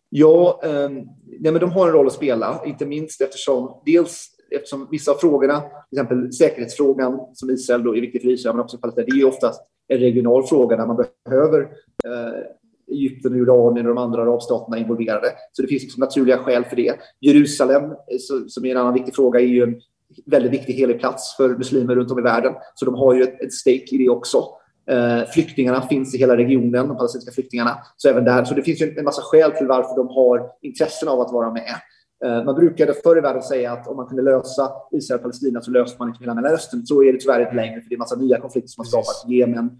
Ja, 0.10 0.62
eh, 0.64 0.90
nej 1.40 1.52
men 1.52 1.60
de 1.60 1.72
har 1.72 1.88
en 1.88 1.94
roll 1.94 2.08
att 2.08 2.14
spela, 2.14 2.62
inte 2.66 2.86
minst 2.86 3.22
eftersom 3.22 3.82
dels 3.86 4.30
eftersom 4.52 4.88
vissa 4.92 5.12
av 5.12 5.16
frågorna, 5.16 5.62
till 5.90 6.00
exempel 6.00 6.34
säkerhetsfrågan 6.34 7.20
som 7.34 7.50
Israel 7.50 7.84
då 7.84 7.96
är 7.98 8.02
viktig 8.02 8.22
för 8.22 8.30
Israel, 8.30 8.56
men 8.56 8.64
också 8.64 8.78
Palestina, 8.78 9.06
det 9.06 9.12
är 9.12 9.18
ju 9.18 9.26
oftast 9.26 9.62
en 9.88 9.98
regional 9.98 10.48
fråga 10.48 10.78
där 10.78 10.88
man 10.88 11.06
behöver 11.26 11.62
eh, 12.06 12.44
Egypten, 12.94 13.32
och 13.32 13.38
Jordanien 13.38 13.88
och 13.88 13.96
de 13.96 14.02
andra 14.02 14.22
arabstaterna 14.22 14.78
involverade. 14.78 15.28
Så 15.52 15.62
det 15.62 15.68
finns 15.68 15.84
liksom 15.84 16.00
naturliga 16.00 16.38
skäl 16.38 16.64
för 16.66 16.76
det. 16.76 16.96
Jerusalem, 17.20 17.84
eh, 17.84 18.48
som 18.48 18.66
är 18.66 18.72
en 18.72 18.78
annan 18.78 18.94
viktig 18.94 19.16
fråga, 19.16 19.40
är 19.40 19.46
ju 19.46 19.64
en 19.64 19.76
väldigt 20.26 20.52
viktig 20.52 20.74
helig 20.74 21.00
plats 21.00 21.36
för 21.38 21.50
muslimer 21.50 21.96
runt 21.96 22.12
om 22.12 22.20
i 22.20 22.22
världen. 22.22 22.54
Så 22.76 22.86
de 22.86 22.96
har 22.96 23.14
ju 23.14 23.24
ett, 23.24 23.42
ett 23.42 23.54
stake 23.54 23.88
i 23.92 23.98
det 23.98 24.10
också. 24.10 24.46
Eh, 24.90 25.30
flyktingarna 25.34 25.82
finns 25.82 26.16
i 26.16 26.18
hela 26.18 26.38
regionen, 26.38 26.88
de 26.88 26.98
palestinska 26.98 27.32
flyktingarna. 27.32 27.78
Så 27.98 28.10
även 28.10 28.26
där. 28.26 28.46
Så 28.46 28.54
det 28.54 28.64
finns 28.64 28.82
ju 28.82 28.96
en 28.98 29.06
massa 29.06 29.22
skäl 29.22 29.52
till 29.52 29.68
varför 29.68 29.96
de 29.96 30.08
har 30.08 30.50
intressen 30.62 31.10
av 31.10 31.22
att 31.22 31.32
vara 31.32 31.52
med. 31.52 31.76
Eh, 32.26 32.44
man 32.44 32.56
brukade 32.56 32.94
förr 32.94 33.18
i 33.18 33.22
världen 33.22 33.42
säga 33.42 33.72
att 33.72 33.88
om 33.88 33.98
man 33.98 34.08
kunde 34.08 34.22
lösa 34.22 34.72
Israel 34.92 35.18
och 35.18 35.22
Palestina 35.22 35.62
så 35.62 35.72
löste 35.72 35.96
man 36.00 36.08
inte 36.08 36.20
hela 36.20 36.34
Mellanöstern. 36.34 36.86
Så 36.86 37.04
är 37.04 37.14
det 37.14 37.20
tyvärr 37.20 37.42
inte 37.42 37.56
längre, 37.56 37.82
för 37.82 37.90
det 37.90 37.94
är 37.94 37.98
en 37.98 38.00
massa 38.00 38.16
nya 38.16 38.40
konflikter 38.40 38.70
som 38.70 38.82
har 38.82 38.86
skapats. 38.86 39.26
Jemen, 39.28 39.72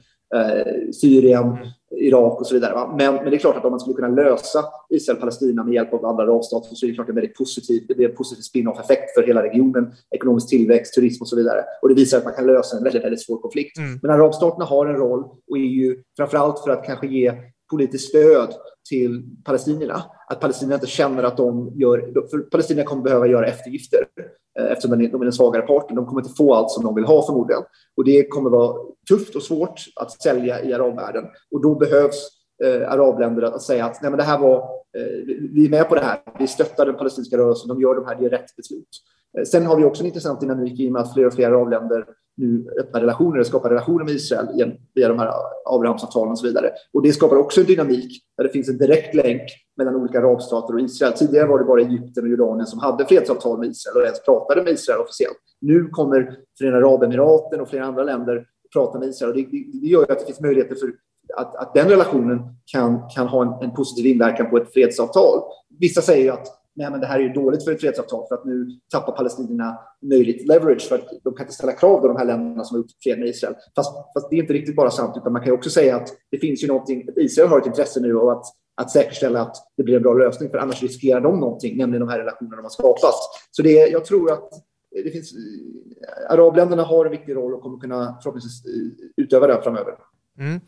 Syrien, 0.94 1.44
mm. 1.44 1.68
Irak 1.96 2.40
och 2.40 2.48
så 2.48 2.54
vidare. 2.54 2.88
Men, 2.98 3.16
men, 3.16 3.26
det 3.26 3.36
är 3.36 3.40
klart 3.40 3.58
att 3.58 3.66
om 3.66 3.72
man 3.72 3.80
skulle 3.80 3.96
kunna 3.96 4.08
lösa 4.08 4.66
Israel-Palestina 4.90 5.64
med 5.64 5.74
hjälp 5.74 5.94
av 5.94 6.06
andra 6.06 6.24
arabstater 6.24 6.76
så 6.76 6.86
är 6.86 6.90
det 6.90 6.96
klart 6.96 7.10
en 7.10 7.16
väldigt 7.16 7.38
positiv, 7.38 7.86
det 7.88 8.04
är 8.04 8.10
en 8.10 8.16
positiv 8.16 8.42
spin-off-effekt 8.42 9.14
för 9.16 9.24
hela 9.24 9.44
regionen, 9.44 9.94
ekonomisk 10.16 10.50
tillväxt, 10.50 10.94
turism 10.94 11.22
och 11.22 11.28
så 11.28 11.36
vidare. 11.36 11.64
Och 11.82 11.90
det 11.90 11.96
visar 11.96 12.18
att 12.18 12.24
man 12.24 12.34
kan 12.34 12.46
lösa 12.46 12.78
en 12.78 12.84
väldigt, 12.84 13.04
väldigt 13.04 13.26
svår 13.26 13.38
konflikt. 13.38 13.78
Mm. 13.78 14.00
Men 14.02 14.12
arabstaterna 14.12 14.66
har 14.66 14.86
en 14.86 14.96
roll 14.96 15.24
och 15.50 15.58
är 15.58 15.62
ju 15.62 16.04
framförallt 16.18 16.60
för 16.60 16.72
att 16.72 16.86
kanske 16.86 17.08
ge 17.08 17.34
politiskt 17.72 18.10
stöd 18.10 18.54
till 18.90 19.24
palestinierna. 19.44 20.04
Att 20.30 20.40
palestinierna 20.40 20.76
inte 20.76 20.88
känner 20.88 21.24
att 21.24 21.38
de 21.38 21.72
gör... 21.76 22.28
För 22.32 22.40
palestinierna 22.40 22.90
kommer 22.90 23.04
behöva 23.04 23.28
göra 23.28 23.48
eftergifter 23.48 24.00
eh, 24.00 24.26
Eh, 24.60 24.72
eftersom 24.72 25.00
de 25.00 25.06
är 25.06 25.20
den 25.20 25.34
svagare 25.34 25.62
parten. 25.62 25.96
De 25.96 26.06
kommer 26.06 26.22
inte 26.22 26.34
få 26.34 26.54
allt 26.54 26.72
som 26.72 26.84
de 26.84 26.96
vill 26.96 27.06
ha 27.06 27.26
förmodligen. 27.26 27.64
Och 27.98 28.04
det 28.06 28.28
kommer 28.30 28.50
vara 28.50 28.76
tufft 29.10 29.36
och 29.36 29.44
svårt 29.44 29.82
att 29.96 30.22
sälja 30.22 30.64
i 30.64 30.74
arabvärlden. 30.74 31.26
Och 31.52 31.62
då 31.62 31.76
behövs 31.76 32.30
eh, 32.64 32.92
arabländer 32.92 33.42
att 33.42 33.62
säga 33.62 33.86
att 33.86 34.02
Nej, 34.02 34.12
men 34.12 34.18
det 34.18 34.24
här 34.24 34.40
var, 34.40 34.58
eh, 34.98 35.36
vi 35.54 35.66
är 35.66 35.70
med 35.70 35.90
på 35.90 35.96
det 35.96 36.02
här. 36.02 36.20
Vi 36.40 36.48
stöttar 36.48 36.86
den 36.86 36.96
palestinska 36.96 37.38
rörelsen. 37.38 37.68
De 37.68 37.82
gör 37.82 37.96
de 37.96 38.06
här, 38.06 38.16
det 38.16 38.26
är 38.26 38.30
rätt 38.30 38.56
beslut. 38.56 38.90
Eh, 39.38 39.44
sen 39.44 39.66
har 39.66 39.78
vi 39.78 39.84
också 39.84 40.02
en 40.04 40.08
intressant 40.08 40.42
dynamik 40.42 40.80
i 40.80 40.88
och 40.88 40.92
med 40.92 41.02
att 41.02 41.14
fler 41.14 41.26
och 41.26 41.34
fler 41.34 41.48
arabländer 41.48 42.06
nu 42.38 42.66
öppna 42.80 43.02
relationer, 43.02 43.44
skapa 43.44 43.70
relationer 43.70 44.06
med 44.06 44.14
Israel 44.14 44.78
via 44.96 45.08
de 45.08 45.20
här 45.20 45.30
Abrahamsavtalen 45.66 46.32
och 46.32 46.40
så 46.40 46.48
vidare. 46.48 46.72
Och 46.94 47.02
det 47.02 47.14
skapar 47.14 47.36
också 47.36 47.62
en 47.62 47.68
dynamik 47.68 48.24
där 48.38 48.44
det 48.44 48.50
finns 48.50 48.70
en 48.70 48.78
direkt 48.78 49.16
länk 49.16 49.42
mellan 49.78 49.96
olika 49.96 50.20
arabstater 50.20 50.74
och 50.74 50.80
Israel. 50.80 51.14
Tidigare 51.14 51.48
var 51.48 51.60
det 51.60 51.66
bara 51.66 51.82
Egypten 51.82 52.24
och 52.24 52.30
Jordanien 52.30 52.68
som 52.68 52.80
hade 52.80 53.06
fredsavtal 53.06 53.60
med 53.60 53.70
Israel 53.70 53.98
och 53.98 54.04
ens 54.04 54.26
pratade 54.26 54.64
med 54.64 54.74
Israel 54.74 55.00
officiellt. 55.00 55.38
Nu 55.62 55.88
kommer 55.88 56.38
Förenade 56.58 56.88
Arabemiraten 56.88 57.62
och 57.62 57.70
flera 57.70 57.86
andra 57.86 58.04
länder 58.04 58.46
prata 58.74 59.00
med 59.00 59.08
Israel 59.08 59.32
och 59.32 59.38
det, 59.38 59.48
det 59.82 59.88
gör 59.88 60.12
att 60.12 60.20
det 60.20 60.26
finns 60.26 60.42
möjligheter 60.42 60.76
för 60.76 60.94
att, 61.36 61.56
att 61.56 61.74
den 61.74 61.90
relationen 61.90 62.40
kan, 62.66 63.10
kan 63.16 63.28
ha 63.28 63.42
en, 63.42 63.70
en 63.70 63.76
positiv 63.76 64.06
inverkan 64.06 64.50
på 64.50 64.58
ett 64.58 64.74
fredsavtal. 64.74 65.40
Vissa 65.80 66.02
säger 66.02 66.32
att 66.32 66.63
nej, 66.76 66.92
men 66.92 67.00
det 67.00 67.08
här 67.08 67.20
är 67.20 67.24
ju 67.24 67.34
dåligt 67.34 67.64
för 67.64 67.72
ett 67.72 67.82
fredsavtal 67.82 68.28
för 68.28 68.36
att 68.36 68.46
nu 68.46 68.68
tappar 68.92 69.14
palestinierna 69.14 69.80
möjligt 70.02 70.48
leverage 70.48 70.88
för 70.90 70.96
att 70.96 71.10
de 71.24 71.34
kan 71.34 71.44
inte 71.44 71.54
ställa 71.54 71.72
krav 71.72 72.00
på 72.00 72.08
de 72.08 72.18
här 72.18 72.26
länderna 72.26 72.64
som 72.64 72.76
har 72.76 72.80
gjort 72.80 72.92
fred 73.04 73.20
med 73.20 73.28
Israel. 73.28 73.56
Fast, 73.76 73.96
fast 74.14 74.30
det 74.30 74.36
är 74.36 74.40
inte 74.40 74.54
riktigt 74.54 74.76
bara 74.76 74.92
sant, 74.92 75.18
utan 75.18 75.34
man 75.34 75.44
kan 75.44 75.54
också 75.54 75.70
säga 75.70 75.96
att 75.96 76.10
det 76.32 76.38
finns 76.38 76.64
ju 76.64 76.68
någonting, 76.68 77.08
Israel 77.16 77.50
har 77.50 77.60
ett 77.60 77.66
intresse 77.66 78.00
nu 78.00 78.18
av 78.18 78.30
att 78.30 78.46
att 78.76 78.92
säkerställa 78.92 79.42
att 79.42 79.56
det 79.78 79.84
blir 79.84 79.96
en 79.96 80.02
bra 80.02 80.14
lösning, 80.14 80.50
för 80.50 80.58
annars 80.58 80.84
riskerar 80.84 81.22
de 81.22 81.40
någonting, 81.40 81.78
nämligen 81.78 82.00
de 82.00 82.10
här 82.10 82.20
relationerna 82.20 82.56
de 82.56 82.64
har 82.64 82.70
skapat. 82.70 83.14
Så 83.52 83.62
det, 83.62 83.72
jag 83.72 84.06
tror 84.06 84.32
att 84.32 84.50
det 84.92 85.12
finns, 85.12 85.34
eh, 85.34 86.32
arabländerna 86.34 86.84
har 86.84 87.06
en 87.06 87.12
viktig 87.12 87.36
roll 87.36 87.54
och 87.54 87.62
kommer 87.62 87.78
kunna 87.78 88.18
förhoppningsvis 88.24 88.66
eh, 88.66 89.24
utöva 89.24 89.48
den 89.48 89.62
framöver. 89.62 89.96
Mm. 90.40 90.60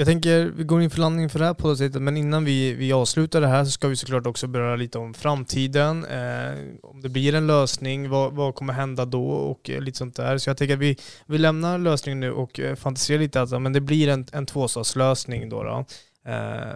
Jag 0.00 0.06
tänker, 0.06 0.44
vi 0.44 0.64
går 0.64 0.82
in 0.82 0.90
för 0.90 0.98
landning 0.98 1.28
för 1.28 1.38
det 1.38 1.44
här 1.44 1.54
poddavsnittet, 1.54 2.02
men 2.02 2.16
innan 2.16 2.44
vi, 2.44 2.74
vi 2.74 2.92
avslutar 2.92 3.40
det 3.40 3.46
här 3.46 3.64
så 3.64 3.70
ska 3.70 3.88
vi 3.88 3.96
såklart 3.96 4.26
också 4.26 4.46
beröra 4.46 4.76
lite 4.76 4.98
om 4.98 5.14
framtiden. 5.14 6.04
Eh, 6.04 6.58
om 6.82 7.00
det 7.00 7.08
blir 7.08 7.34
en 7.34 7.46
lösning, 7.46 8.08
vad, 8.08 8.32
vad 8.32 8.54
kommer 8.54 8.72
hända 8.72 9.04
då 9.04 9.30
och 9.30 9.70
eh, 9.70 9.80
lite 9.80 9.98
sånt 9.98 10.16
där. 10.16 10.38
Så 10.38 10.50
jag 10.50 10.56
tänker 10.56 10.74
att 10.74 10.80
vi, 10.80 10.96
vi 11.26 11.38
lämnar 11.38 11.78
lösningen 11.78 12.20
nu 12.20 12.32
och 12.32 12.60
eh, 12.60 12.74
fantiserar 12.74 13.18
lite 13.18 13.42
att 13.42 13.62
men 13.62 13.72
det 13.72 13.80
blir 13.80 14.08
en, 14.08 14.26
en 14.32 14.46
tvåstatslösning 14.46 15.48
då. 15.48 15.62
då. 15.62 15.84
Eh, 16.30 16.74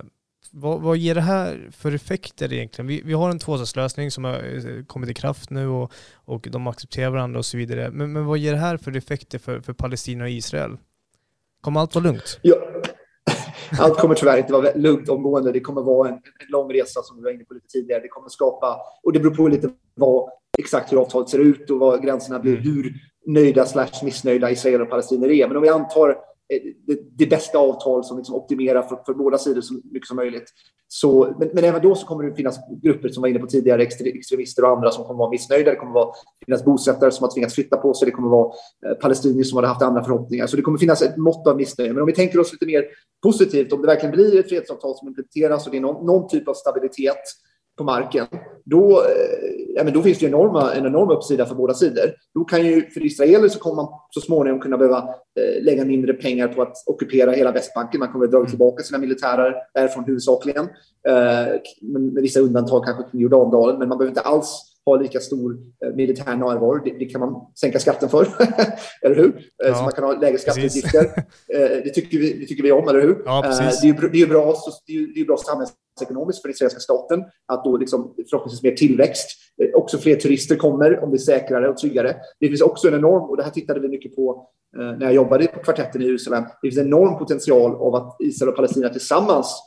vad, 0.51 0.81
vad 0.81 0.97
ger 0.97 1.15
det 1.15 1.21
här 1.21 1.69
för 1.71 1.93
effekter 1.95 2.53
egentligen? 2.53 2.87
Vi, 2.87 3.03
vi 3.05 3.13
har 3.13 3.31
en 3.31 3.39
tvåstatslösning 3.39 4.11
som 4.11 4.25
har 4.25 4.35
eh, 4.35 4.85
kommit 4.85 5.11
i 5.11 5.15
kraft 5.15 5.51
nu 5.51 5.69
och, 5.69 5.93
och 6.15 6.49
de 6.51 6.67
accepterar 6.67 7.11
varandra 7.11 7.39
och 7.39 7.47
så 7.47 7.57
vidare. 7.57 7.91
Men, 7.91 8.13
men 8.13 8.27
vad 8.27 8.39
ger 8.39 8.53
det 8.53 8.59
här 8.59 8.77
för 8.77 8.97
effekter 8.97 9.39
för, 9.39 9.61
för 9.61 9.73
Palestina 9.73 10.25
och 10.25 10.31
Israel? 10.31 10.77
Kommer 11.61 11.81
allt 11.81 11.95
vara 11.95 12.05
lugnt? 12.05 12.39
Ja. 12.43 12.55
Allt 13.81 13.99
kommer 13.99 14.15
tyvärr 14.15 14.39
inte 14.39 14.53
vara 14.53 14.69
lugnt 14.75 15.09
omgående. 15.09 15.53
Det 15.53 15.61
kommer 15.61 15.83
vara 15.83 16.09
en, 16.09 16.15
en 16.15 16.49
lång 16.49 16.73
resa 16.73 17.03
som 17.03 17.17
vi 17.17 17.23
var 17.23 17.31
inne 17.31 17.45
på 17.45 17.55
lite 17.55 17.67
tidigare. 17.67 18.01
Det 18.01 18.09
kommer 18.09 18.29
skapa, 18.29 18.81
och 19.03 19.13
det 19.13 19.21
beror 19.21 19.35
på 19.35 19.49
lite 19.49 19.71
vad, 19.95 20.31
exakt 20.59 20.93
hur 20.93 21.01
avtalet 21.01 21.29
ser 21.29 21.39
ut 21.39 21.71
och 21.71 21.79
vad 21.79 22.03
gränserna 22.03 22.39
blir, 22.39 22.53
mm. 22.53 22.65
hur 22.65 22.93
nöjda 23.27 23.67
slash 23.67 24.05
missnöjda 24.05 24.51
israeler 24.51 24.83
och 24.83 24.91
palestinier 24.91 25.31
är. 25.31 25.49
Men 25.49 25.57
om 25.57 25.63
vi 25.63 25.69
antar 25.69 26.17
Eh, 26.53 26.61
det, 26.87 26.99
det, 27.19 27.27
bästa 27.27 27.59
avtal 27.59 28.05
som 28.05 28.17
liksom 28.17 28.35
optimerar 28.35 28.83
för, 28.83 28.97
för, 29.07 29.15
båda 29.15 29.39
sidor 29.39 29.61
så 29.61 29.75
mycket 29.75 30.09
som 30.09 30.17
möjligt. 30.17 30.53
Så, 30.89 31.35
men, 31.39 31.51
men, 31.53 31.65
även 31.65 31.83
då 31.83 31.95
så 31.95 32.07
kommer 32.07 32.25
det 32.25 32.35
finnas 32.35 32.59
grupper 32.83 33.09
som 33.09 33.21
var 33.21 33.29
inne 33.29 33.39
på 33.39 33.47
tidigare, 33.47 33.83
extremister 33.83 34.65
och 34.65 34.71
andra 34.71 34.91
som 34.91 35.05
kommer 35.05 35.19
vara 35.19 35.31
missnöjda. 35.31 35.71
Det 35.71 35.77
kommer 35.77 36.01
att 36.01 36.15
finnas 36.45 36.65
bosättare 36.65 37.11
som 37.11 37.25
har 37.25 37.33
tvingats 37.33 37.55
flytta 37.55 37.77
på 37.77 37.95
sig. 37.95 38.07
Det 38.07 38.13
kommer 38.13 38.29
att 38.29 38.33
vara 38.33 38.53
eh, 38.87 38.95
palestinier 38.95 39.45
som 39.45 39.57
hade 39.57 39.69
haft 39.69 39.83
andra 39.83 40.05
förhoppningar. 40.05 40.47
Så 40.47 40.57
det 40.57 40.63
kommer 40.63 40.79
finnas 40.79 41.03
ett 41.03 41.17
mått 41.17 41.47
av 41.47 41.57
missnöje. 41.57 41.93
Men 41.93 42.03
om 42.03 42.07
vi 42.07 42.13
tänker 42.13 42.41
oss 42.41 42.53
lite 42.53 42.67
mer 42.67 42.85
positivt, 43.23 43.73
om 43.73 43.81
det 43.81 43.87
verkligen 43.87 44.15
blir 44.15 44.41
ett 44.41 44.49
fredsavtal 44.49 44.97
som 44.97 45.09
implementeras 45.09 45.67
och 45.67 45.73
det 45.73 45.79
är 45.79 45.81
någon, 45.81 46.07
någon 46.07 46.29
typ 46.29 46.49
av 46.49 46.55
stabilitet 46.55 47.23
på 47.79 47.85
marken, 47.85 48.27
då, 48.65 49.01
eh, 49.01 49.75
ja, 49.75 49.85
men 49.85 49.93
då 49.93 50.03
finns 50.03 50.19
det 50.19 50.27
enorma, 50.27 50.75
en 50.75 50.87
enorm 50.87 51.11
uppsida 51.11 51.47
för 51.47 51.55
båda 51.55 51.75
sidor. 51.75 52.05
Då 52.35 52.45
kan 52.45 52.67
ju, 52.67 52.91
för 52.91 53.07
israeler 53.07 53.49
så 53.49 53.59
kommer 53.59 53.77
man 53.77 53.89
så 54.11 54.21
småningom 54.21 54.61
kunna 54.61 54.79
behöva 54.79 54.99
eh, 54.99 55.63
lägga 55.63 55.85
mindre 55.85 56.13
pengar 56.13 56.49
på 56.49 56.63
att 56.63 56.77
ockupera 56.87 57.31
hela 57.31 57.53
Västbanken. 57.53 57.99
Man 57.99 58.13
kommer 58.13 58.25
att 58.25 58.31
dra 58.31 58.39
mm. 58.39 58.51
tillbaka 58.51 58.83
sina 58.83 58.99
militärer 58.99 59.55
därifrån 59.75 60.05
huvudsakligen, 60.05 60.65
eh, 61.09 61.61
med, 61.81 62.03
med 62.03 62.23
vissa 62.23 62.41
undantag 62.41 62.85
kanske 62.85 63.11
kring 63.11 63.21
Jordandalen, 63.21 63.79
men 63.79 63.89
man 63.89 63.99
behöver 63.99 64.11
inte 64.11 64.21
alls 64.21 64.74
ha 64.87 64.97
lika 64.97 65.21
stor 65.21 65.57
eh, 65.85 65.95
militär 65.95 66.37
närvaro. 66.37 66.85
Det, 66.85 66.91
det, 66.99 67.05
kan 67.05 67.21
man 67.21 67.47
sänka 67.61 67.79
skatten 67.79 68.09
för, 68.09 68.29
eller 69.03 69.17
hur? 69.17 69.37
Eh, 69.37 69.69
ja, 69.69 69.75
så 69.75 69.83
man 69.83 69.93
kan 69.93 70.05
ha 70.05 70.21
lägre 70.21 70.39
skatteutgifter. 70.39 71.11
Eh, 71.49 71.61
det, 71.85 71.91
tycker 71.91 72.19
vi, 72.19 72.33
det 72.33 72.47
tycker 72.47 72.63
vi 72.63 72.73
om, 72.73 72.89
eller 72.89 73.01
hur? 73.01 73.23
Ja, 73.25 73.43
det, 73.43 73.49
är, 73.49 74.11
det, 74.13 74.23
är 74.23 74.27
bra, 74.27 74.55
det, 74.87 74.93
är, 74.93 75.15
det 75.15 75.21
är 75.21 75.25
bra 75.25 75.37
samhällsekonomiskt 75.37 76.43
för 76.43 76.49
den 76.49 76.55
israeliska 76.55 76.81
staten 76.81 77.25
att 77.47 77.65
då 77.65 77.77
liksom 77.77 78.15
förhoppningsvis 78.31 78.63
mer 78.63 78.71
tillväxt. 78.71 79.29
Också 79.75 79.99
fler 79.99 80.17
turister 80.17 80.57
kommer 80.57 81.05
om 81.05 81.11
det 81.11 81.17
är 81.17 81.19
säkrare 81.19 81.69
och 81.69 81.77
tryggare. 81.77 82.17
Det 82.41 82.49
finns 82.49 82.61
också 82.61 82.89
en 82.89 82.95
enorm, 82.95 83.31
och 83.31 83.37
det 83.37 83.43
här 83.43 83.51
tittade 83.51 83.81
vi 83.81 83.89
mycket 83.89 84.17
på 84.17 84.49
när 84.77 85.03
jag 85.07 85.15
jobbade 85.15 85.47
på 85.47 85.61
kvartetten 85.61 86.03
i 86.03 86.05
Jerusalem, 86.05 86.45
det 86.63 86.69
finns 86.69 86.79
en 86.79 86.87
enorm 86.87 87.19
potential 87.19 87.75
av 87.75 87.95
att 87.95 88.17
Israel 88.21 88.49
och 88.49 88.57
Palestina 88.57 88.89
tillsammans 88.89 89.63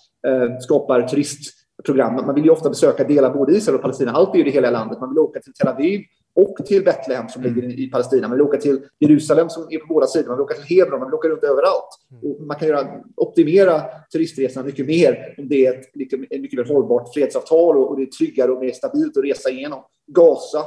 skapar 0.61 1.01
turist 1.01 1.66
program. 1.88 2.15
Man 2.25 2.35
vill 2.35 2.43
ju 2.43 2.49
ofta 2.49 2.69
besöka 2.69 3.03
delar 3.03 3.33
både 3.33 3.53
Israel 3.53 3.75
och 3.75 3.81
Palestina. 3.81 4.11
Allt 4.11 4.33
är 4.33 4.38
ju 4.38 4.43
det 4.43 4.51
hela 4.51 4.71
landet. 4.71 4.99
Man 4.99 5.09
vill 5.09 5.19
åka 5.19 5.39
till 5.39 5.53
Tel 5.53 5.67
Aviv 5.67 6.01
och 6.35 6.65
till 6.65 6.83
Betlehem 6.83 7.29
som 7.29 7.43
ligger 7.43 7.79
i 7.79 7.88
Palestina. 7.88 8.27
Man 8.27 8.38
vill 8.38 8.47
åka 8.47 8.57
till 8.57 8.79
Jerusalem 8.99 9.49
som 9.49 9.63
är 9.69 9.79
på 9.79 9.93
båda 9.93 10.07
sidor. 10.07 10.27
Man 10.27 10.38
vill 10.38 10.43
åka 10.43 10.53
till 10.53 10.77
Hebron. 10.77 10.99
Man 10.99 11.09
vill 11.09 11.15
åka 11.15 11.27
runt 11.27 11.43
överallt. 11.43 11.89
Mm. 12.11 12.31
Och 12.31 12.41
man 12.41 12.57
kan 12.57 12.67
göra, 12.67 12.88
optimera 13.15 13.81
turistresorna 14.13 14.65
mycket 14.65 14.85
mer 14.85 15.35
om 15.38 15.47
det 15.49 15.65
är 15.65 15.73
ett, 15.73 15.95
liksom, 15.95 16.25
ett 16.29 16.41
mycket 16.41 16.57
mer 16.59 16.73
hållbart 16.73 17.13
fredsavtal 17.13 17.77
och, 17.77 17.89
och 17.89 17.97
det 17.97 18.03
är 18.03 18.05
tryggare 18.05 18.51
och 18.51 18.59
mer 18.59 18.71
stabilt 18.71 19.17
att 19.17 19.23
resa 19.23 19.49
igenom. 19.49 19.79
Gaza 20.07 20.65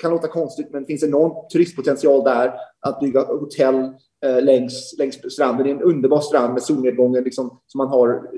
kan 0.00 0.10
låta 0.10 0.28
konstigt, 0.28 0.68
men 0.72 0.82
det 0.82 0.86
finns 0.86 1.02
enorm 1.02 1.32
turistpotential 1.52 2.24
där. 2.24 2.52
Att 2.80 3.00
bygga 3.00 3.20
hotell 3.20 3.74
eh, 4.24 4.42
längs, 4.42 4.94
längs 4.98 5.32
stranden. 5.32 5.66
Det 5.66 5.72
är 5.72 5.74
en 5.74 5.82
underbar 5.82 6.20
strand 6.20 6.52
med 6.52 6.62
solnedgången 6.62 7.24
liksom, 7.24 7.60
som 7.66 7.78
man 7.78 7.88
har 7.88 8.30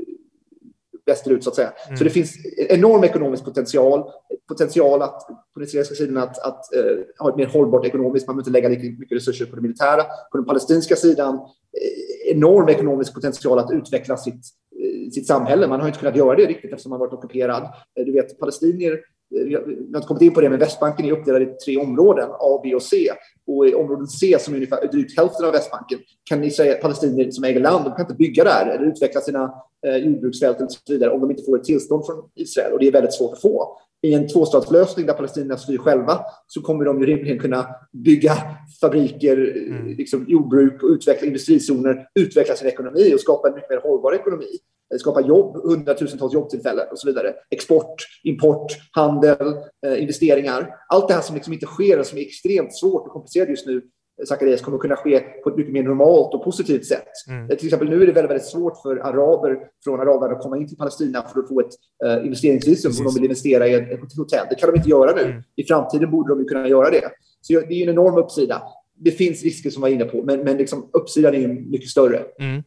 västerut 1.07 1.45
så 1.45 1.51
att 1.51 1.57
säga. 1.57 1.73
Mm. 1.87 1.97
Så 1.97 2.05
det 2.05 2.11
finns 2.11 2.37
enorm 2.69 3.05
ekonomisk 3.05 3.45
potential, 3.45 4.11
potential 4.49 5.03
att 5.03 5.27
på 5.27 5.61
den 5.61 5.65
israeliska 5.65 5.95
sidan 5.95 6.17
att, 6.17 6.39
att 6.39 6.65
uh, 6.77 7.03
ha 7.19 7.31
ett 7.31 7.37
mer 7.37 7.47
hållbart 7.47 7.87
ekonomiskt, 7.87 8.27
man 8.27 8.37
behöver 8.37 8.51
inte 8.51 8.51
lägga 8.51 8.69
lika 8.69 9.01
mycket 9.01 9.17
resurser 9.17 9.47
på 9.47 9.57
det 9.57 9.63
militära. 9.63 10.03
På 10.31 10.37
den 10.37 10.45
palestinska 10.45 10.97
sidan 10.97 11.35
eh, 11.35 12.33
enorm 12.35 12.69
ekonomisk 12.69 13.15
potential 13.15 13.59
att 13.59 13.73
utveckla 13.73 14.17
sitt, 14.17 14.35
uh, 14.35 15.11
sitt 15.11 15.27
samhälle. 15.27 15.69
Man 15.69 15.81
har 15.81 15.87
inte 15.87 16.01
kunnat 16.01 16.17
göra 16.17 16.37
det 16.37 16.47
riktigt 16.47 16.73
eftersom 16.73 16.91
man 16.91 17.01
varit 17.01 17.13
ockuperad. 17.13 17.69
Du 17.95 18.13
vet, 18.13 18.39
palestinier 18.39 19.01
vi 19.35 19.55
har 19.95 20.01
kommit 20.01 20.23
in 20.23 20.35
på 20.35 20.41
det, 20.41 20.51
men 20.51 20.59
Västbanken 20.59 21.07
är 21.07 21.13
uppdelad 21.13 21.43
i 21.43 21.47
tre 21.47 21.77
områden, 21.77 22.29
A, 22.31 22.61
B 22.63 22.75
och 22.75 22.83
C. 22.83 23.11
Och 23.47 23.69
i 23.69 23.75
området 23.75 24.11
C, 24.11 24.37
som 24.41 24.55
är 24.55 24.57
ungefär 24.57 24.89
drygt 24.89 25.17
hälften 25.17 25.47
av 25.47 25.53
Västbanken, 25.53 25.99
kan 26.25 26.41
ni 26.41 26.51
säga 26.51 26.75
palestinier 26.75 27.31
som 27.31 27.45
äger 27.45 27.61
land, 27.61 27.85
de 27.85 27.91
kan 27.91 28.01
inte 28.01 28.15
bygga 28.15 28.45
där 28.45 28.67
eller 28.67 28.87
utveckla 28.87 29.21
sina 29.21 29.55
eh, 29.87 29.97
jordbruksfält 29.97 30.61
och 30.61 30.73
så 30.73 30.93
vidare 30.93 31.11
om 31.11 31.21
de 31.21 31.31
inte 31.31 31.43
får 31.43 31.59
ett 31.59 31.65
tillstånd 31.65 32.07
från 32.07 32.31
Israel. 32.35 32.73
Och 32.73 32.79
det 32.79 32.87
är 32.87 32.93
väldigt 32.93 33.15
svårt 33.15 33.33
att 33.33 33.41
få. 33.41 33.79
I 34.03 34.15
en 34.15 34.29
tvåstatslösning 34.29 35.07
där 35.07 35.15
palestinierna 35.15 35.57
styr 35.57 35.79
själva 35.79 36.21
så 36.47 36.63
kommer 36.63 36.85
de 36.85 37.01
ju 37.01 37.07
rimligen 37.07 37.39
kunna 37.39 37.67
bygga 37.93 38.33
fabriker, 38.81 39.37
mm. 39.69 39.87
liksom 39.87 40.25
jordbruk 40.29 40.83
och 40.83 40.89
utveckla 40.89 41.27
industrizoner, 41.27 42.09
utveckla 42.15 42.55
sin 42.55 42.69
ekonomi 42.69 43.15
och 43.15 43.21
skapa 43.21 43.49
en 43.49 43.55
mycket 43.55 43.71
mer 43.71 43.81
hållbar 43.81 44.15
ekonomi 44.15 44.59
skapa 44.99 45.21
jobb, 45.21 45.57
hundratusentals 45.65 46.35
jobbtillfällen 46.35 46.87
och 46.91 46.99
så 46.99 47.07
vidare. 47.07 47.35
Export, 47.51 47.95
import, 48.23 48.73
handel, 48.91 49.55
eh, 49.87 50.03
investeringar. 50.03 50.75
Allt 50.89 51.09
det 51.09 51.15
här 51.15 51.21
som 51.21 51.35
liksom 51.35 51.53
inte 51.53 51.67
sker 51.67 51.99
och 51.99 52.07
som 52.07 52.19
är 52.19 52.23
extremt 52.23 52.77
svårt 52.77 53.07
och 53.07 53.13
komplicerat 53.13 53.49
just 53.49 53.67
nu, 53.67 53.83
Zacharias, 54.29 54.61
kommer 54.61 54.77
att 54.77 54.83
kunna 54.83 54.97
ske 54.97 55.21
på 55.21 55.51
ett 55.51 55.57
mycket 55.57 55.73
mer 55.73 55.83
normalt 55.83 56.35
och 56.35 56.45
positivt 56.45 56.87
sätt. 56.87 57.09
Mm. 57.29 57.51
Eh, 57.51 57.57
till 57.57 57.67
exempel 57.67 57.89
nu 57.89 58.03
är 58.03 58.07
det 58.07 58.13
väldigt, 58.13 58.31
väldigt 58.31 58.47
svårt 58.47 58.83
för 58.83 58.97
araber 58.97 59.59
från 59.85 60.01
arabvärlden 60.01 60.37
att 60.37 60.43
komma 60.43 60.57
in 60.57 60.69
till 60.69 60.77
Palestina 60.77 61.23
för 61.23 61.41
att 61.41 61.49
få 61.49 61.61
ett 61.61 61.73
uh, 62.05 62.27
investeringsvisum 62.27 62.93
om 62.99 63.05
de 63.05 63.15
vill 63.15 63.25
investera 63.25 63.69
i 63.69 63.75
ett, 63.75 63.93
ett 63.93 64.17
hotell. 64.17 64.47
Det 64.51 64.55
kan 64.55 64.71
de 64.71 64.77
inte 64.77 64.89
göra 64.89 65.15
nu. 65.15 65.23
Mm. 65.23 65.43
I 65.57 65.65
framtiden 65.65 66.11
borde 66.11 66.33
de 66.33 66.39
ju 66.39 66.45
kunna 66.45 66.69
göra 66.69 66.91
det. 66.91 67.11
Så 67.41 67.53
det 67.53 67.75
är 67.75 67.83
en 67.83 67.89
enorm 67.89 68.19
uppsida. 68.19 68.63
Det 68.97 69.11
finns 69.11 69.43
risker 69.43 69.71
som 69.71 69.83
var 69.83 69.89
inne 69.89 70.05
på, 70.05 70.23
men, 70.23 70.41
men 70.41 70.57
liksom 70.57 70.91
uppsidan 70.93 71.35
är 71.35 71.49
mycket 71.49 71.89
större. 71.89 72.23
Mm. 72.39 72.63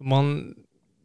Man 0.00 0.54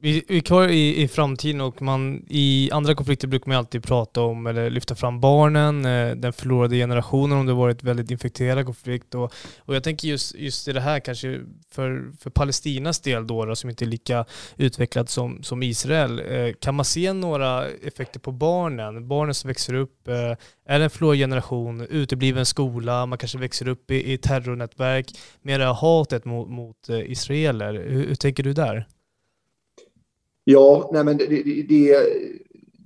vi, 0.02 0.24
vi 0.28 0.38
är 0.38 0.41
kvar 0.41 0.68
i, 0.68 1.02
i 1.02 1.08
framtiden 1.08 1.62
och 1.62 1.82
man, 1.82 2.26
i 2.30 2.70
andra 2.72 2.95
konflikter 2.95 3.28
brukar 3.28 3.47
man 3.47 3.58
alltid 3.58 3.84
prata 3.84 4.22
om 4.22 4.47
eller 4.47 4.70
lyfta 4.70 4.95
fram 4.95 5.20
barnen, 5.20 5.86
eh, 5.86 6.16
den 6.16 6.34
förlorade 6.34 6.76
generationen 6.76 7.38
om 7.38 7.45
det 7.45 7.54
varit 7.54 7.84
väldigt 7.84 8.12
infekterad 8.12 8.66
konflikt. 8.66 9.16
Och, 9.16 9.34
och 9.60 9.76
jag 9.76 9.84
tänker 9.84 10.08
just, 10.08 10.36
just 10.36 10.68
i 10.68 10.74
det 10.74 10.82
här 10.82 11.00
kanske 11.00 11.39
för, 11.72 12.12
för 12.20 12.30
Palestinas 12.30 13.00
del 13.00 13.28
då, 13.28 13.45
då 13.45 13.56
som 13.56 13.70
inte 13.70 13.86
är 13.86 13.88
lika 13.88 14.26
utvecklad 14.58 15.10
som, 15.10 15.43
som 15.43 15.64
Israel. 15.64 16.20
Eh, 16.20 16.54
kan 16.60 16.76
man 16.76 16.86
se 16.86 17.14
några 17.14 17.68
effekter 17.68 18.20
på 18.20 18.32
barnen? 18.32 19.08
Barnen 19.08 19.34
som 19.34 19.47
växer 19.47 19.74
upp, 19.74 20.08
eh, 20.08 20.36
är 20.66 20.80
det 20.80 20.84
en 20.84 20.89
förlorad 20.89 21.18
generation, 21.18 21.82
utebliven 21.82 22.45
skola, 22.45 23.06
man 23.06 23.18
kanske 23.18 23.38
växer 23.38 23.68
upp 23.68 23.91
i, 23.91 24.14
i 24.14 24.18
terrornätverk, 24.18 25.12
med 25.41 25.60
det 25.60 25.66
här 25.66 25.74
hatet 25.74 26.26
mot, 26.26 26.50
mot 26.50 26.89
israeler. 26.89 27.74
Hur, 27.74 28.08
hur 28.08 28.16
tänker 28.16 28.43
du 28.43 28.54
där? 28.54 28.88
Ja, 30.52 30.89
nej 30.93 31.04
men 31.04 31.18
det, 31.18 31.26
det, 31.26 31.95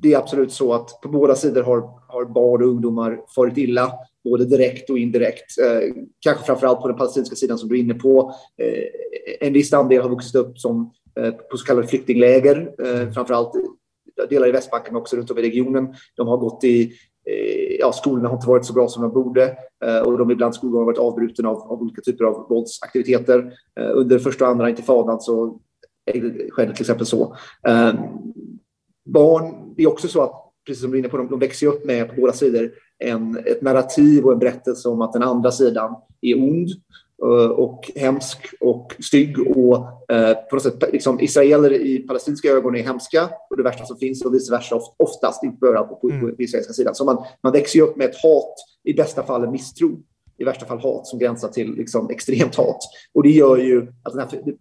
det, 0.02 0.14
är 0.14 0.18
absolut 0.18 0.52
så 0.52 0.74
att 0.74 1.02
på 1.02 1.10
båda 1.10 1.36
sidor 1.36 1.64
har, 1.64 1.90
har 2.08 2.26
barn 2.26 2.64
och 2.64 2.70
ungdomar 2.70 3.22
farit 3.36 3.58
illa, 3.58 3.92
både 4.24 4.46
direkt 4.46 4.90
och 4.90 4.98
indirekt. 4.98 5.60
Eh, 5.62 5.96
kanske 6.20 6.46
framför 6.46 6.68
allt 6.68 6.82
på 6.82 6.88
den 6.88 6.98
palestinska 6.98 7.36
sidan 7.36 7.58
som 7.58 7.70
du 7.70 7.76
är 7.76 7.80
inne 7.80 7.94
på. 7.94 8.34
Eh, 8.58 9.48
en 9.48 9.54
viss 9.54 9.74
andel 9.74 10.02
har 10.02 10.10
vuxit 10.10 10.36
upp 10.36 10.60
som, 10.60 10.92
eh, 11.20 11.32
på 11.32 11.58
så 11.58 11.66
kallade 11.66 11.88
flyktingläger, 11.88 12.72
eh, 12.80 13.12
framför 13.12 13.34
allt 13.34 13.54
delar 14.30 14.48
i 14.48 14.52
Västbanken 14.52 14.94
men 14.94 15.02
också 15.02 15.16
runt 15.16 15.32
om 15.32 15.38
i 15.38 15.42
regionen. 15.42 15.94
De 16.16 16.28
har 16.28 16.38
gått 16.38 16.64
i 16.64 16.84
eh, 17.30 17.76
Ja, 17.80 17.92
skolorna 17.92 18.30
har 18.30 18.36
inte 18.36 18.48
varit 18.48 18.66
så 18.66 18.74
bra 18.74 18.88
som 18.88 19.04
de 19.04 19.14
borde 19.14 19.58
eh, 19.86 20.00
och 20.00 20.18
de 20.18 20.32
ibland 20.32 20.56
skolor 20.56 20.80
har 20.80 20.86
varit 20.86 20.98
avbruten 20.98 21.46
av, 21.46 21.58
av 21.58 21.82
olika 21.82 22.02
typer 22.02 22.26
av 22.26 22.46
våldsaktiviteter. 22.50 23.54
Eh, 23.80 23.92
under 23.94 24.20
första 24.20 24.46
och 24.46 24.52
andra 24.52 24.70
intifadan 24.70 25.22
så 25.22 25.60
skedde 26.52 26.74
till 26.74 26.82
exempel 26.82 27.06
så. 27.06 27.36
Ehm, 27.68 27.98
barn, 29.06 29.74
det 29.78 29.84
är 29.84 29.88
också 29.88 30.08
så 30.08 30.22
att 30.22 30.44
precis 30.66 30.82
som 30.82 30.92
du 30.92 30.98
är 30.98 31.00
inne 31.00 31.10
på, 31.10 31.18
de, 31.18 31.30
de 31.30 31.40
växer 31.40 31.68
upp 31.68 31.86
med 31.86 32.10
på 32.10 32.22
båda 32.22 32.34
sidor 32.34 32.72
en, 33.00 33.38
ett 33.46 33.62
narrativ 33.62 34.26
och 34.26 34.34
en 34.34 34.40
berättelse 34.40 34.90
om 34.90 35.02
att 35.02 35.14
den 35.14 35.24
andra 35.24 35.52
sidan 35.52 35.96
är 36.22 36.38
ond 36.38 36.70
eh, 37.24 37.50
och 37.50 37.92
hemsk 37.96 38.38
och 38.60 38.96
stygg 39.00 39.40
och 39.58 40.12
eh, 40.12 40.34
på 40.50 40.56
något 40.56 40.64
sätt 40.64 40.84
liksom, 40.92 41.20
israeler 41.20 41.74
i 41.74 42.00
palestinska 42.00 42.50
ögon 42.50 42.76
är 42.76 42.84
hemska 42.84 43.30
och 43.50 43.58
det 43.58 43.64
värsta 43.64 43.86
som 43.86 43.98
finns 43.98 44.26
och 44.26 44.34
vice 44.34 44.52
versa 44.52 44.80
oftast, 44.98 45.44
inte 45.44 45.58
bara 45.62 45.84
på, 45.84 45.96
på, 45.96 46.10
på, 46.10 46.36
på 46.36 46.42
israeliska 46.42 46.74
sidan. 46.74 46.96
Så 46.96 47.06
man, 47.06 47.24
man 47.44 47.54
växer 47.54 47.80
ju 47.80 47.86
upp 47.86 47.96
med 47.96 48.10
ett 48.10 48.22
hat, 48.24 48.56
i 48.84 48.94
bästa 48.94 49.24
fall 49.24 49.44
en 49.44 49.52
misstro, 49.52 50.00
i 50.38 50.44
värsta 50.44 50.66
fall 50.66 50.80
hat 50.80 51.08
som 51.08 51.20
gränsar 51.20 51.48
till 51.48 51.76
liksom, 51.76 52.10
extremt 52.10 52.56
hat. 52.56 52.80
Och 53.14 53.24
det 53.24 53.30
gör 53.30 53.58
ju 53.58 53.88
att, 54.04 54.14
den 54.14 54.20
här, 54.20 54.56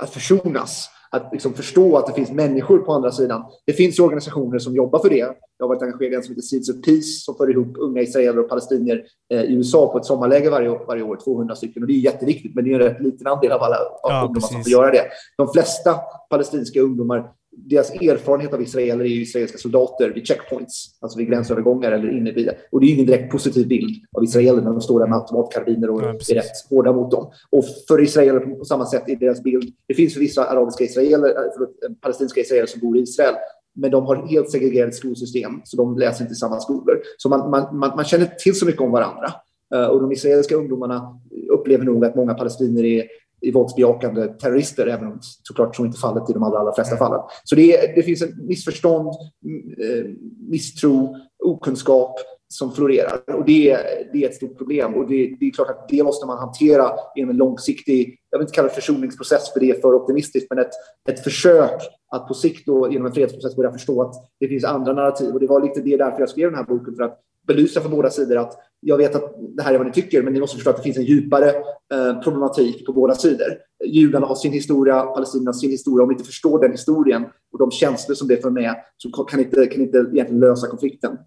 att 0.00 0.10
försonas 0.10 0.90
att 1.10 1.28
liksom 1.32 1.54
förstå 1.54 1.96
att 1.96 2.06
det 2.06 2.12
finns 2.12 2.30
människor 2.30 2.78
på 2.78 2.92
andra 2.92 3.12
sidan. 3.12 3.44
Det 3.66 3.72
finns 3.72 3.98
organisationer 3.98 4.58
som 4.58 4.74
jobbar 4.74 4.98
för 4.98 5.10
det. 5.10 5.16
Jag 5.58 5.66
har 5.66 5.68
varit 5.68 5.82
engagerad 5.82 6.12
i 6.12 6.16
en 6.16 6.22
som 6.22 6.30
heter 6.30 6.42
Seeds 6.42 6.68
of 6.68 6.76
Peace 6.84 7.24
som 7.24 7.36
för 7.36 7.50
ihop 7.50 7.76
unga 7.78 8.02
israeler 8.02 8.38
och 8.38 8.48
palestinier 8.48 9.04
eh, 9.30 9.42
i 9.42 9.54
USA 9.54 9.92
på 9.92 9.98
ett 9.98 10.04
sommarläger 10.04 10.50
varje, 10.50 10.68
varje 10.68 11.02
år, 11.02 11.18
200 11.24 11.54
stycken. 11.56 11.82
Och 11.82 11.86
det 11.86 11.92
är 11.92 12.00
jätteviktigt, 12.00 12.54
men 12.54 12.64
det 12.64 12.70
är 12.70 12.74
en 12.74 12.80
rätt 12.80 13.00
liten 13.00 13.26
andel 13.26 13.52
av 13.52 13.62
alla 13.62 13.76
ja, 14.02 14.22
ungdomar 14.22 14.34
precis. 14.34 14.50
som 14.50 14.62
får 14.62 14.72
göra 14.72 14.90
det. 14.90 15.04
De 15.36 15.52
flesta 15.52 15.94
palestinska 16.30 16.80
ungdomar 16.80 17.30
deras 17.66 17.90
erfarenhet 17.90 18.54
av 18.54 18.62
israeler 18.62 19.04
är 19.04 19.08
ju 19.08 19.22
israeliska 19.22 19.58
soldater 19.58 20.10
vid 20.10 20.26
checkpoints, 20.26 20.98
alltså 21.00 21.18
vid 21.18 21.28
gränsövergångar 21.28 21.92
eller 21.92 22.16
inne 22.16 22.30
i 22.30 22.50
Och 22.72 22.80
det 22.80 22.86
är 22.86 22.94
ingen 22.94 23.06
direkt 23.06 23.32
positiv 23.32 23.68
bild 23.68 24.04
av 24.16 24.24
israeler 24.24 24.62
när 24.62 24.70
de 24.70 24.80
står 24.80 25.00
där 25.00 25.06
med 25.06 25.18
automatkarbiner 25.18 25.90
och 25.90 26.02
ja, 26.02 26.08
är 26.08 26.34
rätt 26.34 26.70
hårda 26.70 26.92
mot 26.92 27.10
dem. 27.10 27.30
Och 27.50 27.64
för 27.88 28.02
israeler 28.02 28.40
på 28.40 28.64
samma 28.64 28.86
sätt 28.86 29.08
är 29.08 29.16
deras 29.16 29.42
bild, 29.42 29.72
det 29.88 29.94
finns 29.94 30.14
för 30.14 30.20
vissa 30.20 30.44
arabiska 30.44 30.84
israeler, 30.84 31.28
äh, 31.28 31.34
förlåt, 31.54 32.00
palestinska 32.00 32.40
israeler 32.40 32.66
som 32.66 32.80
bor 32.80 32.98
i 32.98 33.00
Israel, 33.00 33.34
men 33.74 33.90
de 33.90 34.06
har 34.06 34.26
helt 34.26 34.50
segregerat 34.50 34.94
skolsystem, 34.94 35.60
så 35.64 35.76
de 35.76 35.98
läser 35.98 36.22
inte 36.24 36.32
i 36.32 36.36
samma 36.36 36.60
skolor. 36.60 37.00
Så 37.16 37.28
man, 37.28 37.50
man, 37.50 37.78
man, 37.78 37.96
man 37.96 38.04
känner 38.04 38.26
till 38.26 38.54
så 38.54 38.66
mycket 38.66 38.80
om 38.80 38.90
varandra. 38.90 39.32
Uh, 39.74 39.86
och 39.86 40.00
de 40.00 40.12
israeliska 40.12 40.56
ungdomarna 40.56 41.20
upplever 41.50 41.84
nog 41.84 42.04
att 42.04 42.14
många 42.14 42.34
palestinier 42.34 42.84
är 42.84 43.06
i 43.40 43.52
våldsbejakande 43.52 44.26
terrorister, 44.26 44.86
även 44.86 45.06
om 45.06 45.18
såklart 45.20 45.76
så 45.76 45.84
inte 45.84 45.98
fallet 45.98 46.30
i 46.30 46.32
de 46.32 46.42
allra, 46.42 46.58
allra 46.58 46.74
flesta 46.74 46.96
fallen. 46.96 47.20
Så 47.44 47.54
det, 47.54 47.94
det 47.96 48.02
finns 48.02 48.22
en 48.22 48.46
missförstånd, 48.46 49.08
eh, 49.08 50.04
misstro, 50.48 51.16
okunskap 51.44 52.14
som 52.48 52.72
florerar. 52.72 53.20
Och 53.34 53.44
det, 53.44 53.78
det 54.12 54.24
är 54.24 54.28
ett 54.28 54.34
stort 54.34 54.58
problem. 54.58 54.94
Och 54.94 55.08
det, 55.08 55.36
det, 55.40 55.46
är 55.46 55.50
klart 55.50 55.70
att 55.70 55.88
det 55.88 56.02
måste 56.02 56.26
man 56.26 56.38
hantera 56.38 56.90
genom 57.16 57.30
en 57.30 57.36
långsiktig, 57.36 58.18
jag 58.30 58.38
vill 58.38 58.44
inte 58.44 58.54
kalla 58.54 58.68
det 58.68 58.74
försoningsprocess 58.74 59.52
för 59.52 59.60
det 59.60 59.70
är 59.70 59.80
för 59.80 59.94
optimistiskt, 59.94 60.50
men 60.50 60.58
ett, 60.58 60.70
ett 61.08 61.24
försök 61.24 61.82
att 62.10 62.28
på 62.28 62.34
sikt 62.34 62.66
då, 62.66 62.92
genom 62.92 63.06
en 63.06 63.12
fredsprocess 63.12 63.56
börja 63.56 63.72
förstå 63.72 64.02
att 64.02 64.14
det 64.40 64.48
finns 64.48 64.64
andra 64.64 64.92
narrativ. 64.92 65.34
Och 65.34 65.40
det 65.40 65.46
var 65.46 65.62
lite 65.62 65.80
det 65.80 65.96
därför 65.96 66.20
jag 66.20 66.28
skrev 66.28 66.50
den 66.50 66.58
här 66.58 66.66
boken, 66.66 66.94
för 66.94 67.02
att 67.02 67.20
belysa 67.48 67.80
för 67.80 67.88
båda 67.88 68.10
sidor 68.10 68.36
att 68.36 68.54
jag 68.80 68.96
vet 68.96 69.14
att 69.14 69.34
det 69.56 69.62
här 69.62 69.74
är 69.74 69.78
vad 69.78 69.86
ni 69.86 69.92
tycker, 69.92 70.22
men 70.22 70.32
ni 70.32 70.40
måste 70.40 70.56
förstå 70.56 70.70
att 70.70 70.76
det 70.76 70.82
finns 70.82 70.96
en 70.96 71.04
djupare 71.04 71.48
eh, 71.92 72.20
problematik 72.22 72.86
på 72.86 72.92
båda 72.92 73.14
sidor. 73.14 73.58
Judarna 73.84 74.26
har 74.26 74.34
sin 74.34 74.52
historia, 74.52 75.02
palestinierna 75.02 75.48
har 75.48 75.52
sin 75.52 75.70
historia. 75.70 76.02
Om 76.02 76.08
vi 76.08 76.14
inte 76.14 76.24
förstår 76.24 76.60
den 76.60 76.72
historien 76.72 77.24
och 77.52 77.58
de 77.58 77.70
känslor 77.70 78.14
som 78.14 78.28
det 78.28 78.42
för 78.42 78.50
med 78.50 78.74
så 78.96 79.10
kan 79.10 79.40
inte, 79.40 79.66
kan 79.66 79.82
inte 79.82 79.98
egentligen 79.98 80.40
lösa 80.40 80.66
konflikten. 80.66 81.18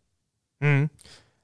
Mm. 0.63 0.89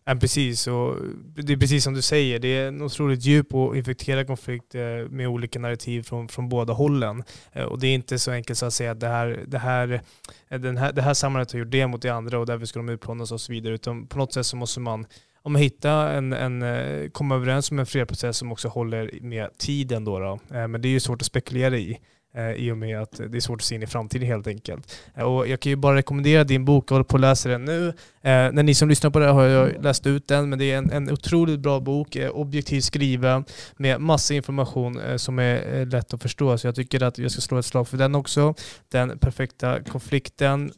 Ja, 0.10 0.16
precis, 0.16 0.68
och 0.68 0.96
det 1.36 1.54
är 1.54 1.58
precis 1.58 1.84
som 1.84 1.94
du 1.94 2.02
säger, 2.02 2.40
det 2.40 2.48
är 2.48 2.68
en 2.68 2.82
otroligt 2.82 3.26
djup 3.26 3.54
och 3.54 3.78
infekterad 3.78 4.28
konflikt 4.28 4.76
eh, 4.76 4.82
med 5.10 5.28
olika 5.28 5.60
narrativ 5.60 6.04
från, 6.04 6.28
från 6.28 6.50
båda 6.50 6.74
hållen. 6.74 7.24
Eh, 7.52 7.64
och 7.64 7.80
det 7.80 7.88
är 7.88 7.94
inte 7.94 8.20
så 8.20 8.32
enkelt 8.32 8.60
så 8.60 8.66
att 8.66 8.74
säga 8.74 8.92
att 8.92 9.00
det 9.00 9.08
här, 9.08 9.44
det 9.48 9.58
här, 9.58 10.02
eh, 10.50 10.60
den 10.60 10.78
här, 10.78 10.92
det 10.92 11.02
här 11.02 11.14
samhället 11.14 11.52
har 11.52 11.60
gjort 11.60 11.72
det 11.72 11.88
mot 11.88 12.02
det 12.02 12.10
andra 12.10 12.40
och 12.40 12.46
därför 12.46 12.66
ska 12.66 12.80
de 12.80 12.90
utplånas 12.90 13.32
och 13.32 13.42
så 13.42 13.52
vidare. 13.52 13.74
Utan 13.74 14.08
på 14.08 14.18
något 14.18 14.34
sätt 14.34 14.46
så 14.46 14.58
måste 14.58 14.80
man 14.80 15.06
om 15.42 15.54
man 15.54 15.62
hittar 15.62 16.14
en, 16.14 16.34
en, 16.34 17.12
komma 17.12 17.36
överens 17.36 17.72
om 17.72 17.80
en 17.80 17.86
fredsprocess 17.86 18.38
som 18.38 18.52
också 18.52 18.68
håller 18.68 19.20
med 19.22 19.58
tiden. 19.58 20.06
Då, 20.06 20.20
då. 20.20 20.40
Men 20.48 20.82
det 20.82 20.88
är 20.88 20.92
ju 20.92 21.00
svårt 21.00 21.22
att 21.22 21.26
spekulera 21.26 21.78
i. 21.78 22.00
Eh, 22.38 22.52
i 22.52 22.72
och 22.72 22.78
med 22.78 23.02
att 23.02 23.22
det 23.32 23.38
är 23.38 23.40
svårt 23.40 23.62
att 23.62 23.66
se 23.66 23.76
in 23.76 23.84
i 23.84 23.88
framtiden 23.88 24.28
helt 24.28 24.48
enkelt. 24.48 25.00
Eh, 25.16 25.24
och 25.24 25.48
jag 25.48 25.60
kan 25.60 25.70
ju 25.70 25.76
bara 25.76 25.96
rekommendera 25.96 26.44
din 26.44 26.66
bok, 26.66 26.92
jag 26.92 26.96
håller 26.96 27.04
på 27.04 27.18
att 27.18 27.22
läsa 27.22 27.50
den 27.50 27.66
nu. 27.66 27.88
Eh, 27.88 27.94
när 28.22 28.64
ni 28.64 28.76
som 28.76 28.90
lyssnar 28.90 29.10
på 29.10 29.20
det 29.20 29.26
här 29.26 29.34
har 29.34 29.44
jag 29.44 29.84
läst 29.84 30.08
ut 30.08 30.28
den, 30.28 30.50
men 30.50 30.60
det 30.60 30.72
är 30.72 30.78
en, 30.78 30.92
en 30.92 31.12
otroligt 31.12 31.60
bra 31.60 31.80
bok, 31.80 32.16
eh, 32.16 32.30
objektivt 32.30 32.84
skriven 32.84 33.46
med 33.78 34.02
massa 34.02 34.34
information 34.34 35.00
som 35.16 35.40
är 35.40 35.86
lätt 35.86 36.14
att 36.14 36.22
förstå. 36.22 36.58
Så 36.58 36.68
jag 36.68 36.76
tycker 36.76 37.04
att 37.04 37.18
jag 37.18 37.32
ska 37.32 37.42
slå 37.42 37.58
ett 37.58 37.66
slag 37.66 37.88
för 37.88 37.98
den 37.98 38.16
också. 38.16 38.54
Den 38.90 39.20
perfekta 39.20 39.84
konflikten, 39.84 40.72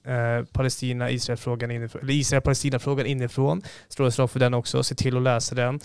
Palestina-Israel-frågan 0.51 1.71
inifrån, 1.71 2.01
eller 2.01 2.13
Israel-Palestina-frågan 2.13 3.05
inifrån. 3.05 3.61
Slå 3.89 4.05
ett 4.05 4.13
slag 4.13 4.31
för 4.31 4.39
den 4.39 4.53
också, 4.53 4.83
se 4.83 4.95
till 4.95 5.17
att 5.17 5.23
läsa 5.23 5.55
den. 5.55 5.79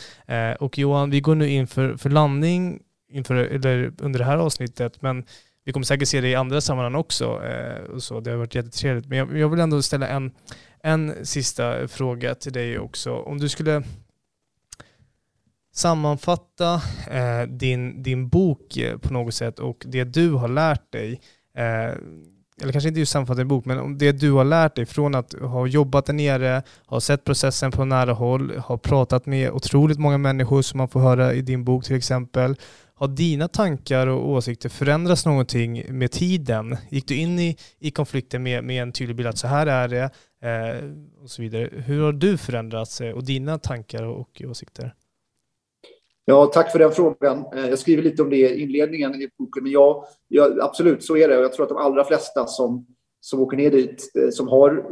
Och 0.59 0.79
Johan, 0.79 1.11
vi 1.11 1.21
går 1.21 1.35
nu 1.35 1.49
in 1.49 1.67
för, 1.67 1.97
för 1.97 2.11
landning 2.11 2.81
inför, 3.15 3.35
eller 3.35 3.93
under 3.99 4.19
det 4.19 4.25
här 4.25 4.39
avsnittet, 4.39 5.03
men 5.03 5.25
vi 5.65 5.73
kommer 5.73 5.85
säkert 5.85 6.09
se 6.09 6.21
det 6.21 6.29
i 6.29 6.35
andra 6.35 6.61
sammanhang 6.61 6.95
också. 6.95 7.43
Eh, 7.45 7.83
och 7.83 8.03
så. 8.03 8.21
Det 8.21 8.31
har 8.31 8.39
varit 8.39 8.55
jättetrevligt. 8.55 9.07
Men 9.09 9.19
jag, 9.19 9.39
jag 9.39 9.49
vill 9.49 9.61
ändå 9.61 9.83
ställa 9.83 10.09
en, 10.09 10.33
en 10.83 11.27
sista 11.27 11.89
fråga 11.89 12.35
till 12.35 12.53
dig 12.53 12.79
också. 12.79 13.13
Om 13.13 13.39
du 13.39 13.49
skulle 13.49 13.83
sammanfatta 15.75 16.75
eh, 17.11 17.49
din, 17.49 18.03
din 18.03 18.29
bok 18.29 18.77
eh, 18.77 18.99
på 18.99 19.13
något 19.13 19.35
sätt 19.35 19.59
och 19.59 19.85
det 19.87 20.05
du 20.05 20.33
har 20.33 20.49
lärt 20.49 20.93
dig, 20.93 21.21
eh, 21.57 21.95
eller 22.63 22.73
kanske 22.73 22.89
inte 22.89 23.01
just 23.01 23.13
sammanfatta 23.13 23.39
din 23.39 23.49
bok, 23.49 23.65
men 23.65 23.79
om 23.79 23.99
det 23.99 24.13
du 24.13 24.33
har 24.33 24.45
lärt 24.45 24.77
dig 24.77 24.87
från 24.87 25.15
att 25.15 25.33
ha 25.33 25.67
jobbat 25.67 26.07
där 26.07 26.13
nere, 26.13 26.63
ha 26.87 27.01
sett 27.01 27.25
processen 27.25 27.71
på 27.71 27.85
nära 27.85 28.13
håll, 28.13 28.59
ha 28.59 28.79
pratat 28.79 29.27
med 29.27 29.51
otroligt 29.51 29.99
många 29.99 30.19
människor 30.19 30.63
som 30.63 30.79
man 30.79 30.89
får 30.89 31.01
höra 31.01 31.35
i 31.35 31.43
din 31.43 31.65
bok 31.65 31.85
till 31.85 31.97
exempel, 31.97 32.57
har 32.95 33.09
dina 33.09 33.49
tankar 33.49 34.07
och 34.07 34.29
åsikter 34.29 34.69
förändrats 34.69 35.27
någonting 35.27 35.85
med 35.89 36.11
tiden? 36.11 36.77
Gick 36.91 37.09
du 37.09 37.17
in 37.17 37.39
i, 37.39 37.57
i 37.79 37.91
konflikten 37.91 38.43
med, 38.43 38.65
med 38.65 38.83
en 38.83 38.93
tydlig 38.93 39.17
bild 39.17 39.29
att 39.29 39.39
så 39.39 39.47
här 39.47 39.67
är 39.67 39.89
det 39.89 40.11
eh, 40.49 40.91
och 41.23 41.31
så 41.31 41.43
vidare. 41.43 41.71
Hur 41.73 42.03
har 42.03 42.13
du 42.13 42.37
förändrats 42.37 43.01
eh, 43.01 43.15
och 43.15 43.25
dina 43.25 43.59
tankar 43.59 44.03
och 44.03 44.43
åsikter? 44.47 44.95
Ja, 46.25 46.47
tack 46.47 46.73
för 46.73 46.79
den 46.79 46.93
frågan. 46.93 47.45
Eh, 47.55 47.69
jag 47.69 47.79
skriver 47.79 48.03
lite 48.03 48.23
om 48.23 48.31
det 48.31 48.37
i 48.37 48.63
inledningen 48.63 49.15
i 49.15 49.29
boken, 49.39 49.63
men 49.63 49.73
ja, 49.73 50.09
ja, 50.29 50.51
absolut 50.61 51.05
så 51.05 51.17
är 51.17 51.29
det. 51.29 51.35
Jag 51.35 51.53
tror 51.53 51.63
att 51.63 51.69
de 51.69 51.79
allra 51.79 52.05
flesta 52.05 52.47
som, 52.47 52.87
som 53.21 53.41
åker 53.41 53.57
ner 53.57 53.71
dit, 53.71 54.13
eh, 54.19 54.31
som 54.31 54.49
har, 54.49 54.85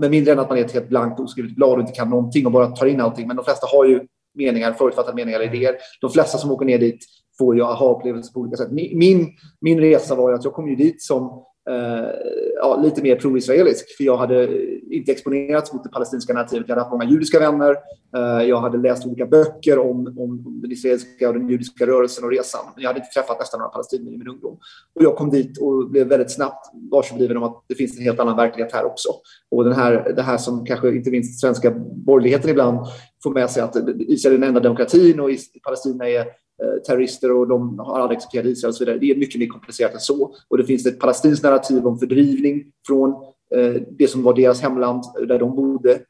med 0.00 0.10
mindre 0.10 0.32
än 0.32 0.38
att 0.38 0.48
man 0.48 0.58
är 0.58 0.64
ett 0.64 0.72
helt 0.72 0.88
blankt 0.88 1.20
oskrivet 1.20 1.54
blad 1.54 1.74
och 1.74 1.80
inte 1.80 1.92
kan 1.92 2.10
någonting 2.10 2.46
och 2.46 2.52
bara 2.52 2.66
tar 2.66 2.86
in 2.86 3.00
allting, 3.00 3.26
men 3.26 3.36
de 3.36 3.44
flesta 3.44 3.66
har 3.66 3.84
ju 3.84 4.06
meningar, 4.34 4.72
förutfattade 4.72 5.16
meningar, 5.16 5.42
idéer. 5.42 5.76
De 6.00 6.10
flesta 6.10 6.38
som 6.38 6.50
åker 6.50 6.66
ner 6.66 6.78
dit 6.78 7.04
får 7.38 7.56
ju 7.56 7.62
aha-upplevelser 7.62 8.32
på 8.32 8.40
olika 8.40 8.56
sätt. 8.56 8.72
Min, 8.72 9.28
min 9.60 9.80
resa 9.80 10.14
var 10.14 10.30
ju 10.30 10.34
att 10.34 10.44
jag 10.44 10.52
kom 10.52 10.68
ju 10.68 10.76
dit 10.76 11.02
som 11.02 11.44
eh, 11.70 12.08
ja, 12.56 12.80
lite 12.82 13.02
mer 13.02 13.16
pro-israelisk, 13.16 13.96
för 13.96 14.04
jag 14.04 14.16
hade 14.16 14.48
inte 14.90 15.12
exponerats 15.12 15.72
mot 15.72 15.84
det 15.84 15.90
palestinska 15.90 16.32
narrativet. 16.32 16.68
Jag 16.68 16.74
hade 16.74 16.84
haft 16.84 16.92
många 16.92 17.10
judiska 17.10 17.38
vänner. 17.38 17.76
Eh, 18.16 18.48
jag 18.48 18.60
hade 18.60 18.78
läst 18.78 19.06
olika 19.06 19.26
böcker 19.26 19.78
om, 19.78 20.14
om 20.18 20.60
den 20.62 20.72
israeliska 20.72 21.28
och 21.28 21.34
den 21.34 21.48
judiska 21.48 21.86
rörelsen 21.86 22.24
och 22.24 22.30
resan. 22.30 22.60
Men 22.74 22.82
jag 22.82 22.88
hade 22.88 23.00
inte 23.00 23.20
träffat 23.20 23.38
nästan 23.38 23.60
några 23.60 23.70
palestinier 23.70 24.14
i 24.14 24.18
min 24.18 24.28
ungdom. 24.28 24.58
Och 24.94 25.02
jag 25.02 25.16
kom 25.16 25.30
dit 25.30 25.58
och 25.58 25.90
blev 25.90 26.06
väldigt 26.06 26.30
snabbt 26.32 26.66
varsebliven 26.90 27.36
om 27.36 27.42
att 27.42 27.64
det 27.66 27.74
finns 27.74 27.98
en 27.98 28.04
helt 28.04 28.20
annan 28.20 28.36
verklighet 28.36 28.72
här 28.72 28.84
också. 28.84 29.08
Och 29.50 29.64
den 29.64 29.72
här, 29.72 30.12
det 30.16 30.22
här 30.22 30.36
som 30.36 30.66
kanske 30.66 30.88
inte 30.88 31.10
minst 31.10 31.40
svenska 31.40 31.70
borgerligheten 32.06 32.50
ibland 32.50 32.78
får 33.22 33.30
med 33.30 33.50
sig 33.50 33.62
att 33.62 33.76
Israel 33.98 34.34
är 34.34 34.38
den 34.38 34.48
enda 34.48 34.60
demokratin 34.60 35.20
och 35.20 35.30
Palestina 35.62 36.08
är 36.08 36.26
Eh, 36.62 36.82
terrorister 36.82 37.32
och 37.32 37.48
de 37.48 37.78
har 37.78 38.00
aldrig 38.00 38.16
accepterat 38.16 38.46
Israel 38.46 38.68
och 38.68 38.74
så 38.74 38.84
vidare. 38.84 38.98
Det 38.98 39.10
är 39.10 39.16
mycket 39.16 39.40
mer 39.40 39.46
komplicerat 39.46 39.94
än 39.94 40.00
så. 40.00 40.34
Och 40.48 40.58
det 40.58 40.64
finns 40.64 40.86
ett 40.86 41.00
palestinskt 41.00 41.44
narrativ 41.44 41.86
om 41.86 41.98
fördrivning 41.98 42.64
från 42.86 43.10
eh, 43.54 43.82
det 43.90 44.08
som 44.08 44.22
var 44.22 44.34
deras 44.34 44.60
hemland 44.60 45.04
eh, 45.20 45.26
där 45.26 45.38
de 45.38 45.56
bodde 45.56 46.00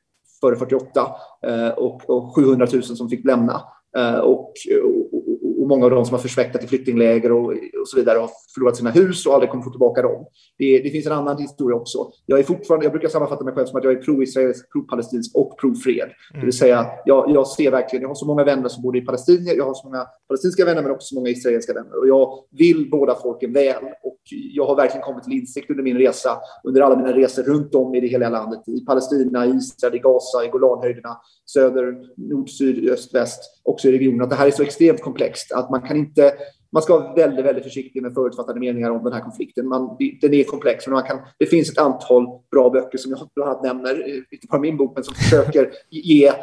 före 0.40 0.56
48 0.56 1.08
och, 1.76 2.34
700 2.34 2.66
000 2.72 2.82
som 2.82 3.08
fick 3.08 3.24
lämna. 3.24 3.62
Och 4.22 4.52
många 5.68 5.84
av 5.84 5.90
dem 5.90 6.04
som 6.04 6.14
har 6.14 6.20
försväktat 6.20 6.64
i 6.64 6.66
flyktingläger 6.66 7.32
och, 7.32 7.44
och, 7.80 7.88
så 7.88 7.96
vidare 7.96 8.18
har 8.18 8.30
förlorat 8.54 8.76
sina 8.76 8.90
hus 8.90 9.26
och 9.26 9.34
aldrig 9.34 9.50
kommer 9.50 9.64
få 9.64 9.70
tillbaka 9.70 10.02
dem. 10.02 10.26
Det, 10.58 10.78
det 10.78 10.90
finns 10.90 11.06
en 11.06 11.12
annan 11.12 11.38
historia 11.38 11.76
också. 11.76 12.10
Jag, 12.26 12.38
är 12.38 12.42
fortfarande, 12.42 12.86
jag 12.86 12.92
brukar 12.92 13.08
sammanfatta 13.08 13.44
mig 13.44 13.54
själv 13.54 13.66
som 13.66 13.78
att 13.78 13.84
jag 13.84 13.92
är 13.92 13.96
pro-israelisk, 13.96 14.72
pro-palestinsk 14.72 15.36
och 15.36 15.58
pro-fred. 15.58 16.02
Mm. 16.02 16.40
Det 16.40 16.44
vill 16.44 16.58
säga, 16.58 16.86
jag, 17.04 17.30
jag 17.30 17.46
ser 17.46 17.70
verkligen, 17.70 18.02
jag 18.02 18.08
har 18.08 18.14
så 18.14 18.26
många 18.26 18.44
vänner 18.44 18.68
som 18.68 18.82
bor 18.82 18.96
i 18.96 19.00
Palestina, 19.00 19.52
jag 19.52 19.64
har 19.64 19.74
så 19.74 19.86
många 19.86 20.06
palestinska 20.28 20.64
vänner 20.64 20.82
men 20.82 20.90
också 20.90 21.06
så 21.06 21.14
många 21.14 21.30
israeliska 21.30 21.72
vänner. 21.72 21.98
Och 21.98 22.08
jag 22.08 22.38
vill 22.50 22.90
båda 22.90 23.14
folken 23.14 23.52
väl. 23.52 23.84
Och 24.02 24.18
jag 24.30 24.66
har 24.66 24.76
verkligen 24.76 25.02
kommit 25.02 25.24
till 25.24 25.32
insikt 25.32 25.70
under 25.70 25.82
min 25.82 25.98
resa, 25.98 26.38
under 26.64 26.80
alla 26.80 26.96
mina 26.96 27.12
resor 27.12 27.42
runt 27.42 27.74
om 27.74 27.94
i 27.94 28.00
det 28.00 28.06
hela 28.06 28.28
landet, 28.28 28.68
i 28.68 28.84
Palestina, 28.84 29.46
i 29.46 29.50
Israel, 29.50 29.94
i 29.94 29.98
Gaza, 29.98 30.44
i 30.44 30.48
Golanhöjderna, 30.48 31.16
söder, 31.46 31.96
nord, 32.16 32.50
syd, 32.50 32.90
öst, 32.90 33.14
väst, 33.14 33.40
också 33.62 33.88
i 33.88 33.92
regionen, 33.92 34.22
att 34.22 34.30
det 34.30 34.36
här 34.36 34.46
är 34.46 34.50
så 34.50 34.62
extremt 34.62 35.02
komplext 35.02 35.52
att 35.58 35.70
man 35.70 35.82
kan 35.82 35.96
inte 35.96 36.32
man 36.70 36.82
ska 36.82 36.98
vara 36.98 37.14
väldigt, 37.14 37.44
väldigt 37.44 37.64
försiktig 37.64 38.02
med 38.02 38.14
förutfattade 38.14 38.60
meningar 38.60 38.90
om 38.90 39.04
den 39.04 39.12
här 39.12 39.20
konflikten. 39.20 39.68
Man, 39.68 39.96
den 40.20 40.34
är 40.34 40.44
komplex, 40.44 40.86
men 40.86 40.94
man 40.94 41.02
kan, 41.02 41.18
det 41.38 41.46
finns 41.46 41.70
ett 41.70 41.78
antal 41.78 42.26
bra 42.50 42.70
böcker 42.70 42.98
som 42.98 43.10
jag 43.10 43.28
bland 43.34 43.50
annat 43.50 43.62
nämner, 43.62 44.06
inte 44.30 44.46
bara 44.46 44.60
min 44.60 44.76
bok, 44.76 44.92
men 44.94 45.04
som 45.04 45.14
försöker 45.14 45.70
ge, 45.90 46.26
eh, 46.26 46.34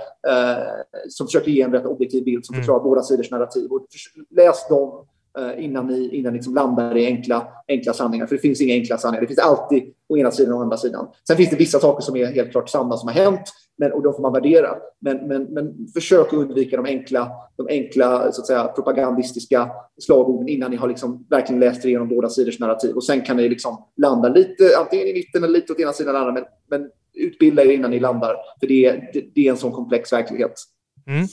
som 1.09 1.27
försöker 1.27 1.51
ge 1.51 1.61
en 1.61 1.71
rätt 1.71 1.85
objektiv 1.85 2.23
bild 2.23 2.45
som 2.45 2.55
förklarar 2.55 2.79
mm. 2.79 2.89
båda 2.89 3.01
sidors 3.03 3.31
narrativ. 3.31 3.71
Och 3.71 3.87
läs 4.29 4.67
dem 4.67 5.05
Eh, 5.37 5.63
innan 5.63 5.87
ni, 5.87 6.09
innan 6.15 6.33
ni 6.33 6.37
liksom 6.37 6.53
landar 6.53 6.97
i 6.97 7.05
enkla, 7.05 7.47
enkla 7.67 7.93
sanningar. 7.93 8.25
För 8.25 8.35
det 8.35 8.41
finns 8.41 8.61
inga 8.61 8.73
enkla 8.73 8.97
sanningar. 8.97 9.21
Det 9.21 9.27
finns 9.27 9.39
alltid 9.39 9.83
å 10.09 10.17
ena 10.17 10.31
sidan 10.31 10.53
och 10.53 10.59
å 10.59 10.63
andra 10.63 10.77
sidan. 10.77 11.07
Sen 11.27 11.37
finns 11.37 11.49
det 11.49 11.55
vissa 11.55 11.79
saker 11.79 12.01
som 12.01 12.15
är 12.15 12.25
helt 12.25 12.51
klart 12.51 12.69
sanna 12.69 12.97
som 12.97 13.07
har 13.07 13.15
hänt 13.15 13.41
men, 13.77 13.93
och 13.93 14.03
de 14.03 14.13
får 14.13 14.21
man 14.21 14.33
värdera. 14.33 14.69
Men, 14.99 15.27
men, 15.27 15.43
men 15.43 15.87
försök 15.93 16.27
att 16.27 16.33
undvika 16.33 16.77
de 16.77 16.85
enkla, 16.85 17.31
de 17.57 17.67
enkla 17.69 18.31
så 18.31 18.41
att 18.41 18.47
säga, 18.47 18.67
propagandistiska 18.67 19.71
slagorden 20.01 20.47
innan 20.47 20.71
ni 20.71 20.77
har 20.77 20.87
liksom 20.87 21.25
verkligen 21.29 21.59
läst 21.59 21.85
igenom 21.85 22.09
båda 22.09 22.29
sidors 22.29 22.59
narrativ. 22.59 22.95
Och 22.95 23.03
sen 23.03 23.21
kan 23.21 23.37
ni 23.37 23.49
liksom 23.49 23.83
landa 23.97 24.29
lite 24.29 24.63
antingen 24.79 25.07
i 25.07 25.13
mitten 25.13 25.43
eller 25.43 25.53
lite 25.53 25.73
åt 25.73 25.79
ena 25.79 25.93
sidan 25.93 26.15
eller 26.15 26.27
andra. 26.27 26.33
Men, 26.33 26.43
men 26.69 26.89
utbilda 27.13 27.63
er 27.63 27.71
innan 27.71 27.91
ni 27.91 27.99
landar. 27.99 28.35
För 28.59 28.67
det, 28.67 28.91
det, 29.13 29.25
det 29.35 29.47
är 29.47 29.51
en 29.51 29.57
sån 29.57 29.71
komplex 29.71 30.13
verklighet. 30.13 30.53
Mm. 31.07 31.27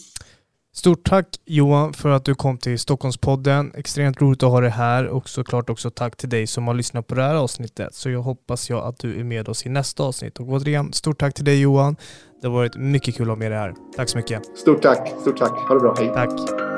Stort 0.74 1.08
tack 1.08 1.26
Johan 1.44 1.92
för 1.92 2.08
att 2.08 2.24
du 2.24 2.34
kom 2.34 2.58
till 2.58 2.78
Stockholmspodden. 2.78 3.72
Extremt 3.74 4.20
roligt 4.20 4.42
att 4.42 4.50
ha 4.50 4.60
dig 4.60 4.70
här 4.70 5.06
och 5.06 5.28
såklart 5.28 5.70
också 5.70 5.90
tack 5.90 6.16
till 6.16 6.28
dig 6.28 6.46
som 6.46 6.66
har 6.66 6.74
lyssnat 6.74 7.06
på 7.06 7.14
det 7.14 7.22
här 7.22 7.34
avsnittet. 7.34 7.94
Så 7.94 8.10
jag 8.10 8.22
hoppas 8.22 8.70
jag 8.70 8.86
att 8.86 8.98
du 8.98 9.20
är 9.20 9.24
med 9.24 9.48
oss 9.48 9.66
i 9.66 9.68
nästa 9.68 10.02
avsnitt. 10.02 10.40
Och 10.40 10.48
återigen, 10.48 10.92
stort 10.92 11.20
tack 11.20 11.34
till 11.34 11.44
dig 11.44 11.60
Johan. 11.60 11.96
Det 12.42 12.48
har 12.48 12.54
varit 12.54 12.76
mycket 12.76 13.16
kul 13.16 13.22
att 13.22 13.28
ha 13.28 13.36
med 13.36 13.50
dig 13.50 13.58
här. 13.58 13.74
Tack 13.96 14.08
så 14.08 14.18
mycket. 14.18 14.58
Stort 14.58 14.82
tack. 14.82 15.14
Stort 15.20 15.36
tack. 15.36 15.68
Ha 15.68 15.74
det 15.74 15.80
bra. 15.80 15.94
Hej. 15.98 16.10
Tack. 16.14 16.71